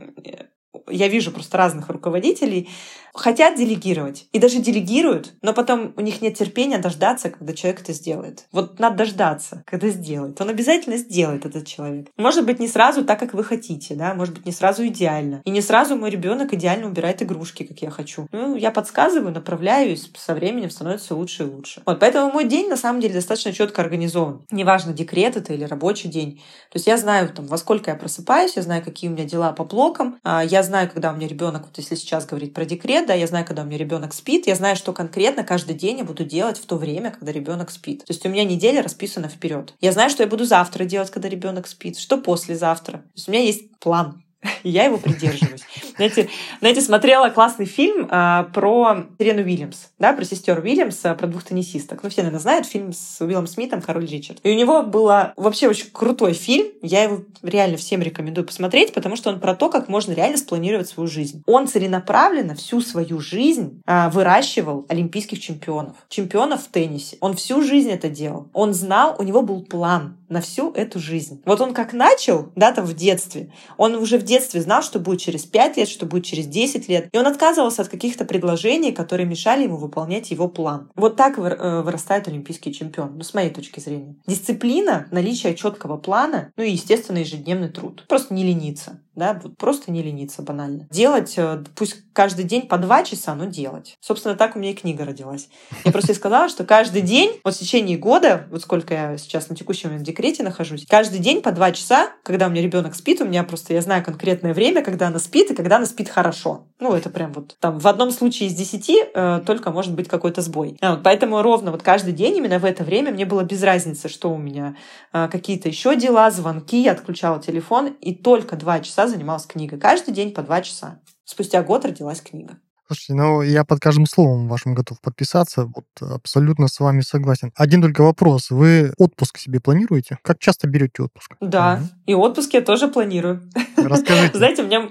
я 0.89 1.09
вижу 1.09 1.31
просто 1.31 1.57
разных 1.59 1.89
руководителей, 1.89 2.71
хотят 3.15 3.57
делегировать 3.57 4.27
и 4.33 4.39
даже 4.39 4.59
делегируют, 4.59 5.33
но 5.41 5.55
потом 5.55 5.95
у 5.97 6.01
них 6.01 6.21
нет 6.21 6.37
терпения 6.37 6.79
дождаться, 6.79 7.31
когда 7.31 7.53
человек 7.53 7.81
это 7.81 7.93
сделает. 7.93 8.47
Вот 8.53 8.81
надо 8.81 8.97
дождаться, 8.97 9.63
когда 9.67 9.89
сделает. 9.89 10.41
Он 10.41 10.49
обязательно 10.49 10.97
сделает 10.97 11.47
этот 11.47 11.67
человек. 11.67 12.09
Может 12.17 12.45
быть, 12.45 12.59
не 12.59 12.69
сразу 12.69 13.05
так, 13.05 13.21
как 13.21 13.33
вы 13.33 13.45
хотите, 13.45 13.95
да, 13.95 14.15
может 14.15 14.35
быть, 14.35 14.47
не 14.47 14.53
сразу 14.53 14.87
идеально. 14.87 15.43
И 15.45 15.51
не 15.51 15.61
сразу 15.61 15.97
мой 15.97 16.11
ребенок 16.11 16.53
идеально 16.53 16.89
убирает 16.89 17.23
игрушки, 17.23 17.63
как 17.63 17.79
я 17.79 17.91
хочу. 17.91 18.27
Ну, 18.33 18.57
я 18.57 18.73
подсказываю, 18.73 19.33
направляю, 19.33 19.93
и 19.93 19.97
со 20.17 20.35
временем 20.35 20.71
становится 20.71 21.15
лучше 21.15 21.45
и 21.45 21.47
лучше. 21.47 21.83
Вот, 21.87 22.01
поэтому 22.01 22.33
мой 22.33 22.45
день 22.45 22.69
на 22.69 22.77
самом 22.77 23.01
деле 23.01 23.15
достаточно 23.15 23.53
четко 23.53 23.83
организован. 23.83 24.45
Неважно, 24.51 24.93
декрет 24.93 25.37
это 25.37 25.55
или 25.55 25.65
рабочий 25.65 26.09
день. 26.09 26.43
То 26.71 26.77
есть 26.77 26.87
я 26.87 26.97
знаю, 26.97 27.29
там, 27.29 27.47
во 27.47 27.59
сколько 27.59 27.91
я 27.91 27.97
просыпаюсь, 27.97 28.57
я 28.57 28.63
знаю, 28.63 28.83
какие 28.83 29.09
у 29.09 29.13
меня 29.13 29.25
дела 29.25 29.53
по 29.53 29.65
блокам, 29.65 30.19
а, 30.25 30.45
я 30.45 30.63
знаю, 30.63 30.91
когда 30.93 31.13
у 31.13 31.17
меня 31.17 31.29
ребенок, 31.29 31.67
вот 31.67 31.79
если 31.79 31.95
сейчас 31.95 32.27
говорить 32.27 32.53
про 32.53 32.65
декрет, 32.65 33.04
да, 33.07 33.15
я 33.15 33.27
знаю, 33.27 33.47
когда 33.47 33.63
у 33.63 33.67
меня 33.67 33.79
ребенок 33.79 34.15
спит, 34.15 34.47
я 34.47 34.55
знаю, 34.55 34.77
что 34.77 34.93
конкретно 34.93 35.45
каждый 35.45 35.75
день 35.75 35.99
я 35.99 36.05
буду 36.05 36.25
делать 36.25 36.59
в 36.59 36.67
то 36.67 36.77
время, 36.77 37.11
когда 37.11 37.33
ребенок 37.33 37.71
спит. 37.71 38.01
То 38.01 38.13
есть 38.13 38.25
у 38.27 38.29
меня 38.29 38.45
неделя 38.45 38.83
расписана 38.83 39.29
вперед. 39.29 39.75
Я 39.81 39.93
знаю, 39.93 40.11
что 40.11 40.23
я 40.23 40.29
буду 40.29 40.45
завтра 40.45 40.85
делать, 40.85 41.11
когда 41.11 41.29
ребенок 41.29 41.67
спит, 41.67 41.99
что 41.99 42.19
послезавтра. 42.19 42.99
То 42.99 43.11
есть 43.15 43.29
у 43.29 43.33
меня 43.33 43.43
есть 43.43 43.71
план 43.79 44.24
я 44.63 44.85
его 44.85 44.99
придерживаюсь. 44.99 45.63
Знаете, 45.97 46.29
знаете, 46.61 46.81
смотрела 46.81 47.29
классный 47.31 47.67
фильм 47.67 48.09
а, 48.11 48.45
про 48.53 49.07
Сирену 49.19 49.43
Уильямс, 49.43 49.89
да, 49.99 50.13
про 50.13 50.25
сестер 50.25 50.59
Уильямс, 50.59 51.05
а, 51.05 51.15
про 51.15 51.27
двух 51.27 51.45
теннисисток. 51.45 52.03
Ну, 52.03 52.11
все, 52.11 52.23
наверное, 52.23 52.41
знают 52.41 52.67
фильм 52.67 52.93
с 52.93 53.21
Уиллом 53.21 53.47
Смитом 53.47 53.81
«Король 53.81 54.07
Ричард». 54.07 54.39
И 54.43 54.51
у 54.51 54.55
него 54.55 54.83
был 54.83 55.11
вообще 55.37 55.69
очень 55.69 55.91
крутой 55.93 56.33
фильм. 56.33 56.67
Я 56.83 57.05
его 57.05 57.21
реально 57.43 57.77
всем 57.77 58.03
рекомендую 58.03 58.47
посмотреть, 58.47 58.93
потому 58.93 59.17
что 59.17 59.31
он 59.31 59.41
про 59.41 59.55
то, 59.55 59.69
как 59.71 59.89
можно 59.89 60.13
реально 60.13 60.37
спланировать 60.37 60.89
свою 60.89 61.09
жизнь. 61.09 61.43
Он 61.47 61.69
целенаправленно 61.69 62.55
всю 62.55 62.81
свою 62.81 63.21
жизнь 63.21 63.81
а, 63.87 64.11
выращивал 64.11 64.87
олимпийских 64.89 65.41
чемпионов. 65.41 65.97
Чемпионов 66.09 66.65
в 66.65 66.69
теннисе. 66.69 67.17
Он 67.21 67.35
всю 67.35 67.63
жизнь 67.63 67.91
это 67.91 68.09
делал. 68.09 68.49
Он 68.53 68.75
знал, 68.75 69.17
у 69.19 69.23
него 69.23 69.43
был 69.43 69.63
план 69.63 70.17
на 70.29 70.41
всю 70.41 70.73
эту 70.73 70.99
жизнь. 70.99 71.43
Вот 71.45 71.61
он 71.61 71.75
как 71.75 71.93
начал, 71.93 72.51
да, 72.57 72.73
там 72.73 72.85
в 72.85 72.95
детстве, 72.95 73.53
он 73.77 73.95
уже 73.95 74.19
в 74.19 74.23
детстве 74.23 74.34
знал, 74.41 74.83
что 74.83 74.99
будет 74.99 75.21
через 75.21 75.45
5 75.45 75.77
лет, 75.77 75.89
что 75.89 76.07
будет 76.07 76.25
через 76.25 76.47
10 76.47 76.89
лет. 76.89 77.09
И 77.13 77.19
он 77.19 77.27
отказывался 77.27 77.83
от 77.83 77.89
каких-то 77.89 78.25
предложений, 78.25 78.93
которые 78.93 79.27
мешали 79.27 79.65
ему 79.65 79.77
выполнять 79.77 80.31
его 80.31 80.49
план. 80.49 80.91
Вот 80.95 81.17
так 81.17 81.39
э, 81.39 81.83
вырастает 81.83 82.29
олимпийский 82.29 82.73
чемпион, 82.73 83.17
ну, 83.17 83.23
с 83.23 83.35
моей 83.35 83.51
точки 83.51 83.81
зрения. 83.81 84.17
Дисциплина, 84.27 85.07
наличие 85.11 85.55
четкого 85.55 85.97
плана, 85.97 86.53
ну 86.57 86.65
и, 86.65 86.71
естественно, 86.73 87.19
ежедневный 87.19 87.69
труд. 87.69 88.05
Просто 88.09 88.35
не 88.35 88.45
лениться 88.45 89.01
да, 89.17 89.39
вот 89.43 89.57
просто 89.57 89.91
не 89.91 90.03
лениться 90.03 90.43
банально. 90.43 90.87
Делать, 90.91 91.35
э, 91.37 91.63
пусть 91.75 91.97
каждый 92.13 92.45
день 92.45 92.63
по 92.63 92.79
два 92.79 93.03
часа, 93.03 93.35
но 93.35 93.45
делать. 93.45 93.97
Собственно, 94.01 94.35
так 94.35 94.57
у 94.57 94.59
меня 94.59 94.71
и 94.71 94.75
книга 94.75 95.05
родилась. 95.05 95.49
Я 95.85 95.93
просто 95.93 96.13
и 96.13 96.15
сказала, 96.15 96.49
что 96.49 96.65
каждый 96.65 97.03
день, 97.03 97.41
вот 97.45 97.55
в 97.55 97.59
течение 97.59 97.99
года, 97.99 98.47
вот 98.51 98.63
сколько 98.63 98.95
я 98.95 99.19
сейчас 99.19 99.49
на 99.49 99.57
текущем 99.57 100.03
декрете 100.03 100.43
нахожусь, 100.43 100.87
каждый 100.87 101.19
день 101.19 101.43
по 101.43 101.53
два 101.53 101.73
часа, 101.73 102.11
когда 102.23 102.47
у 102.47 102.51
меня 102.51 102.63
ребенок 102.63 102.95
спит, 102.95 103.21
у 103.21 103.25
меня 103.25 103.45
просто, 103.45 103.75
я 103.75 103.81
знаю 103.83 104.05
конкретное 104.05 104.55
время, 104.55 104.83
когда 104.83 105.09
она 105.09 105.19
спит 105.19 105.51
и 105.51 105.55
когда 105.55 105.77
она 105.77 105.87
спит 105.87 106.09
хорошо. 106.09 106.67
Ну, 106.81 106.93
это 106.93 107.11
прям 107.11 107.33
вот 107.33 107.57
там 107.61 107.79
в 107.79 107.87
одном 107.87 108.11
случае 108.11 108.49
из 108.49 108.55
десяти 108.55 109.03
э, 109.15 109.41
только 109.47 109.71
может 109.71 109.95
быть 109.95 110.09
какой-то 110.09 110.41
сбой. 110.41 110.77
А, 110.81 110.93
вот, 110.93 111.03
поэтому 111.03 111.41
ровно 111.43 111.71
вот 111.71 111.83
каждый 111.83 112.13
день 112.13 112.37
именно 112.37 112.59
в 112.59 112.65
это 112.65 112.85
время 112.85 113.13
мне 113.13 113.27
было 113.27 113.43
без 113.43 113.63
разницы, 113.63 114.09
что 114.09 114.31
у 114.33 114.39
меня 114.39 114.77
э, 115.13 115.29
какие-то 115.31 115.69
еще 115.69 115.97
дела, 115.97 116.31
звонки, 116.31 116.83
я 116.83 116.93
отключала 116.93 117.41
телефон, 117.41 117.89
и 118.01 118.15
только 118.15 118.57
два 118.57 118.81
часа 118.81 119.04
занималась 119.09 119.47
книгой. 119.47 119.79
Каждый 119.79 120.13
день 120.15 120.33
по 120.33 120.43
два 120.43 120.63
часа. 120.63 121.01
Спустя 121.25 121.63
год 121.63 121.85
родилась 121.85 122.21
книга. 122.21 122.59
Слушайте, 122.87 123.15
ну 123.15 123.41
я 123.41 123.65
под 123.65 123.81
каждым 123.81 124.05
словом 124.05 124.47
вашим 124.47 124.75
готов 124.75 125.01
подписаться. 125.01 125.65
Вот 125.75 125.87
абсолютно 126.01 126.69
с 126.69 126.79
вами 126.81 127.01
согласен. 127.01 127.51
Один 127.57 127.81
только 127.81 128.03
вопрос. 128.03 128.51
Вы 128.51 128.93
отпуск 128.99 129.39
себе 129.39 129.59
планируете? 129.59 130.19
Как 130.23 130.39
часто 130.39 130.69
берете 130.69 131.05
отпуск? 131.05 131.35
Да, 131.41 131.81
угу. 131.81 131.89
и 132.07 132.15
отпуск 132.15 132.53
я 132.53 132.61
тоже 132.61 132.89
планирую. 132.89 133.43
Расскажите. 133.77 134.31
Знаете, 134.37 134.63
у 134.63 134.67
меня 134.67 134.91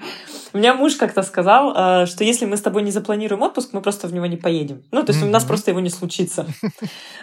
у 0.53 0.57
меня 0.57 0.75
муж 0.75 0.95
как-то 0.95 1.23
сказал, 1.23 1.73
э, 1.75 2.05
что 2.05 2.23
если 2.23 2.45
мы 2.45 2.57
с 2.57 2.61
тобой 2.61 2.83
не 2.83 2.91
запланируем 2.91 3.41
отпуск, 3.41 3.69
мы 3.73 3.81
просто 3.81 4.07
в 4.07 4.13
него 4.13 4.25
не 4.27 4.37
поедем. 4.37 4.83
Ну, 4.91 5.03
то 5.03 5.11
есть 5.11 5.23
у 5.23 5.27
нас 5.27 5.43
просто 5.43 5.71
его 5.71 5.79
не 5.79 5.89
случится. 5.89 6.45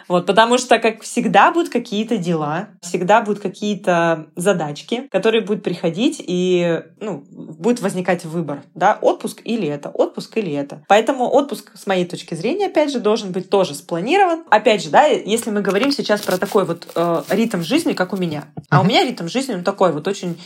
Вот, 0.09 0.27
потому 0.27 0.59
что, 0.59 0.81
как 0.81 1.03
всегда, 1.03 1.53
будут 1.53 1.69
какие-то 1.69 2.17
дела, 2.17 2.71
всегда 2.83 3.21
будут 3.21 3.41
какие-то 3.41 4.27
задачки, 4.35 5.09
которые 5.13 5.43
будут 5.43 5.63
приходить, 5.63 6.21
и 6.27 6.83
ну, 6.99 7.25
будет 7.31 7.81
возникать 7.81 8.25
выбор, 8.25 8.63
да, 8.75 8.99
отпуск 9.01 9.41
или 9.45 9.69
это, 9.69 9.89
отпуск 9.91 10.37
или 10.37 10.53
это. 10.53 10.85
Поэтому 10.89 11.31
отпуск, 11.31 11.71
с 11.77 11.87
моей 11.87 12.07
точки 12.07 12.35
зрения, 12.35 12.67
опять 12.67 12.91
же, 12.91 12.99
должен 12.99 13.31
быть 13.31 13.51
тоже 13.51 13.75
спланирован. 13.75 14.43
Опять 14.51 14.83
же, 14.83 14.91
да, 14.91 15.05
если 15.05 15.51
мы 15.51 15.61
говорим 15.61 15.93
сейчас 15.93 16.23
про 16.23 16.39
такой 16.39 16.65
вот 16.65 16.89
э, 16.97 17.23
ритм 17.31 17.63
жизни, 17.63 17.93
как 17.93 18.13
у 18.13 18.17
меня. 18.17 18.47
А 18.69 18.81
у 18.81 18.85
меня 18.85 19.05
ритм 19.05 19.29
жизни, 19.29 19.55
он 19.55 19.63
такой 19.63 19.93
вот 19.93 20.09
очень 20.09 20.37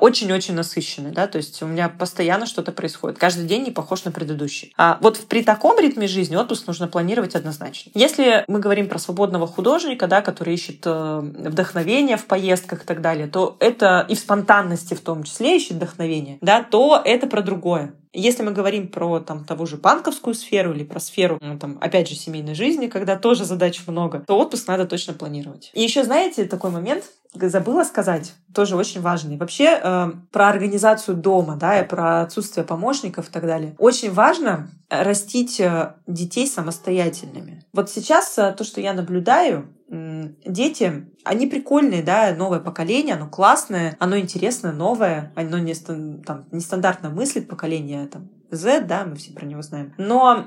очень-очень 0.00 0.54
насыщенный, 0.54 1.10
да, 1.10 1.26
то 1.26 1.36
есть 1.36 1.62
у 1.62 1.66
меня 1.66 1.88
постоянно 1.88 2.46
что-то 2.46 2.72
происходит. 2.72 3.18
Каждый 3.18 3.46
день 3.46 3.64
не 3.64 3.70
похож 3.70 4.04
на 4.04 4.10
предыдущий. 4.10 4.72
А 4.76 4.98
вот 5.02 5.18
при 5.28 5.42
таком 5.42 5.78
ритме 5.78 6.06
жизни 6.06 6.34
отпуск 6.36 6.66
нужно 6.66 6.88
планировать 6.88 7.34
однозначно. 7.34 7.90
Если 7.94 8.44
мы 8.48 8.58
говорим 8.58 8.88
про 8.88 8.98
свободного 8.98 9.46
художника, 9.46 10.06
да, 10.06 10.22
который 10.22 10.54
ищет 10.54 10.82
э, 10.84 11.20
вдохновение 11.20 12.16
в 12.16 12.26
поездках 12.26 12.84
и 12.84 12.86
так 12.86 13.02
далее, 13.02 13.26
то 13.26 13.56
это 13.60 14.06
и 14.08 14.14
в 14.14 14.18
спонтанности 14.18 14.94
в 14.94 15.00
том 15.00 15.24
числе 15.24 15.56
ищет 15.56 15.72
вдохновение, 15.72 16.38
да, 16.40 16.62
то 16.62 17.00
это 17.04 17.26
про 17.26 17.42
другое. 17.42 17.94
Если 18.16 18.42
мы 18.42 18.52
говорим 18.52 18.88
про 18.88 19.20
там, 19.20 19.44
того 19.44 19.66
же 19.66 19.76
банковскую 19.76 20.34
сферу 20.34 20.72
или 20.72 20.84
про 20.84 21.00
сферу, 21.00 21.38
ну, 21.42 21.58
там, 21.58 21.76
опять 21.82 22.08
же, 22.08 22.14
семейной 22.14 22.54
жизни, 22.54 22.86
когда 22.86 23.16
тоже 23.16 23.44
задач 23.44 23.82
много, 23.86 24.24
то 24.26 24.38
отпуск 24.38 24.68
надо 24.68 24.86
точно 24.86 25.12
планировать. 25.12 25.70
И 25.74 25.82
еще, 25.82 26.02
знаете, 26.02 26.46
такой 26.46 26.70
момент, 26.70 27.04
забыла 27.34 27.84
сказать, 27.84 28.32
тоже 28.54 28.76
очень 28.76 29.02
важный. 29.02 29.36
Вообще 29.36 29.78
э, 29.82 30.12
про 30.32 30.48
организацию 30.48 31.16
дома, 31.16 31.56
да, 31.56 31.80
и 31.80 31.86
про 31.86 32.22
отсутствие 32.22 32.64
помощников 32.64 33.28
и 33.28 33.32
так 33.32 33.44
далее. 33.44 33.74
Очень 33.78 34.10
важно 34.10 34.70
растить 34.88 35.60
э, 35.60 35.92
детей 36.06 36.46
самостоятельными. 36.46 37.64
Вот 37.74 37.90
сейчас 37.90 38.38
э, 38.38 38.54
то, 38.56 38.64
что 38.64 38.80
я 38.80 38.94
наблюдаю, 38.94 39.68
дети, 39.88 41.06
они 41.24 41.46
прикольные, 41.46 42.02
да, 42.02 42.34
новое 42.34 42.60
поколение, 42.60 43.14
оно 43.14 43.28
классное, 43.28 43.96
оно 44.00 44.18
интересное, 44.18 44.72
новое, 44.72 45.32
оно 45.36 45.58
нестандартно 45.58 47.10
мыслит 47.10 47.48
поколение, 47.48 48.06
там, 48.06 48.28
Z, 48.50 48.80
да, 48.86 49.04
мы 49.04 49.16
все 49.16 49.32
про 49.32 49.46
него 49.46 49.62
знаем. 49.62 49.94
Но 49.98 50.46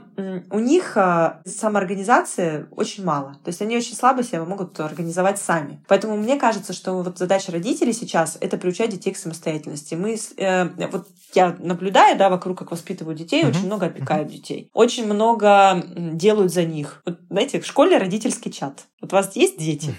у 0.51 0.59
них 0.59 0.95
а, 0.95 1.41
самоорганизации 1.45 2.67
очень 2.71 3.03
мало. 3.03 3.33
То 3.43 3.49
есть 3.49 3.61
они 3.61 3.77
очень 3.77 3.95
слабо 3.95 4.23
себя 4.23 4.43
могут 4.43 4.79
организовать 4.79 5.39
сами. 5.39 5.83
Поэтому 5.87 6.17
мне 6.17 6.37
кажется, 6.37 6.73
что 6.73 7.01
вот 7.01 7.17
задача 7.17 7.51
родителей 7.51 7.93
сейчас— 7.93 8.37
это 8.41 8.57
приучать 8.57 8.91
детей 8.91 9.13
к 9.13 9.17
самостоятельности. 9.17 9.95
Мы, 9.95 10.17
э, 10.37 10.87
вот 10.87 11.07
я 11.33 11.55
наблюдаю, 11.59 12.17
да, 12.17 12.29
вокруг, 12.29 12.57
как 12.57 12.71
воспитывают 12.71 13.17
детей, 13.17 13.43
uh-huh. 13.43 13.49
очень 13.49 13.65
много 13.65 13.87
опекают 13.87 14.29
uh-huh. 14.29 14.33
детей. 14.33 14.69
Очень 14.73 15.05
много 15.05 15.83
делают 15.95 16.51
за 16.51 16.63
них. 16.63 17.01
Вот, 17.05 17.19
знаете, 17.29 17.59
в 17.59 17.65
школе 17.65 17.97
родительский 17.97 18.51
чат. 18.51 18.85
Вот 19.01 19.13
у 19.13 19.15
вас 19.15 19.35
есть 19.35 19.57
дети? 19.57 19.95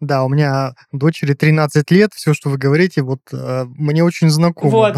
Да, 0.00 0.24
у 0.24 0.28
меня 0.28 0.74
дочери 0.92 1.34
13 1.34 1.90
лет, 1.90 2.12
все, 2.14 2.32
что 2.32 2.48
вы 2.48 2.56
говорите, 2.56 3.02
вот 3.02 3.20
э, 3.32 3.64
мне 3.66 4.02
очень 4.02 4.30
знакомо. 4.30 4.70
Вот, 4.70 4.96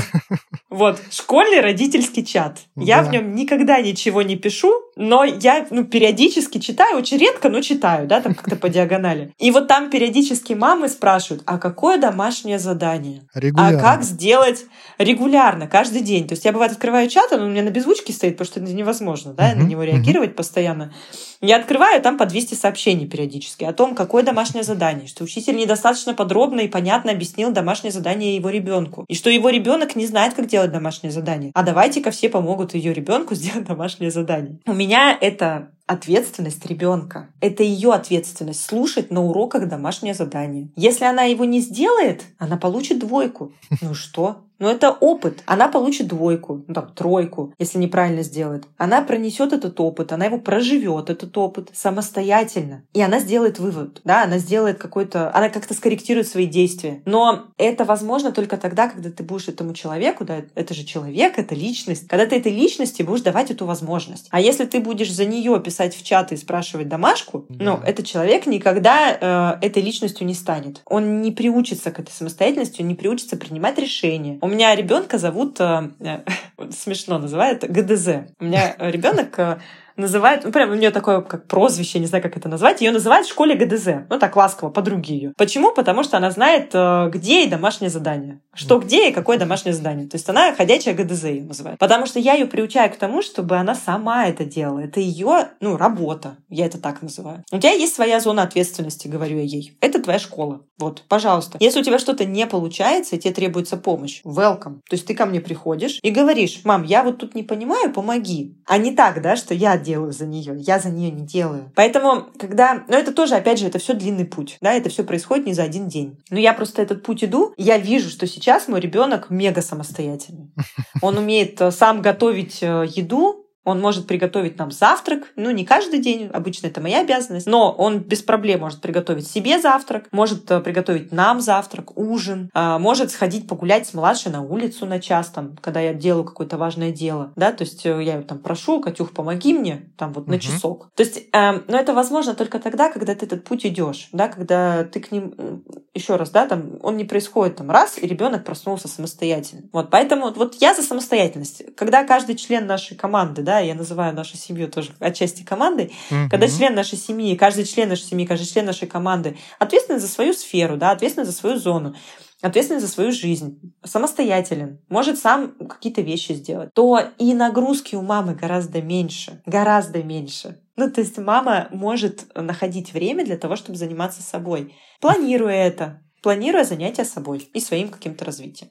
вот, 0.70 1.03
школьный 1.11 1.61
родительский 1.61 2.24
чат. 2.24 2.61
Я 2.76 3.03
Да. 3.03 3.09
в 3.09 3.12
нем 3.12 3.34
никогда 3.34 3.80
ничего 3.80 4.22
не 4.22 4.36
пишу, 4.36 4.72
но 4.94 5.24
я 5.24 5.66
ну, 5.70 5.84
периодически 5.84 6.59
читаю, 6.59 6.98
очень 6.98 7.18
редко, 7.18 7.48
но 7.48 7.61
читаю, 7.62 8.07
да, 8.07 8.20
там 8.20 8.34
как-то 8.34 8.57
по 8.57 8.68
диагонали. 8.68 9.32
И 9.38 9.50
вот 9.50 9.66
там 9.66 9.90
периодически 9.90 10.53
мамы 10.53 10.88
спрашивают, 10.88 11.42
а 11.46 11.59
какое 11.59 11.98
домашнее 11.98 12.59
задание? 12.59 13.22
Регулярно. 13.34 13.78
А 13.78 13.80
как 13.80 14.05
сделать 14.05 14.64
регулярно, 14.98 15.66
каждый 15.66 16.03
день? 16.03 16.28
То 16.28 16.34
есть 16.34 16.44
я, 16.44 16.53
бывает, 16.53 16.72
открываю 16.72 17.09
чат, 17.09 17.32
он 17.32 17.42
у 17.42 17.48
меня 17.48 17.62
на 17.62 17.70
беззвучке 17.70 18.12
стоит, 18.12 18.34
потому 18.34 18.46
что 18.46 18.61
это 18.61 18.72
невозможно, 18.72 19.32
да, 19.32 19.55
на 19.55 19.62
него 19.62 19.82
реагировать 19.82 20.36
постоянно. 20.36 20.92
Я 21.40 21.57
открываю, 21.57 22.00
там 22.00 22.18
по 22.18 22.26
200 22.26 22.55
сообщений 22.55 23.09
периодически 23.09 23.64
о 23.64 23.72
том, 23.72 23.94
какое 23.96 24.22
домашнее 24.22 24.62
задание, 24.62 24.91
что 25.07 25.24
учитель 25.24 25.57
недостаточно 25.57 26.14
подробно 26.14 26.61
и 26.61 26.68
понятно 26.68 27.12
объяснил 27.12 27.51
домашнее 27.51 27.93
задание 27.93 28.36
его 28.36 28.51
ребенку, 28.51 29.05
и 29.09 29.14
что 29.14 29.30
его 29.30 29.49
ребенок 29.49 29.97
не 29.97 30.07
знает, 30.07 30.34
как 30.34 30.47
делать 30.47 30.72
домашнее 30.72 31.11
задание. 31.11 31.51
А 31.55 31.62
давайте-ка 31.62 32.11
все 32.11 32.28
помогут 32.28 32.74
ее 32.74 32.93
ребенку 32.93 33.34
сделать 33.34 33.64
домашнее 33.64 34.11
задание. 34.11 34.59
У 34.66 34.72
меня 34.72 35.16
это 35.20 35.72
ответственность 35.93 36.64
ребенка. 36.66 37.28
Это 37.40 37.62
ее 37.62 37.93
ответственность 37.93 38.64
слушать 38.64 39.11
на 39.11 39.22
уроках 39.24 39.68
домашнее 39.68 40.14
задание. 40.14 40.68
Если 40.76 41.05
она 41.05 41.24
его 41.24 41.45
не 41.45 41.61
сделает, 41.61 42.22
она 42.38 42.57
получит 42.57 42.99
двойку. 42.99 43.53
Ну 43.80 43.95
что? 43.95 44.43
Ну 44.62 44.68
это 44.68 44.93
опыт. 44.93 45.43
Она 45.45 45.66
получит 45.66 46.07
двойку, 46.07 46.62
ну 46.68 46.74
там 46.74 46.93
тройку, 46.95 47.53
если 47.59 47.78
неправильно 47.78 48.22
сделает. 48.22 48.62
Она 48.76 49.03
пронесет 49.03 49.53
этот 49.53 49.80
опыт, 49.80 50.12
она 50.12 50.26
его 50.26 50.38
проживет, 50.38 51.11
этот 51.11 51.36
опыт 51.36 51.70
самостоятельно. 51.72 52.84
И 52.93 53.03
она 53.03 53.18
сделает 53.18 53.59
вывод, 53.59 54.01
да, 54.05 54.22
она 54.22 54.38
сделает 54.38 54.78
какой-то, 54.78 55.34
она 55.34 55.49
как-то 55.49 55.74
скорректирует 55.74 56.28
свои 56.28 56.47
действия. 56.47 57.03
Но 57.07 57.47
это 57.59 57.84
возможно 57.84 58.30
только 58.30 58.57
тогда, 58.57 58.88
когда 58.88 59.11
ты 59.11 59.24
будешь 59.24 59.49
этому 59.49 59.74
человеку, 59.74 60.24
да, 60.24 60.43
это 60.55 60.74
же 60.74 60.84
человек, 60.84 61.40
это 61.40 61.57
личность, 61.57 62.07
когда 62.07 62.26
ты 62.26 62.36
этой 62.36 62.53
личности 62.53 63.03
будешь 63.03 63.22
давать 63.22 63.51
эту 63.51 63.66
возможность. 63.66 64.28
А 64.30 64.40
если 64.40 64.64
ты 64.64 64.78
будешь 64.78 65.12
за 65.12 65.24
нее 65.24 65.61
писать 65.61 65.82
в 65.91 66.03
чат 66.03 66.33
и 66.33 66.37
спрашивать 66.37 66.89
домашку, 66.89 67.47
Да. 67.49 67.64
ну, 67.64 67.80
этот 67.85 68.07
человек 68.07 68.47
никогда 68.47 69.59
э, 69.61 69.66
этой 69.66 69.83
личностью 69.83 70.26
не 70.26 70.35
станет. 70.35 70.80
Он 70.87 71.20
не 71.20 71.33
приучится 71.33 71.91
к 71.91 71.99
этой 71.99 72.11
самостоятельности, 72.12 72.80
он 72.83 72.89
не 72.89 72.95
приучится 72.95 73.37
принимать 73.37 73.78
решения. 73.78 74.39
У 74.41 74.47
меня 74.49 74.74
ребенка 74.74 75.18
зовут, 75.18 75.57
э, 75.61 75.91
э, 76.01 76.20
смешно 76.70 77.18
называют, 77.18 77.64
ГДЗ. 77.64 78.09
У 78.39 78.45
меня 78.45 78.76
ребенок 78.78 79.39
э, 79.39 79.59
называют, 79.97 80.45
ну, 80.45 80.53
прям 80.53 80.70
у 80.70 80.74
нее 80.74 80.90
такое 80.90 81.20
как 81.20 81.47
прозвище, 81.47 81.99
не 81.99 82.07
знаю, 82.07 82.22
как 82.22 82.36
это 82.36 82.49
назвать, 82.49 82.80
ее 82.80 82.90
называют 82.90 83.26
в 83.26 83.30
школе 83.30 83.55
ГДЗ. 83.55 84.07
Ну, 84.09 84.18
так 84.18 84.36
ласково, 84.36 84.70
подруги 84.70 85.12
ее. 85.12 85.32
Почему? 85.36 85.72
Потому 85.72 86.03
что 86.03 86.16
она 86.16 86.30
знает, 86.30 86.70
э, 86.74 87.11
где 87.12 87.45
и 87.45 87.49
домашнее 87.49 87.90
задание. 87.90 88.40
Что 88.55 88.78
где 88.78 89.09
и 89.09 89.12
какое 89.12 89.38
домашнее 89.38 89.74
задание. 89.74 90.09
То 90.09 90.16
есть 90.16 90.28
она 90.28 90.55
ходячая 90.55 90.95
ГДЗ 90.95 91.24
ее 91.24 91.43
называют. 91.45 91.78
Потому 91.78 92.07
что 92.07 92.18
я 92.18 92.34
ее 92.34 92.47
приучаю 92.47 92.90
к 92.93 92.97
тому, 92.97 93.22
чтобы 93.22 93.57
она 93.57 93.74
сама 93.74 94.26
это 94.26 94.45
делала. 94.45 94.80
Это 94.80 95.01
ее, 95.01 95.49
ну, 95.61 95.76
работа. 95.76 96.36
Я 96.49 96.66
это 96.66 96.78
так 96.78 97.03
называю. 97.03 97.45
У 97.53 97.59
тебя 97.59 97.72
есть 97.72 97.95
своя 97.95 98.20
зона 98.20 98.43
ответственности, 98.43 99.09
говорю 99.09 99.38
я 99.38 99.45
ей. 99.45 99.76
Это 99.80 100.03
твоя 100.03 100.18
школа. 100.18 100.62
Вот, 100.78 101.05
пожалуйста. 101.09 101.59
Если 101.61 101.80
у 101.80 101.84
тебя 101.84 101.99
что-то 101.99 102.24
не 102.24 102.47
получается, 102.47 103.16
и 103.16 103.18
тебе 103.18 103.32
требуется 103.32 103.76
помощь, 103.76 104.20
welcome. 104.24 104.80
То 104.88 104.95
есть 104.95 105.07
ты 105.07 105.14
ко 105.14 105.26
мне 105.26 105.40
приходишь 105.40 105.99
и 106.03 106.11
говоришь, 106.11 106.61
мам, 106.64 106.82
я 106.82 107.03
вот 107.03 107.18
тут 107.18 107.34
не 107.34 107.43
понимаю, 107.43 107.93
помоги. 107.93 108.59
А 108.66 108.78
не 108.78 108.93
так, 108.93 109.22
да, 109.22 109.36
что 109.36 109.55
я 109.55 109.78
делаю 109.78 109.91
за 110.11 110.26
нее, 110.26 110.55
я 110.59 110.78
за 110.78 110.90
нее 110.90 111.11
не 111.11 111.26
делаю. 111.26 111.70
Поэтому, 111.74 112.26
когда... 112.38 112.84
Ну, 112.88 112.97
это 112.97 113.12
тоже, 113.12 113.34
опять 113.34 113.59
же, 113.59 113.66
это 113.66 113.78
все 113.78 113.95
длинный 113.95 114.24
путь, 114.24 114.59
да, 114.61 114.72
это 114.72 114.88
все 114.88 115.05
происходит 115.05 115.47
не 115.47 115.55
за 115.55 115.62
один 115.62 115.88
день. 115.88 116.18
Но 116.30 116.38
я 116.38 116.53
просто 116.53 116.82
этот 116.82 117.03
путь 117.03 117.24
иду, 117.24 117.55
я 117.57 117.78
вижу, 117.78 118.09
что 118.09 118.26
сейчас 118.26 118.68
мой 118.68 118.80
ребенок 118.80 119.30
мега 119.30 119.62
самостоятельный. 119.62 120.53
Он 121.01 121.18
умеет 121.18 121.61
э, 121.61 121.70
сам 121.70 122.03
готовить 122.03 122.62
э, 122.62 122.86
еду, 122.88 123.41
он 123.64 123.80
может 123.80 124.06
приготовить 124.06 124.58
нам 124.58 124.70
завтрак, 124.70 125.32
ну, 125.36 125.50
не 125.50 125.64
каждый 125.64 126.00
день, 126.00 126.28
обычно 126.32 126.66
это 126.66 126.80
моя 126.80 127.00
обязанность, 127.00 127.46
но 127.46 127.72
он 127.72 128.00
без 128.00 128.22
проблем 128.22 128.60
может 128.60 128.80
приготовить 128.80 129.28
себе 129.28 129.60
завтрак, 129.60 130.06
может 130.10 130.50
э, 130.50 130.60
приготовить 130.60 131.12
нам 131.12 131.40
завтрак, 131.40 131.96
ужин, 131.96 132.50
а, 132.54 132.78
может 132.78 133.10
сходить 133.10 133.46
погулять 133.46 133.86
с 133.86 133.94
младшей 133.94 134.32
на 134.32 134.42
улицу 134.42 134.86
на 134.86 135.00
час, 135.00 135.28
там, 135.28 135.56
когда 135.60 135.80
я 135.80 135.94
делаю 135.94 136.24
какое-то 136.24 136.58
важное 136.58 136.90
дело, 136.90 137.32
да, 137.36 137.52
то 137.52 137.64
есть 137.64 137.84
э, 137.86 138.02
я 138.02 138.14
его 138.14 138.22
там 138.22 138.38
прошу, 138.38 138.80
Катюх, 138.80 139.12
помоги 139.12 139.54
мне, 139.54 139.92
там 139.96 140.12
вот 140.12 140.26
на 140.26 140.34
Мгм. 140.34 140.40
часок. 140.40 140.88
То 140.96 141.02
есть, 141.02 141.28
э, 141.32 141.52
но 141.68 141.78
это 141.78 141.94
возможно 141.94 142.34
только 142.34 142.58
тогда, 142.58 142.90
когда 142.90 143.14
ты 143.14 143.26
этот 143.26 143.44
путь 143.44 143.64
идешь, 143.66 144.08
да, 144.12 144.28
когда 144.28 144.84
ты 144.84 145.00
к 145.00 145.12
ним, 145.12 145.62
еще 145.94 146.16
раз, 146.16 146.30
да, 146.30 146.46
там, 146.46 146.78
он 146.82 146.96
не 146.96 147.04
происходит 147.04 147.56
там 147.56 147.70
раз, 147.70 147.98
и 147.98 148.06
ребенок 148.06 148.44
проснулся 148.44 148.88
самостоятельно. 148.88 149.62
Вот, 149.72 149.90
поэтому 149.90 150.32
вот 150.32 150.56
я 150.60 150.74
за 150.74 150.82
самостоятельность. 150.82 151.74
Когда 151.76 152.04
каждый 152.04 152.36
член 152.36 152.66
нашей 152.66 152.96
команды, 152.96 153.42
да, 153.42 153.51
я 153.61 153.74
называю 153.74 154.14
нашу 154.14 154.36
семью 154.36 154.68
тоже 154.68 154.92
отчасти 155.00 155.42
командой, 155.42 155.92
когда 156.30 156.46
Мгм. 156.46 156.57
член 156.57 156.74
нашей 156.74 156.98
семьи, 156.98 157.36
каждый 157.36 157.64
член 157.64 157.88
нашей 157.88 158.05
семьи, 158.05 158.26
каждый 158.26 158.46
член 158.46 158.66
нашей 158.66 158.88
команды 158.88 159.36
ответственен 159.59 160.00
за 160.00 160.09
свою 160.09 160.32
сферу, 160.32 160.76
да, 160.76 160.90
ответственен 160.90 161.26
за 161.26 161.32
свою 161.32 161.59
зону, 161.59 161.94
ответственен 162.40 162.80
за 162.80 162.88
свою 162.88 163.12
жизнь, 163.12 163.74
самостоятелен, 163.84 164.80
может 164.88 165.18
сам 165.18 165.55
какие-то 165.68 166.00
вещи 166.00 166.32
сделать, 166.32 166.74
то 166.74 167.00
и 167.18 167.34
нагрузки 167.34 167.94
у 167.94 168.03
мамы 168.03 168.34
гораздо 168.34 168.82
меньше, 168.82 169.42
гораздо 169.46 170.03
меньше. 170.03 170.59
Ну, 170.76 170.90
то 170.90 171.00
есть 171.00 171.18
мама 171.18 171.68
может 171.70 172.34
находить 172.34 172.92
время 172.92 173.24
для 173.24 173.36
того, 173.36 173.57
чтобы 173.57 173.78
заниматься 173.78 174.22
собой, 174.22 174.74
планируя 175.00 175.55
это, 175.66 176.03
планируя 176.22 176.64
занятия 176.64 177.05
собой 177.05 177.38
и 177.53 177.61
своим 177.61 177.88
каким-то 177.90 178.24
развитием. 178.24 178.70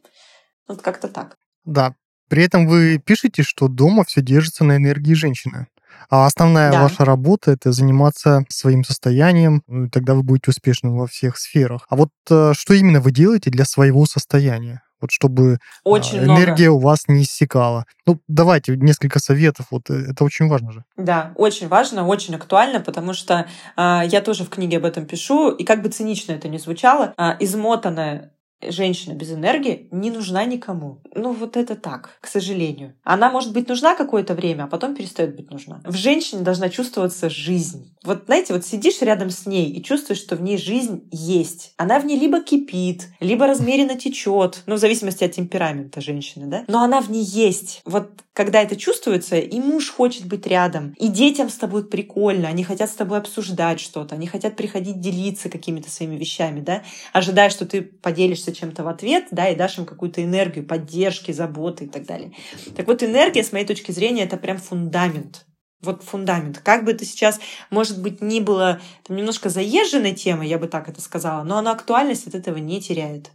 Вот 0.68 0.82
как-то 0.82 1.08
так. 1.08 1.38
Да. 1.66 1.96
При 2.32 2.46
этом 2.46 2.66
вы 2.66 2.98
пишете, 2.98 3.44
что 3.44 3.68
дома 3.68 4.06
все 4.06 4.22
держится 4.22 4.64
на 4.64 4.78
энергии 4.78 5.14
женщины. 5.14 5.68
А 6.10 6.26
основная 6.26 6.72
Да. 6.72 6.82
ваша 6.84 7.04
работа 7.04 7.52
это 7.52 7.74
заниматься 7.74 8.46
своим 8.48 8.86
состоянием, 8.86 9.64
ну, 9.68 9.86
и 9.86 9.90
тогда 9.90 10.14
вы 10.14 10.24
будете 10.24 10.52
успешным 10.52 10.96
во 10.98 11.08
всех 11.08 11.38
сферах. 11.38 11.86
А 11.90 11.98
вот 11.98 12.10
э, 12.30 12.54
что 12.58 12.74
именно 12.74 13.02
вы 13.02 13.12
делаете 13.12 13.50
для 13.50 13.66
своего 13.66 14.06
состояния? 14.06 14.82
Вот 15.02 15.12
чтобы 15.12 15.58
а, 15.84 15.90
Очень 15.90 16.22
много. 16.22 16.42
энергия 16.42 16.70
у 16.70 16.80
вас 16.80 17.00
не 17.10 17.24
иссякала. 17.24 17.84
Ну, 18.06 18.22
давайте 18.30 18.78
несколько 18.78 19.20
советов. 19.20 19.66
Вот 19.70 19.90
э, 19.90 20.12
это 20.12 20.24
очень 20.24 20.48
важно 20.48 20.72
же. 20.72 20.84
Да, 20.96 21.34
очень 21.36 21.68
важно, 21.68 22.08
очень 22.08 22.36
актуально, 22.36 22.80
потому 22.80 23.12
что 23.14 23.46
а, 23.76 24.06
я 24.06 24.22
тоже 24.22 24.46
в 24.46 24.50
книге 24.50 24.78
об 24.78 24.86
этом 24.86 25.06
пишу, 25.06 25.52
и 25.52 25.66
как 25.66 25.82
бы 25.82 25.90
цинично 25.90 26.32
это 26.32 26.48
ни 26.48 26.58
звучало, 26.58 27.14
а, 27.18 27.36
измотанная 27.42 28.32
женщина 28.68 29.14
без 29.14 29.32
энергии 29.32 29.88
не 29.92 30.12
нужна 30.12 30.46
никому. 30.46 31.00
Ну 31.16 31.34
вот 31.34 31.58
это 31.58 31.76
так, 31.76 32.18
к 32.22 32.28
сожалению. 32.28 32.94
Она 33.04 33.32
может 33.32 33.54
быть 33.54 33.68
нужна 33.68 33.96
какое-то 33.96 34.34
время, 34.34 34.64
а 34.64 34.68
потом 34.68 34.96
перестает 34.96 35.36
быть 35.36 35.50
нужна. 35.50 35.82
В 35.86 35.96
женщине 35.96 36.42
должна 36.42 36.70
чувствоваться 36.70 37.30
жизнь. 37.30 37.94
Вот 38.04 38.24
знаете, 38.26 38.54
вот 38.54 38.66
сидишь 38.66 39.02
рядом 39.02 39.30
с 39.30 39.46
ней 39.46 39.72
и 39.72 39.84
чувствуешь, 39.84 40.20
что 40.20 40.36
в 40.36 40.42
ней 40.42 40.58
жизнь 40.58 41.08
есть. 41.12 41.74
Она 41.78 42.00
в 42.00 42.06
ней 42.06 42.20
либо 42.20 42.42
кипит, 42.42 43.08
либо 43.20 43.48
размеренно 43.48 43.96
течет, 43.96 44.64
ну 44.66 44.76
в 44.76 44.80
зависимости 44.80 45.24
от 45.24 45.32
темперамента 45.32 46.02
женщины, 46.02 46.48
да. 46.48 46.64
Но 46.68 46.84
она 46.84 47.02
в 47.02 47.10
ней 47.10 47.24
есть. 47.24 47.82
Вот 47.86 48.24
когда 48.34 48.62
это 48.62 48.76
чувствуется, 48.76 49.38
и 49.38 49.60
муж 49.60 49.90
хочет 49.90 50.26
быть 50.26 50.48
рядом, 50.48 50.94
и 50.98 51.10
детям 51.10 51.50
с 51.50 51.56
тобой 51.56 51.86
прикольно, 51.86 52.48
они 52.48 52.64
хотят 52.64 52.90
с 52.90 52.94
тобой 52.94 53.18
обсуждать 53.18 53.80
что-то, 53.80 54.16
они 54.16 54.26
хотят 54.26 54.56
приходить 54.56 55.02
делиться 55.02 55.50
какими-то 55.50 55.92
своими 55.92 56.16
вещами, 56.16 56.62
да, 56.62 56.84
ожидая, 57.12 57.50
что 57.50 57.66
ты 57.66 57.82
поделишься 57.82 58.51
чем-то 58.54 58.84
в 58.84 58.88
ответ, 58.88 59.28
да, 59.32 59.50
и 59.50 59.56
дашь 59.56 59.78
им 59.78 59.86
какую-то 59.86 60.24
энергию 60.24 60.66
поддержки, 60.66 61.32
заботы 61.32 61.86
и 61.86 61.88
так 61.88 62.06
далее. 62.06 62.34
Так 62.76 62.88
вот, 62.88 63.04
энергия, 63.04 63.44
с 63.44 63.52
моей 63.52 63.66
точки 63.66 63.92
зрения, 63.92 64.24
это 64.24 64.38
прям 64.38 64.58
фундамент. 64.58 65.46
Вот 65.82 66.04
фундамент. 66.04 66.60
Как 66.60 66.86
бы 66.86 66.92
это 66.92 67.06
сейчас, 67.06 67.40
может 67.72 68.02
быть, 68.02 68.22
ни 68.22 68.40
было 68.40 68.80
там, 69.04 69.18
немножко 69.18 69.50
заезженной 69.50 70.14
темой, 70.14 70.48
я 70.48 70.60
бы 70.60 70.68
так 70.68 70.88
это 70.88 71.02
сказала, 71.02 71.44
но 71.44 71.58
она 71.58 71.72
актуальность 71.72 72.28
от 72.28 72.36
этого 72.36 72.58
не 72.58 72.82
теряет. 72.82 73.32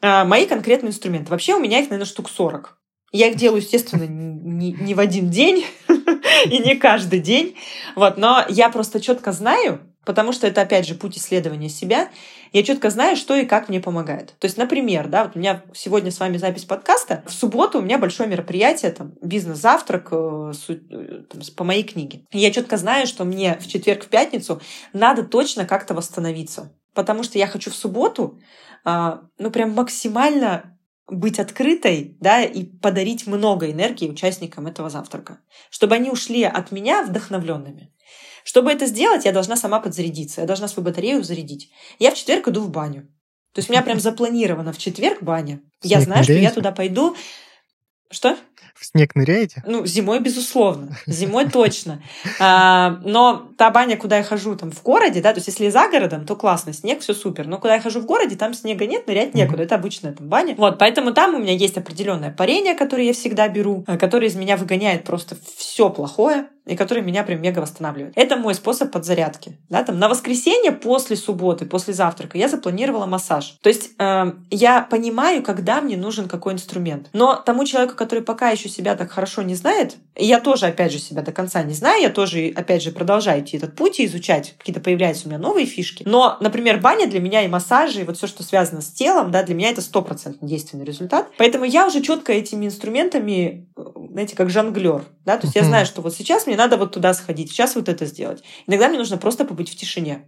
А, 0.00 0.24
мои 0.24 0.46
конкретные 0.46 0.90
инструменты. 0.90 1.30
Вообще 1.30 1.54
у 1.54 1.60
меня 1.60 1.80
их, 1.80 1.90
наверное, 1.90 2.10
штук 2.10 2.30
40. 2.30 2.78
Я 3.12 3.28
их 3.28 3.36
делаю, 3.36 3.60
естественно, 3.60 4.04
не 4.06 4.94
в 4.94 4.98
один 4.98 5.30
день 5.30 5.64
и 6.46 6.58
не 6.58 6.74
каждый 6.76 7.20
день. 7.20 7.56
Вот, 7.94 8.16
но 8.16 8.44
я 8.48 8.70
просто 8.70 9.00
четко 9.00 9.32
знаю, 9.32 9.80
потому 10.04 10.32
что 10.32 10.46
это, 10.46 10.62
опять 10.62 10.86
же, 10.86 10.94
путь 10.94 11.18
исследования 11.18 11.68
себя, 11.68 12.08
я 12.52 12.62
четко 12.62 12.90
знаю, 12.90 13.16
что 13.16 13.34
и 13.34 13.46
как 13.46 13.68
мне 13.68 13.80
помогает. 13.80 14.34
То 14.38 14.46
есть, 14.46 14.56
например, 14.56 15.08
да, 15.08 15.24
вот 15.24 15.36
у 15.36 15.38
меня 15.38 15.62
сегодня 15.74 16.10
с 16.10 16.20
вами 16.20 16.36
запись 16.36 16.64
подкаста, 16.64 17.22
в 17.26 17.32
субботу 17.32 17.78
у 17.78 17.82
меня 17.82 17.98
большое 17.98 18.28
мероприятие, 18.28 18.92
там, 18.92 19.14
бизнес-завтрак 19.20 20.08
э, 20.12 20.52
э, 20.68 20.74
там, 21.30 21.40
по 21.56 21.64
моей 21.64 21.82
книге. 21.82 22.24
Я 22.32 22.50
четко 22.50 22.76
знаю, 22.76 23.06
что 23.06 23.24
мне 23.24 23.58
в 23.60 23.66
четверг, 23.66 24.04
в 24.04 24.08
пятницу 24.08 24.60
надо 24.92 25.24
точно 25.24 25.66
как-то 25.66 25.94
восстановиться. 25.94 26.72
Потому 26.94 27.24
что 27.24 27.38
я 27.38 27.46
хочу 27.46 27.70
в 27.70 27.74
субботу, 27.74 28.38
а, 28.84 29.22
ну, 29.38 29.50
прям 29.50 29.72
максимально 29.72 30.78
быть 31.06 31.38
открытой, 31.38 32.16
да, 32.20 32.42
и 32.42 32.64
подарить 32.64 33.26
много 33.26 33.70
энергии 33.70 34.08
участникам 34.08 34.66
этого 34.66 34.88
завтрака, 34.88 35.40
чтобы 35.70 35.96
они 35.96 36.10
ушли 36.10 36.44
от 36.44 36.72
меня 36.72 37.02
вдохновленными. 37.02 37.92
Чтобы 38.44 38.70
это 38.70 38.86
сделать, 38.86 39.24
я 39.24 39.32
должна 39.32 39.56
сама 39.56 39.80
подзарядиться, 39.80 40.42
я 40.42 40.46
должна 40.46 40.68
свою 40.68 40.84
батарею 40.84 41.24
зарядить. 41.24 41.70
Я 41.98 42.10
в 42.10 42.14
четверг 42.14 42.46
иду 42.48 42.60
в 42.60 42.70
баню. 42.70 43.08
То 43.52 43.60
есть 43.60 43.70
у 43.70 43.72
меня 43.72 43.82
прям 43.82 43.98
запланировано 43.98 44.72
в 44.72 44.78
четверг 44.78 45.22
баня. 45.22 45.60
Я 45.82 46.00
знаю, 46.00 46.22
что 46.24 46.34
я 46.34 46.50
туда 46.50 46.70
пойду. 46.70 47.16
Что? 48.10 48.36
В 48.74 48.86
снег 48.86 49.14
ныряете? 49.14 49.62
Ну, 49.66 49.86
зимой, 49.86 50.20
безусловно. 50.20 50.96
Зимой 51.06 51.48
точно. 51.48 52.02
А, 52.40 52.98
но 53.04 53.48
та 53.56 53.70
баня, 53.70 53.96
куда 53.96 54.18
я 54.18 54.24
хожу 54.24 54.56
там 54.56 54.72
в 54.72 54.82
городе, 54.82 55.22
да, 55.22 55.32
то 55.32 55.38
есть 55.38 55.46
если 55.46 55.70
за 55.70 55.88
городом, 55.88 56.26
то 56.26 56.34
классно, 56.34 56.72
снег, 56.72 57.00
все 57.00 57.14
супер. 57.14 57.46
Но 57.46 57.58
куда 57.58 57.76
я 57.76 57.80
хожу 57.80 58.00
в 58.00 58.06
городе, 58.06 58.36
там 58.36 58.52
снега 58.52 58.86
нет, 58.86 59.06
нырять 59.06 59.34
некуда. 59.34 59.62
Это 59.62 59.76
обычная 59.76 60.12
там 60.12 60.28
баня. 60.28 60.54
Вот, 60.56 60.78
поэтому 60.78 61.12
там 61.12 61.34
у 61.34 61.38
меня 61.38 61.52
есть 61.52 61.78
определенное 61.78 62.30
парение, 62.32 62.74
которое 62.74 63.06
я 63.06 63.12
всегда 63.12 63.48
беру, 63.48 63.84
э, 63.86 63.96
которое 63.96 64.26
из 64.26 64.34
меня 64.34 64.56
выгоняет 64.56 65.04
просто 65.04 65.36
все 65.56 65.88
плохое 65.88 66.46
и 66.66 66.76
который 66.76 67.02
меня 67.02 67.24
прям 67.24 67.42
мега 67.42 67.58
восстанавливает. 67.60 68.14
Это 68.16 68.36
мой 68.36 68.54
способ 68.54 68.90
подзарядки. 68.90 69.58
Да, 69.68 69.82
там, 69.82 69.98
на 69.98 70.08
воскресенье 70.08 70.72
после 70.72 71.16
субботы, 71.16 71.66
после 71.66 71.92
завтрака 71.92 72.38
я 72.38 72.48
запланировала 72.48 73.06
массаж. 73.06 73.58
То 73.62 73.68
есть 73.68 73.90
э, 73.98 74.32
я 74.50 74.80
понимаю, 74.82 75.42
когда 75.42 75.80
мне 75.80 75.96
нужен 75.96 76.28
какой 76.28 76.54
инструмент. 76.54 77.10
Но 77.12 77.36
тому 77.36 77.64
человеку, 77.64 77.96
который 77.96 78.20
пока 78.20 78.50
еще 78.50 78.63
себя 78.68 78.94
так 78.96 79.10
хорошо 79.10 79.42
не 79.42 79.54
знает, 79.54 79.96
и 80.16 80.24
я 80.24 80.40
тоже, 80.40 80.66
опять 80.66 80.92
же, 80.92 80.98
себя 80.98 81.22
до 81.22 81.32
конца 81.32 81.62
не 81.62 81.74
знаю, 81.74 82.02
я 82.02 82.10
тоже, 82.10 82.52
опять 82.54 82.82
же, 82.82 82.90
продолжаю 82.90 83.42
идти 83.42 83.56
этот 83.56 83.76
путь 83.76 84.00
и 84.00 84.06
изучать, 84.06 84.54
какие-то 84.58 84.80
появляются 84.80 85.26
у 85.26 85.28
меня 85.28 85.38
новые 85.38 85.66
фишки. 85.66 86.02
Но, 86.06 86.36
например, 86.40 86.80
баня 86.80 87.06
для 87.06 87.20
меня 87.20 87.42
и 87.42 87.48
массажи, 87.48 88.00
и 88.00 88.04
вот 88.04 88.16
все, 88.16 88.26
что 88.26 88.42
связано 88.42 88.80
с 88.80 88.90
телом, 88.90 89.30
да, 89.30 89.42
для 89.42 89.54
меня 89.54 89.70
это 89.70 89.80
стопроцентный 89.80 90.48
действенный 90.48 90.84
результат. 90.84 91.30
Поэтому 91.38 91.64
я 91.64 91.86
уже 91.86 92.00
четко 92.00 92.32
этими 92.32 92.66
инструментами, 92.66 93.68
знаете, 94.10 94.36
как 94.36 94.50
жонглер, 94.50 95.04
да, 95.24 95.36
то 95.36 95.46
есть 95.46 95.56
я 95.56 95.64
знаю, 95.64 95.86
что 95.86 96.02
вот 96.02 96.14
сейчас 96.14 96.46
мне 96.46 96.56
надо 96.56 96.76
вот 96.76 96.92
туда 96.92 97.14
сходить, 97.14 97.50
сейчас 97.50 97.74
вот 97.74 97.88
это 97.88 98.06
сделать. 98.06 98.42
Иногда 98.66 98.88
мне 98.88 98.98
нужно 98.98 99.16
просто 99.16 99.44
побыть 99.44 99.70
в 99.70 99.76
тишине. 99.76 100.24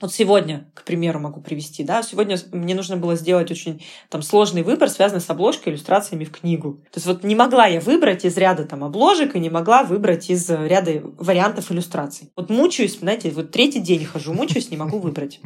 Вот 0.00 0.14
сегодня, 0.14 0.70
к 0.74 0.84
примеру, 0.84 1.18
могу 1.18 1.40
привести, 1.40 1.82
да, 1.82 2.04
сегодня 2.04 2.38
мне 2.52 2.76
нужно 2.76 2.96
было 2.96 3.16
сделать 3.16 3.50
очень 3.50 3.82
там 4.10 4.22
сложный 4.22 4.62
выбор, 4.62 4.88
связанный 4.88 5.20
с 5.20 5.28
обложкой, 5.28 5.72
иллюстрациями 5.72 6.24
в 6.24 6.30
книгу. 6.30 6.74
То 6.92 6.98
есть 6.98 7.06
вот 7.06 7.24
не 7.24 7.34
могла 7.34 7.66
я 7.66 7.80
выбрать 7.80 8.24
из 8.24 8.36
ряда 8.36 8.64
там 8.64 8.84
обложек 8.84 9.34
и 9.34 9.40
не 9.40 9.50
могла 9.50 9.82
выбрать 9.82 10.30
из 10.30 10.48
ряда 10.48 11.02
вариантов 11.18 11.72
иллюстраций. 11.72 12.30
Вот 12.36 12.48
мучаюсь, 12.48 12.98
знаете, 12.98 13.30
вот 13.30 13.50
третий 13.50 13.80
день 13.80 14.04
хожу, 14.04 14.32
мучаюсь, 14.32 14.70
не 14.70 14.76
могу 14.76 14.98
выбрать. 14.98 15.40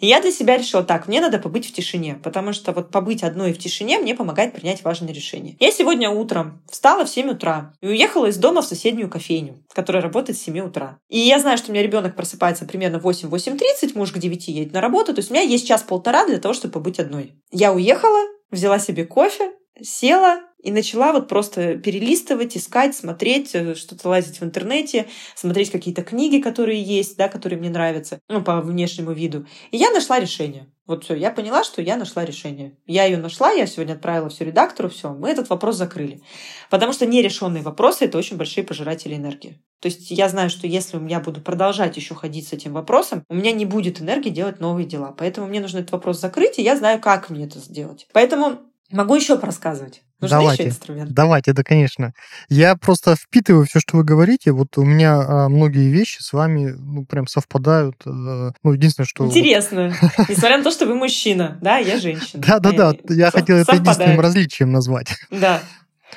И 0.00 0.06
я 0.06 0.20
для 0.20 0.30
себя 0.30 0.58
решила 0.58 0.82
так, 0.82 1.08
мне 1.08 1.20
надо 1.20 1.38
побыть 1.38 1.66
в 1.66 1.72
тишине, 1.72 2.18
потому 2.22 2.52
что 2.52 2.72
вот 2.72 2.90
побыть 2.90 3.22
одной 3.22 3.52
в 3.52 3.58
тишине 3.58 3.98
мне 3.98 4.14
помогает 4.14 4.52
принять 4.52 4.84
важные 4.84 5.14
решения. 5.14 5.56
Я 5.58 5.70
сегодня 5.70 6.10
утром 6.10 6.62
встала 6.70 7.04
в 7.04 7.08
7 7.08 7.30
утра 7.30 7.72
и 7.80 7.88
уехала 7.88 8.26
из 8.26 8.36
дома 8.36 8.60
в 8.60 8.66
соседнюю 8.66 9.08
кофейню, 9.08 9.64
которая 9.72 10.02
работает 10.02 10.38
с 10.38 10.42
7 10.42 10.58
утра. 10.60 10.98
И 11.08 11.18
я 11.18 11.38
знаю, 11.38 11.56
что 11.56 11.70
у 11.70 11.72
меня 11.72 11.82
ребенок 11.82 12.14
просыпается 12.14 12.66
примерно 12.66 13.00
в 13.00 13.06
8-8.30, 13.06 13.85
10, 13.86 13.96
муж 13.96 14.12
к 14.12 14.18
9 14.18 14.48
едет 14.48 14.72
на 14.72 14.80
работу. 14.80 15.14
То 15.14 15.20
есть 15.20 15.30
у 15.30 15.34
меня 15.34 15.42
есть 15.42 15.66
час-полтора 15.66 16.26
для 16.26 16.38
того, 16.38 16.54
чтобы 16.54 16.72
побыть 16.72 16.98
одной. 16.98 17.34
Я 17.50 17.72
уехала, 17.72 18.20
взяла 18.50 18.78
себе 18.78 19.04
кофе, 19.04 19.52
села 19.80 20.40
и 20.66 20.72
начала 20.72 21.12
вот 21.12 21.28
просто 21.28 21.76
перелистывать, 21.78 22.56
искать, 22.56 22.96
смотреть, 22.96 23.54
э, 23.54 23.76
что-то 23.76 24.08
лазить 24.08 24.40
в 24.40 24.44
интернете, 24.44 25.06
смотреть 25.36 25.70
какие-то 25.70 26.02
книги, 26.02 26.42
которые 26.42 26.82
есть, 26.82 27.16
да, 27.16 27.28
которые 27.28 27.60
мне 27.60 27.70
нравятся, 27.70 28.18
ну, 28.28 28.42
по 28.42 28.60
внешнему 28.60 29.12
виду. 29.12 29.46
И 29.70 29.76
я 29.76 29.92
нашла 29.92 30.18
решение. 30.18 30.66
Вот 30.84 31.04
все, 31.04 31.14
я 31.14 31.30
поняла, 31.30 31.62
что 31.62 31.82
я 31.82 31.96
нашла 31.96 32.24
решение. 32.24 32.76
Я 32.84 33.04
ее 33.04 33.16
нашла, 33.16 33.52
я 33.52 33.66
сегодня 33.66 33.92
отправила 33.92 34.28
все 34.28 34.44
редактору, 34.44 34.88
все, 34.88 35.12
мы 35.12 35.30
этот 35.30 35.48
вопрос 35.50 35.76
закрыли. 35.76 36.20
Потому 36.68 36.92
что 36.92 37.06
нерешенные 37.06 37.62
вопросы 37.62 38.06
это 38.06 38.18
очень 38.18 38.36
большие 38.36 38.64
пожиратели 38.64 39.14
энергии. 39.14 39.62
То 39.80 39.86
есть 39.86 40.10
я 40.10 40.28
знаю, 40.28 40.50
что 40.50 40.66
если 40.66 40.96
у 40.96 41.00
меня 41.00 41.20
буду 41.20 41.40
продолжать 41.40 41.96
еще 41.96 42.16
ходить 42.16 42.48
с 42.48 42.52
этим 42.52 42.72
вопросом, 42.72 43.22
у 43.28 43.34
меня 43.34 43.52
не 43.52 43.66
будет 43.66 44.00
энергии 44.00 44.30
делать 44.30 44.58
новые 44.58 44.86
дела. 44.86 45.14
Поэтому 45.16 45.46
мне 45.46 45.60
нужно 45.60 45.78
этот 45.78 45.92
вопрос 45.92 46.20
закрыть, 46.20 46.58
и 46.58 46.62
я 46.62 46.76
знаю, 46.76 47.00
как 47.00 47.30
мне 47.30 47.44
это 47.44 47.60
сделать. 47.60 48.08
Поэтому 48.12 48.58
могу 48.90 49.14
еще 49.14 49.38
порассказывать. 49.38 50.02
Нужны 50.20 50.38
давайте, 50.38 50.62
еще 50.62 50.70
инструменты? 50.70 51.12
Давайте, 51.12 51.52
да, 51.52 51.62
конечно. 51.62 52.12
Я 52.48 52.74
просто 52.76 53.16
впитываю 53.16 53.66
все, 53.66 53.80
что 53.80 53.98
вы 53.98 54.04
говорите. 54.04 54.52
Вот 54.52 54.78
у 54.78 54.82
меня 54.82 55.20
а, 55.20 55.48
многие 55.48 55.90
вещи 55.90 56.22
с 56.22 56.32
вами 56.32 56.74
ну, 56.78 57.04
прям 57.04 57.26
совпадают. 57.26 57.96
А, 58.06 58.52
ну, 58.62 58.72
единственное, 58.72 59.06
что... 59.06 59.26
Интересно. 59.26 59.94
Несмотря 60.28 60.58
на 60.58 60.64
то, 60.64 60.70
что 60.70 60.86
вы 60.86 60.94
мужчина, 60.94 61.58
да, 61.60 61.76
я 61.76 61.98
женщина. 61.98 62.42
Да-да-да, 62.42 62.94
я 63.10 63.30
хотел 63.30 63.58
это 63.58 63.76
единственным 63.76 64.20
различием 64.20 64.72
назвать. 64.72 65.08
Да. 65.30 65.60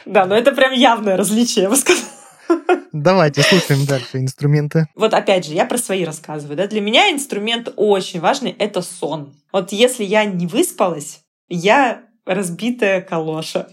Да, 0.05 0.25
но 0.25 0.35
это 0.35 0.53
прям 0.53 0.71
явное 0.71 1.17
различие, 1.17 1.63
я 1.63 1.69
бы 1.69 1.75
сказала. 1.75 2.05
Давайте 2.91 3.41
слушаем 3.41 3.85
дальше 3.85 4.17
инструменты. 4.17 4.87
Вот 4.95 5.13
опять 5.13 5.45
же, 5.45 5.53
я 5.53 5.65
про 5.65 5.77
свои 5.77 6.05
рассказываю. 6.05 6.57
Да? 6.57 6.67
Для 6.67 6.81
меня 6.81 7.11
инструмент 7.11 7.71
очень 7.75 8.19
важный— 8.19 8.51
это 8.59 8.81
сон. 8.81 9.33
Вот 9.51 9.71
если 9.71 10.03
я 10.03 10.25
не 10.25 10.47
выспалась, 10.47 11.21
я 11.47 12.03
разбитая 12.25 13.01
калоша. 13.01 13.69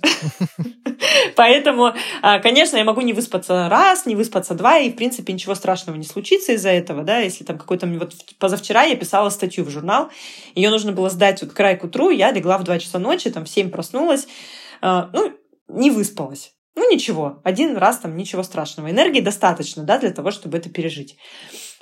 Поэтому, 1.37 1.93
а, 2.23 2.39
конечно, 2.39 2.77
я 2.77 2.85
могу 2.85 3.01
не 3.03 3.13
выспаться 3.13 3.69
раз, 3.69 4.07
не 4.07 4.15
выспаться 4.15 4.55
два, 4.55 4.79
и, 4.79 4.91
в 4.91 4.97
принципе, 4.97 5.33
ничего 5.33 5.55
страшного 5.55 5.97
не 5.97 6.05
случится 6.05 6.53
из-за 6.53 6.71
этого, 6.71 7.03
да, 7.03 7.19
если 7.19 7.45
там 7.45 7.59
какой-то... 7.59 7.87
Вот 7.87 8.15
позавчера 8.39 8.85
я 8.85 8.97
писала 8.97 9.31
статью 9.31 9.65
в 9.65 9.71
журнал, 9.71 10.11
ее 10.55 10.71
нужно 10.71 10.93
было 10.93 11.11
сдать 11.11 11.43
вот 11.43 11.53
край 11.53 11.77
к 11.77 11.85
утру, 11.85 12.11
я 12.11 12.31
легла 12.31 12.59
в 12.59 12.65
2 12.65 12.79
часа 12.79 12.99
ночи, 12.99 13.31
там 13.31 13.45
в 13.45 13.49
7 13.49 13.71
проснулась, 13.71 14.27
а, 14.81 15.11
ну, 15.13 15.33
не 15.69 15.91
выспалась. 15.91 16.53
Ну, 16.75 16.93
ничего, 16.93 17.41
один 17.43 17.77
раз 17.77 17.99
там 17.99 18.17
ничего 18.17 18.43
страшного. 18.43 18.91
Энергии 18.91 19.21
достаточно, 19.21 19.83
да, 19.83 19.99
для 19.99 20.11
того, 20.11 20.31
чтобы 20.31 20.59
это 20.59 20.69
пережить. 20.69 21.17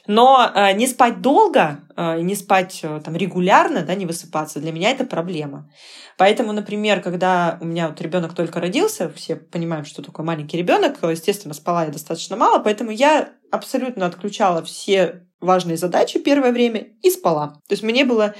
Но 0.06 0.50
э, 0.54 0.72
не 0.74 0.86
спать 0.86 1.22
долго, 1.22 1.80
э, 1.96 2.20
не 2.20 2.34
спать 2.34 2.80
э, 2.82 3.00
там 3.02 3.16
регулярно, 3.16 3.82
да, 3.82 3.94
не 3.94 4.04
высыпаться, 4.04 4.60
для 4.60 4.72
меня 4.72 4.90
это 4.90 5.04
проблема. 5.04 5.70
Поэтому, 6.18 6.52
например, 6.52 7.00
когда 7.00 7.58
у 7.60 7.64
меня 7.64 7.88
вот 7.88 8.00
ребенок 8.00 8.34
только 8.34 8.60
родился, 8.60 9.10
все 9.10 9.36
понимаем, 9.36 9.84
что 9.84 10.02
такое 10.02 10.24
маленький 10.26 10.58
ребенок, 10.58 10.98
естественно, 11.02 11.54
спала 11.54 11.86
я 11.86 11.90
достаточно 11.90 12.36
мало, 12.36 12.58
поэтому 12.58 12.90
я 12.90 13.30
абсолютно 13.50 14.06
отключала 14.06 14.62
все 14.62 15.26
важные 15.40 15.76
задачи 15.76 16.18
первое 16.18 16.52
время 16.52 16.88
и 17.02 17.10
спала. 17.10 17.60
То 17.68 17.72
есть 17.72 17.82
мне 17.82 18.04
было 18.04 18.34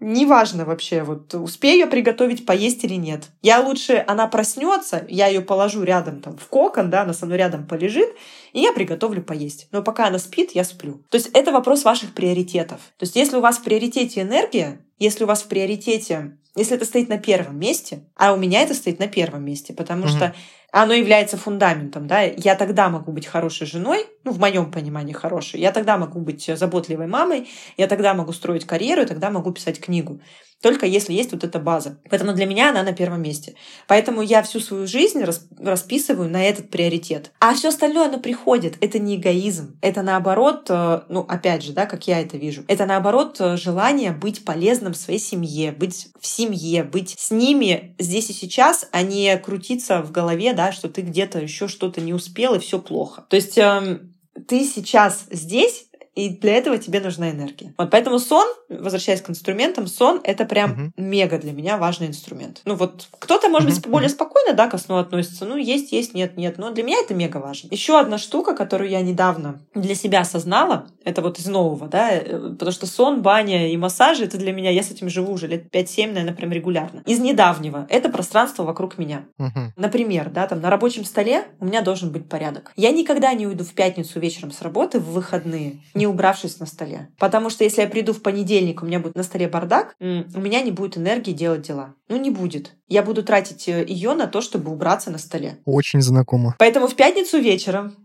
неважно 0.00 0.64
вообще, 0.64 1.02
вот 1.02 1.34
успею 1.34 1.78
я 1.78 1.86
приготовить, 1.86 2.46
поесть 2.46 2.82
или 2.84 2.94
нет. 2.94 3.28
Я 3.42 3.60
лучше, 3.60 4.02
она 4.06 4.26
проснется, 4.26 5.04
я 5.08 5.28
ее 5.28 5.42
положу 5.42 5.82
рядом 5.82 6.20
там 6.20 6.36
в 6.36 6.46
кокон, 6.48 6.90
да, 6.90 7.02
она 7.02 7.12
со 7.12 7.26
мной 7.26 7.38
рядом 7.38 7.66
полежит, 7.66 8.08
и 8.52 8.60
я 8.60 8.72
приготовлю 8.72 9.22
поесть. 9.22 9.68
Но 9.70 9.82
пока 9.82 10.06
она 10.08 10.18
спит, 10.18 10.52
я 10.54 10.64
сплю. 10.64 11.02
То 11.10 11.16
есть 11.16 11.30
это 11.34 11.52
вопрос 11.52 11.84
ваших 11.84 12.14
приоритетов. 12.14 12.80
То 12.98 13.04
есть 13.04 13.14
если 13.14 13.36
у 13.36 13.40
вас 13.40 13.58
в 13.58 13.62
приоритете 13.62 14.22
энергия, 14.22 14.80
если 14.98 15.24
у 15.24 15.26
вас 15.26 15.42
в 15.42 15.46
приоритете, 15.46 16.36
если 16.56 16.76
это 16.76 16.84
стоит 16.84 17.08
на 17.08 17.18
первом 17.18 17.58
месте, 17.58 18.04
а 18.16 18.32
у 18.32 18.36
меня 18.36 18.62
это 18.62 18.74
стоит 18.74 18.98
на 18.98 19.06
первом 19.06 19.44
месте, 19.44 19.72
потому 19.72 20.04
mm-hmm. 20.04 20.16
что 20.16 20.34
оно 20.72 20.94
является 20.94 21.36
фундаментом, 21.36 22.06
да, 22.06 22.22
я 22.22 22.54
тогда 22.54 22.88
могу 22.88 23.12
быть 23.12 23.26
хорошей 23.26 23.66
женой, 23.66 24.06
ну, 24.24 24.32
в 24.32 24.38
моем 24.38 24.70
понимании 24.70 25.12
хорошей, 25.12 25.60
я 25.60 25.72
тогда 25.72 25.98
могу 25.98 26.20
быть 26.20 26.50
заботливой 26.54 27.06
мамой, 27.06 27.48
я 27.76 27.86
тогда 27.86 28.14
могу 28.14 28.32
строить 28.32 28.66
карьеру, 28.66 29.02
и 29.02 29.06
тогда 29.06 29.30
могу 29.30 29.52
писать 29.52 29.80
книгу 29.80 30.20
только 30.62 30.86
если 30.86 31.12
есть 31.12 31.32
вот 31.32 31.42
эта 31.42 31.58
база. 31.58 31.98
Поэтому 32.10 32.34
для 32.34 32.46
меня 32.46 32.70
она 32.70 32.82
на 32.82 32.92
первом 32.92 33.22
месте. 33.22 33.54
Поэтому 33.86 34.20
я 34.20 34.42
всю 34.42 34.60
свою 34.60 34.86
жизнь 34.86 35.24
расписываю 35.58 36.28
на 36.28 36.42
этот 36.44 36.70
приоритет. 36.70 37.32
А 37.40 37.54
все 37.54 37.68
остальное, 37.68 38.08
оно 38.08 38.18
приходит. 38.18 38.76
Это 38.80 38.98
не 38.98 39.16
эгоизм. 39.16 39.78
Это 39.80 40.02
наоборот, 40.02 40.66
э, 40.68 41.00
ну, 41.08 41.20
опять 41.20 41.62
же, 41.62 41.72
да, 41.72 41.86
как 41.86 42.06
я 42.06 42.20
это 42.20 42.36
вижу. 42.36 42.64
Это 42.68 42.84
наоборот 42.84 43.36
э, 43.40 43.56
желание 43.56 44.12
быть 44.12 44.44
полезным 44.44 44.92
своей 44.92 45.18
семье, 45.18 45.72
быть 45.72 46.08
в 46.20 46.26
семье, 46.26 46.84
быть 46.84 47.14
с 47.18 47.30
ними 47.30 47.94
здесь 47.98 48.28
и 48.28 48.34
сейчас, 48.34 48.86
а 48.92 49.02
не 49.02 49.36
крутиться 49.38 50.02
в 50.02 50.12
голове, 50.12 50.52
да, 50.60 50.72
что 50.72 50.90
ты 50.90 51.00
где-то 51.00 51.40
еще 51.40 51.68
что-то 51.68 52.02
не 52.02 52.12
успел 52.12 52.54
и 52.54 52.58
все 52.58 52.78
плохо. 52.78 53.24
То 53.30 53.36
есть 53.36 53.56
эм, 53.56 54.14
ты 54.46 54.66
сейчас 54.66 55.24
здесь, 55.30 55.86
и 56.20 56.28
для 56.28 56.56
этого 56.56 56.78
тебе 56.78 57.00
нужна 57.00 57.30
энергия. 57.30 57.72
Вот 57.78 57.90
поэтому 57.90 58.18
сон, 58.18 58.46
возвращаясь 58.68 59.22
к 59.22 59.30
инструментам, 59.30 59.86
сон— 59.86 60.20
это 60.24 60.44
прям 60.44 60.72
uh-huh. 60.72 61.02
мега 61.02 61.38
для 61.38 61.52
меня 61.52 61.78
важный 61.78 62.08
инструмент. 62.08 62.60
Ну 62.64 62.74
вот 62.74 63.08
кто-то, 63.18 63.48
может 63.48 63.70
uh-huh. 63.70 63.74
быть, 63.74 63.88
более 63.88 64.08
спокойно, 64.08 64.52
да, 64.52 64.68
ко 64.68 64.78
сну 64.78 64.96
относится. 64.96 65.44
Ну, 65.44 65.56
есть, 65.56 65.92
есть, 65.92 66.14
нет, 66.14 66.36
нет. 66.36 66.58
Но 66.58 66.70
для 66.70 66.82
меня 66.82 66.98
это 67.02 67.14
мега 67.14 67.38
важно. 67.38 67.68
Еще 67.70 67.98
одна 67.98 68.18
штука, 68.18 68.54
которую 68.54 68.90
я 68.90 69.00
недавно 69.00 69.60
для 69.74 69.94
себя 69.94 70.20
осознала, 70.20 70.88
это 71.04 71.22
вот 71.22 71.38
из 71.38 71.46
нового, 71.46 71.88
да, 71.88 72.10
э, 72.12 72.50
потому 72.50 72.72
что 72.72 72.86
сон, 72.86 73.22
баня 73.22 73.70
и 73.70 73.76
массажи— 73.76 74.24
это 74.26 74.36
для 74.36 74.52
меня, 74.52 74.70
я 74.70 74.82
с 74.82 74.90
этим 74.90 75.08
живу 75.08 75.32
уже 75.32 75.46
лет 75.46 75.74
5-7, 75.74 76.08
наверное, 76.08 76.34
прям 76.34 76.52
регулярно. 76.52 77.02
Из 77.06 77.18
недавнего— 77.18 77.86
это 77.88 78.10
пространство 78.10 78.64
вокруг 78.64 78.98
меня. 78.98 79.24
Uh-huh. 79.38 79.70
Например, 79.76 80.30
да, 80.30 80.46
там 80.46 80.60
на 80.60 80.70
рабочем 80.70 81.04
столе 81.04 81.44
у 81.58 81.64
меня 81.64 81.80
должен 81.80 82.10
быть 82.10 82.28
порядок. 82.28 82.72
Я 82.76 82.90
никогда 82.90 83.32
не 83.32 83.46
уйду 83.46 83.64
в 83.64 83.72
пятницу 83.72 84.20
вечером 84.20 84.52
с 84.52 84.62
работы 84.62 85.00
в 85.00 85.12
выходные, 85.12 85.80
не 85.94 86.06
убравшись 86.10 86.60
на 86.60 86.66
столе. 86.66 87.08
Потому 87.18 87.50
что 87.50 87.64
если 87.64 87.82
я 87.82 87.88
приду 87.88 88.12
в 88.12 88.22
понедельник, 88.22 88.82
у 88.82 88.86
меня 88.86 89.00
будет 89.00 89.14
на 89.14 89.22
столе 89.22 89.48
бардак, 89.48 89.94
у 89.98 90.04
меня 90.04 90.60
не 90.60 90.70
будет 90.70 90.96
энергии 90.96 91.32
делать 91.32 91.62
дела. 91.62 91.94
Ну, 92.08 92.16
не 92.16 92.30
будет. 92.30 92.76
Я 92.88 93.02
буду 93.02 93.22
тратить 93.22 93.68
э, 93.68 93.84
ее 93.86 94.14
на 94.14 94.26
то, 94.26 94.40
чтобы 94.40 94.70
убраться 94.70 95.10
на 95.10 95.18
столе. 95.18 95.58
Очень 95.64 96.02
знакомо. 96.02 96.56
Поэтому 96.58 96.86
в 96.86 96.94
пятницу 96.94 97.38
вечером 97.38 97.96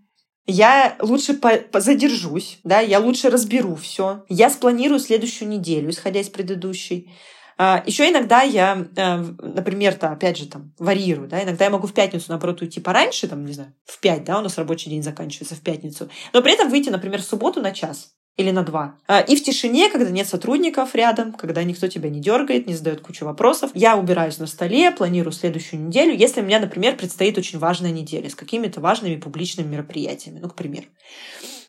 я 0.47 0.95
лучше 1.01 1.39
задержусь, 1.73 2.59
да, 2.63 2.79
я 2.79 2.99
лучше 2.99 3.29
разберу 3.29 3.75
все, 3.75 4.23
я 4.29 4.49
спланирую 4.49 4.99
следующую 4.99 5.49
неделю, 5.49 5.89
исходя 5.89 6.19
из 6.19 6.29
предыдущей. 6.29 7.11
А, 7.57 7.83
Еще 7.85 8.09
иногда 8.09 8.41
я, 8.41 8.85
э, 8.95 9.17
например-то, 9.17 10.09
опять 10.09 10.37
же, 10.37 10.47
там, 10.47 10.73
варьирую, 10.77 11.29
да, 11.29 11.41
иногда 11.41 11.65
я 11.65 11.71
могу 11.71 11.87
в 11.87 11.93
пятницу, 11.93 12.25
наоборот, 12.29 12.61
уйти 12.61 12.81
пораньше, 12.81 13.27
там, 13.27 13.45
не 13.45 13.53
знаю, 13.53 13.73
в 13.85 13.99
пять, 13.99 14.25
да, 14.25 14.39
у 14.39 14.41
нас 14.41 14.57
рабочий 14.57 14.89
день 14.89 15.03
заканчивается 15.03 15.55
в 15.55 15.61
пятницу, 15.61 16.09
но 16.33 16.41
при 16.41 16.53
этом 16.53 16.69
выйти, 16.69 16.89
например, 16.89 17.21
в 17.21 17.25
субботу 17.25 17.61
на 17.61 17.71
час 17.71 18.13
или 18.35 18.51
на 18.51 18.63
два. 18.63 18.97
А, 19.07 19.21
и 19.21 19.37
в 19.37 19.43
тишине, 19.43 19.89
когда 19.89 20.09
нет 20.09 20.27
сотрудников 20.27 20.93
рядом, 20.95 21.31
когда 21.31 21.63
никто 21.63 21.87
тебя 21.87 22.09
не 22.09 22.19
дергает, 22.19 22.67
не 22.67 22.73
задает 22.73 22.99
кучу 22.99 23.23
вопросов, 23.23 23.71
я 23.73 23.95
убираюсь 23.95 24.37
на 24.37 24.47
столе, 24.47 24.91
планирую 24.91 25.31
следующую 25.31 25.81
неделю, 25.81 26.13
если 26.13 26.41
у 26.41 26.43
меня, 26.43 26.59
например, 26.59 26.97
предстоит 26.97 27.37
очень 27.37 27.59
важная 27.59 27.91
неделя 27.91 28.29
с 28.29 28.35
какими-то 28.35 28.81
важными 28.81 29.15
публичными 29.15 29.67
мероприятиями, 29.67 30.39
ну, 30.39 30.49
к 30.49 30.55
примеру. 30.55 30.87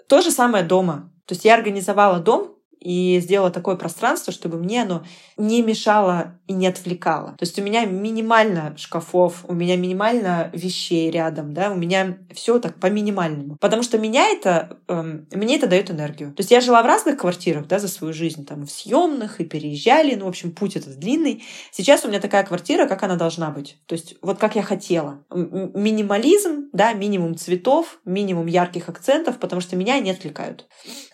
То 0.09 0.20
же 0.22 0.32
самое 0.32 0.64
дома. 0.64 1.12
То 1.26 1.34
есть 1.34 1.45
я 1.45 1.55
организовала 1.55 2.18
дом 2.20 2.56
и 2.81 3.18
сделала 3.20 3.51
такое 3.51 3.77
пространство, 3.77 4.33
чтобы 4.33 4.59
мне 4.59 4.83
оно 4.83 5.05
не 5.37 5.62
мешало 5.62 6.39
и 6.47 6.53
не 6.53 6.66
отвлекало. 6.66 7.31
То 7.31 7.45
есть 7.45 7.59
у 7.59 7.62
меня 7.62 7.85
минимально 7.85 8.77
шкафов, 8.77 9.45
у 9.49 9.55
меня 9.55 9.77
минимально 9.77 10.51
вещей 10.53 11.11
рядом, 11.11 11.53
да, 11.53 11.70
у 11.70 11.74
меня 11.74 12.18
все 12.33 12.59
так 12.61 12.79
по 12.79 12.87
минимальному. 12.87 13.57
Потому 13.61 13.83
что 13.83 13.99
меня 13.99 14.29
это, 14.29 14.79
эм, 14.89 15.27
мне 15.33 15.57
это 15.57 15.66
дает 15.66 15.91
энергию. 15.91 16.33
То 16.33 16.41
есть 16.41 16.51
я 16.51 16.61
жила 16.61 16.83
в 16.83 16.87
разных 16.87 17.18
квартирах, 17.18 17.66
да, 17.66 17.79
за 17.79 17.89
свою 17.89 18.12
жизнь, 18.12 18.47
там, 18.47 18.66
в 18.66 18.70
съемных, 18.70 19.41
и 19.41 19.45
переезжали, 19.45 20.14
ну, 20.14 20.27
в 20.27 20.29
общем, 20.29 20.53
путь 20.53 20.77
этот 20.77 20.99
длинный. 20.99 21.45
Сейчас 21.72 22.05
у 22.05 22.09
меня 22.09 22.20
такая 22.20 22.45
квартира, 22.45 22.87
как 22.87 23.03
она 23.03 23.16
должна 23.16 23.51
быть. 23.51 23.79
То 23.87 23.95
есть 23.95 24.14
вот 24.22 24.39
как 24.39 24.55
я 24.55 24.62
хотела. 24.62 25.24
Минимализм, 25.31 26.68
да, 26.72 26.93
минимум 26.93 27.37
цветов, 27.37 27.99
минимум 28.05 28.47
ярких 28.47 28.89
акцентов, 28.89 29.39
потому 29.39 29.61
что 29.61 29.77
меня 29.77 29.99
не 29.99 30.11
отвлекают. 30.11 30.66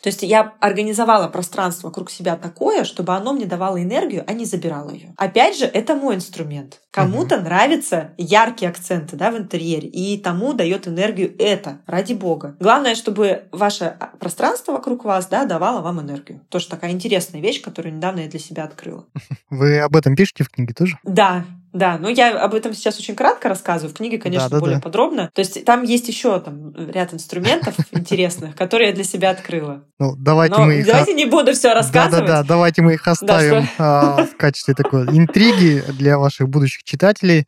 То 0.03 0.09
есть 0.09 0.23
я 0.23 0.55
организовала 0.61 1.29
пространство 1.29 1.52
вокруг 1.83 2.11
себя 2.11 2.37
такое, 2.37 2.85
чтобы 2.85 3.15
оно 3.15 3.33
мне 3.33 3.47
давало 3.47 3.83
энергию, 3.83 4.25
а 4.27 4.33
не 4.33 4.45
забирало 4.45 4.91
ее. 4.91 5.15
Опять 5.17 5.59
же, 5.59 5.65
это 5.65 5.95
мой 5.95 6.17
инструмент. 6.17 6.81
Кому-то 6.91 7.37
угу. 7.37 7.45
нравятся 7.45 8.13
яркие 8.19 8.71
акценты 8.71 9.17
да, 9.17 9.31
в 9.31 9.39
интерьере, 9.39 9.89
и 9.89 10.19
тому 10.19 10.53
дает 10.53 10.89
энергию 10.89 11.35
это, 11.39 11.79
ради 11.87 12.13
бога. 12.13 12.57
Главное, 12.61 12.95
чтобы 12.95 13.45
ваше 13.53 13.97
пространство 14.19 14.73
вокруг 14.73 15.05
вас 15.05 15.27
да, 15.27 15.45
давало 15.45 15.81
вам 15.81 16.01
энергию. 16.01 16.41
Тоже 16.49 16.69
такая 16.69 16.91
интересная 16.91 17.41
вещь, 17.41 17.63
которую 17.63 17.95
недавно 17.95 18.21
я 18.21 18.29
для 18.29 18.41
себя 18.41 18.65
открыла. 18.65 19.07
Вы 19.51 19.79
об 19.79 19.97
этом 19.97 20.17
пишете 20.17 20.45
в 20.45 20.51
книге 20.51 20.75
тоже? 20.75 20.99
Да, 21.05 21.45
да, 21.73 21.97
но 21.99 22.09
я 22.09 22.39
об 22.39 22.55
этом 22.55 22.75
сейчас 22.75 22.99
очень 22.99 23.15
кратко 23.15 23.49
рассказываю. 23.49 23.93
В 23.93 23.97
книге, 23.97 24.19
конечно, 24.19 24.49
да, 24.49 24.57
да, 24.57 24.61
более 24.61 24.77
да. 24.77 24.83
подробно. 24.83 25.31
То 25.35 25.41
есть 25.41 25.65
там 25.65 25.83
есть 25.83 26.07
еще 26.07 26.39
там 26.41 26.75
ряд 26.91 27.15
инструментов 27.15 27.75
интересных, 27.93 28.55
которые 28.55 28.91
я 28.91 28.95
для 28.95 29.05
себя 29.05 29.31
открыла. 29.31 29.85
Ну, 29.99 30.15
давайте 30.17 30.59
мы 30.59 30.75
их... 30.77 30.87
Давайте 30.87 31.15
не 31.15 31.25
буду 31.25 31.53
все 31.53 31.73
рассказывать. 31.73 32.27
Да-да-да, 32.27 32.47
давайте 32.47 32.83
мы 32.83 32.95
их 32.95 33.09
оставим 33.09 33.67
а, 33.79 34.27
в 34.27 34.37
качестве 34.37 34.75
такой 34.75 35.07
интриги 35.07 35.83
для 35.93 36.19
ваших 36.19 36.49
будущих 36.49 36.83
читателей. 36.85 37.47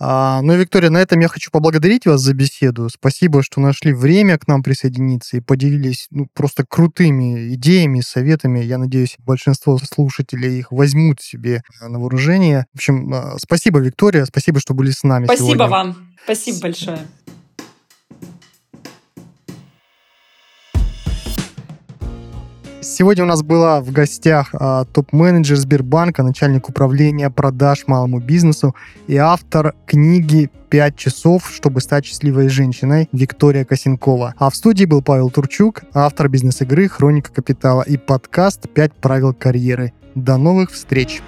А, 0.00 0.42
ну, 0.42 0.56
Виктория, 0.56 0.90
на 0.90 0.98
этом 0.98 1.20
я 1.20 1.28
хочу 1.28 1.50
поблагодарить 1.50 2.06
вас 2.06 2.20
за 2.20 2.34
беседу. 2.34 2.88
Спасибо, 2.88 3.42
что 3.42 3.60
нашли 3.60 3.92
время 3.92 4.38
к 4.38 4.48
нам 4.48 4.62
присоединиться 4.62 5.36
и 5.36 5.40
поделились 5.40 6.08
ну, 6.10 6.26
просто 6.34 6.64
крутыми 6.68 7.54
идеями, 7.54 8.00
советами. 8.00 8.60
Я 8.60 8.78
надеюсь, 8.78 9.16
большинство 9.18 9.78
слушателей 9.78 10.58
их 10.58 10.72
возьмут 10.72 11.20
себе 11.20 11.62
на 11.80 11.98
вооружение. 11.98 12.66
В 12.72 12.78
общем, 12.78 13.14
а, 13.14 13.36
спасибо, 13.38 13.78
Виктория, 13.78 14.24
спасибо, 14.24 14.60
что 14.60 14.74
были 14.74 14.90
с 14.90 15.04
нами 15.04 15.26
Спасибо 15.26 15.46
сегодня. 15.46 15.68
вам. 15.68 15.96
Спасибо 16.24 16.60
большое. 16.60 16.98
Сегодня 22.84 23.24
у 23.24 23.26
нас 23.26 23.42
была 23.42 23.80
в 23.80 23.90
гостях 23.92 24.50
а, 24.52 24.84
топ-менеджер 24.84 25.56
Сбербанка, 25.56 26.22
начальник 26.22 26.68
управления 26.68 27.30
продаж 27.30 27.84
малому 27.86 28.20
бизнесу 28.20 28.76
и 29.06 29.16
автор 29.16 29.74
книги 29.86 30.50
«Пять 30.68 30.94
часов, 30.94 31.50
чтобы 31.50 31.80
стать 31.80 32.04
счастливой 32.04 32.48
женщиной» 32.48 33.08
Виктория 33.10 33.64
Косенкова. 33.64 34.34
А 34.36 34.50
в 34.50 34.54
студии 34.54 34.84
был 34.84 35.00
Павел 35.00 35.30
Турчук, 35.30 35.84
автор 35.94 36.28
бизнес-игры 36.28 36.88
«Хроника 36.88 37.32
капитала» 37.32 37.80
и 37.80 37.96
подкаст 37.96 38.68
«Пять 38.68 38.92
правил 38.92 39.32
карьеры». 39.32 39.94
До 40.14 40.36
новых 40.36 40.70
встреч! 40.70 41.22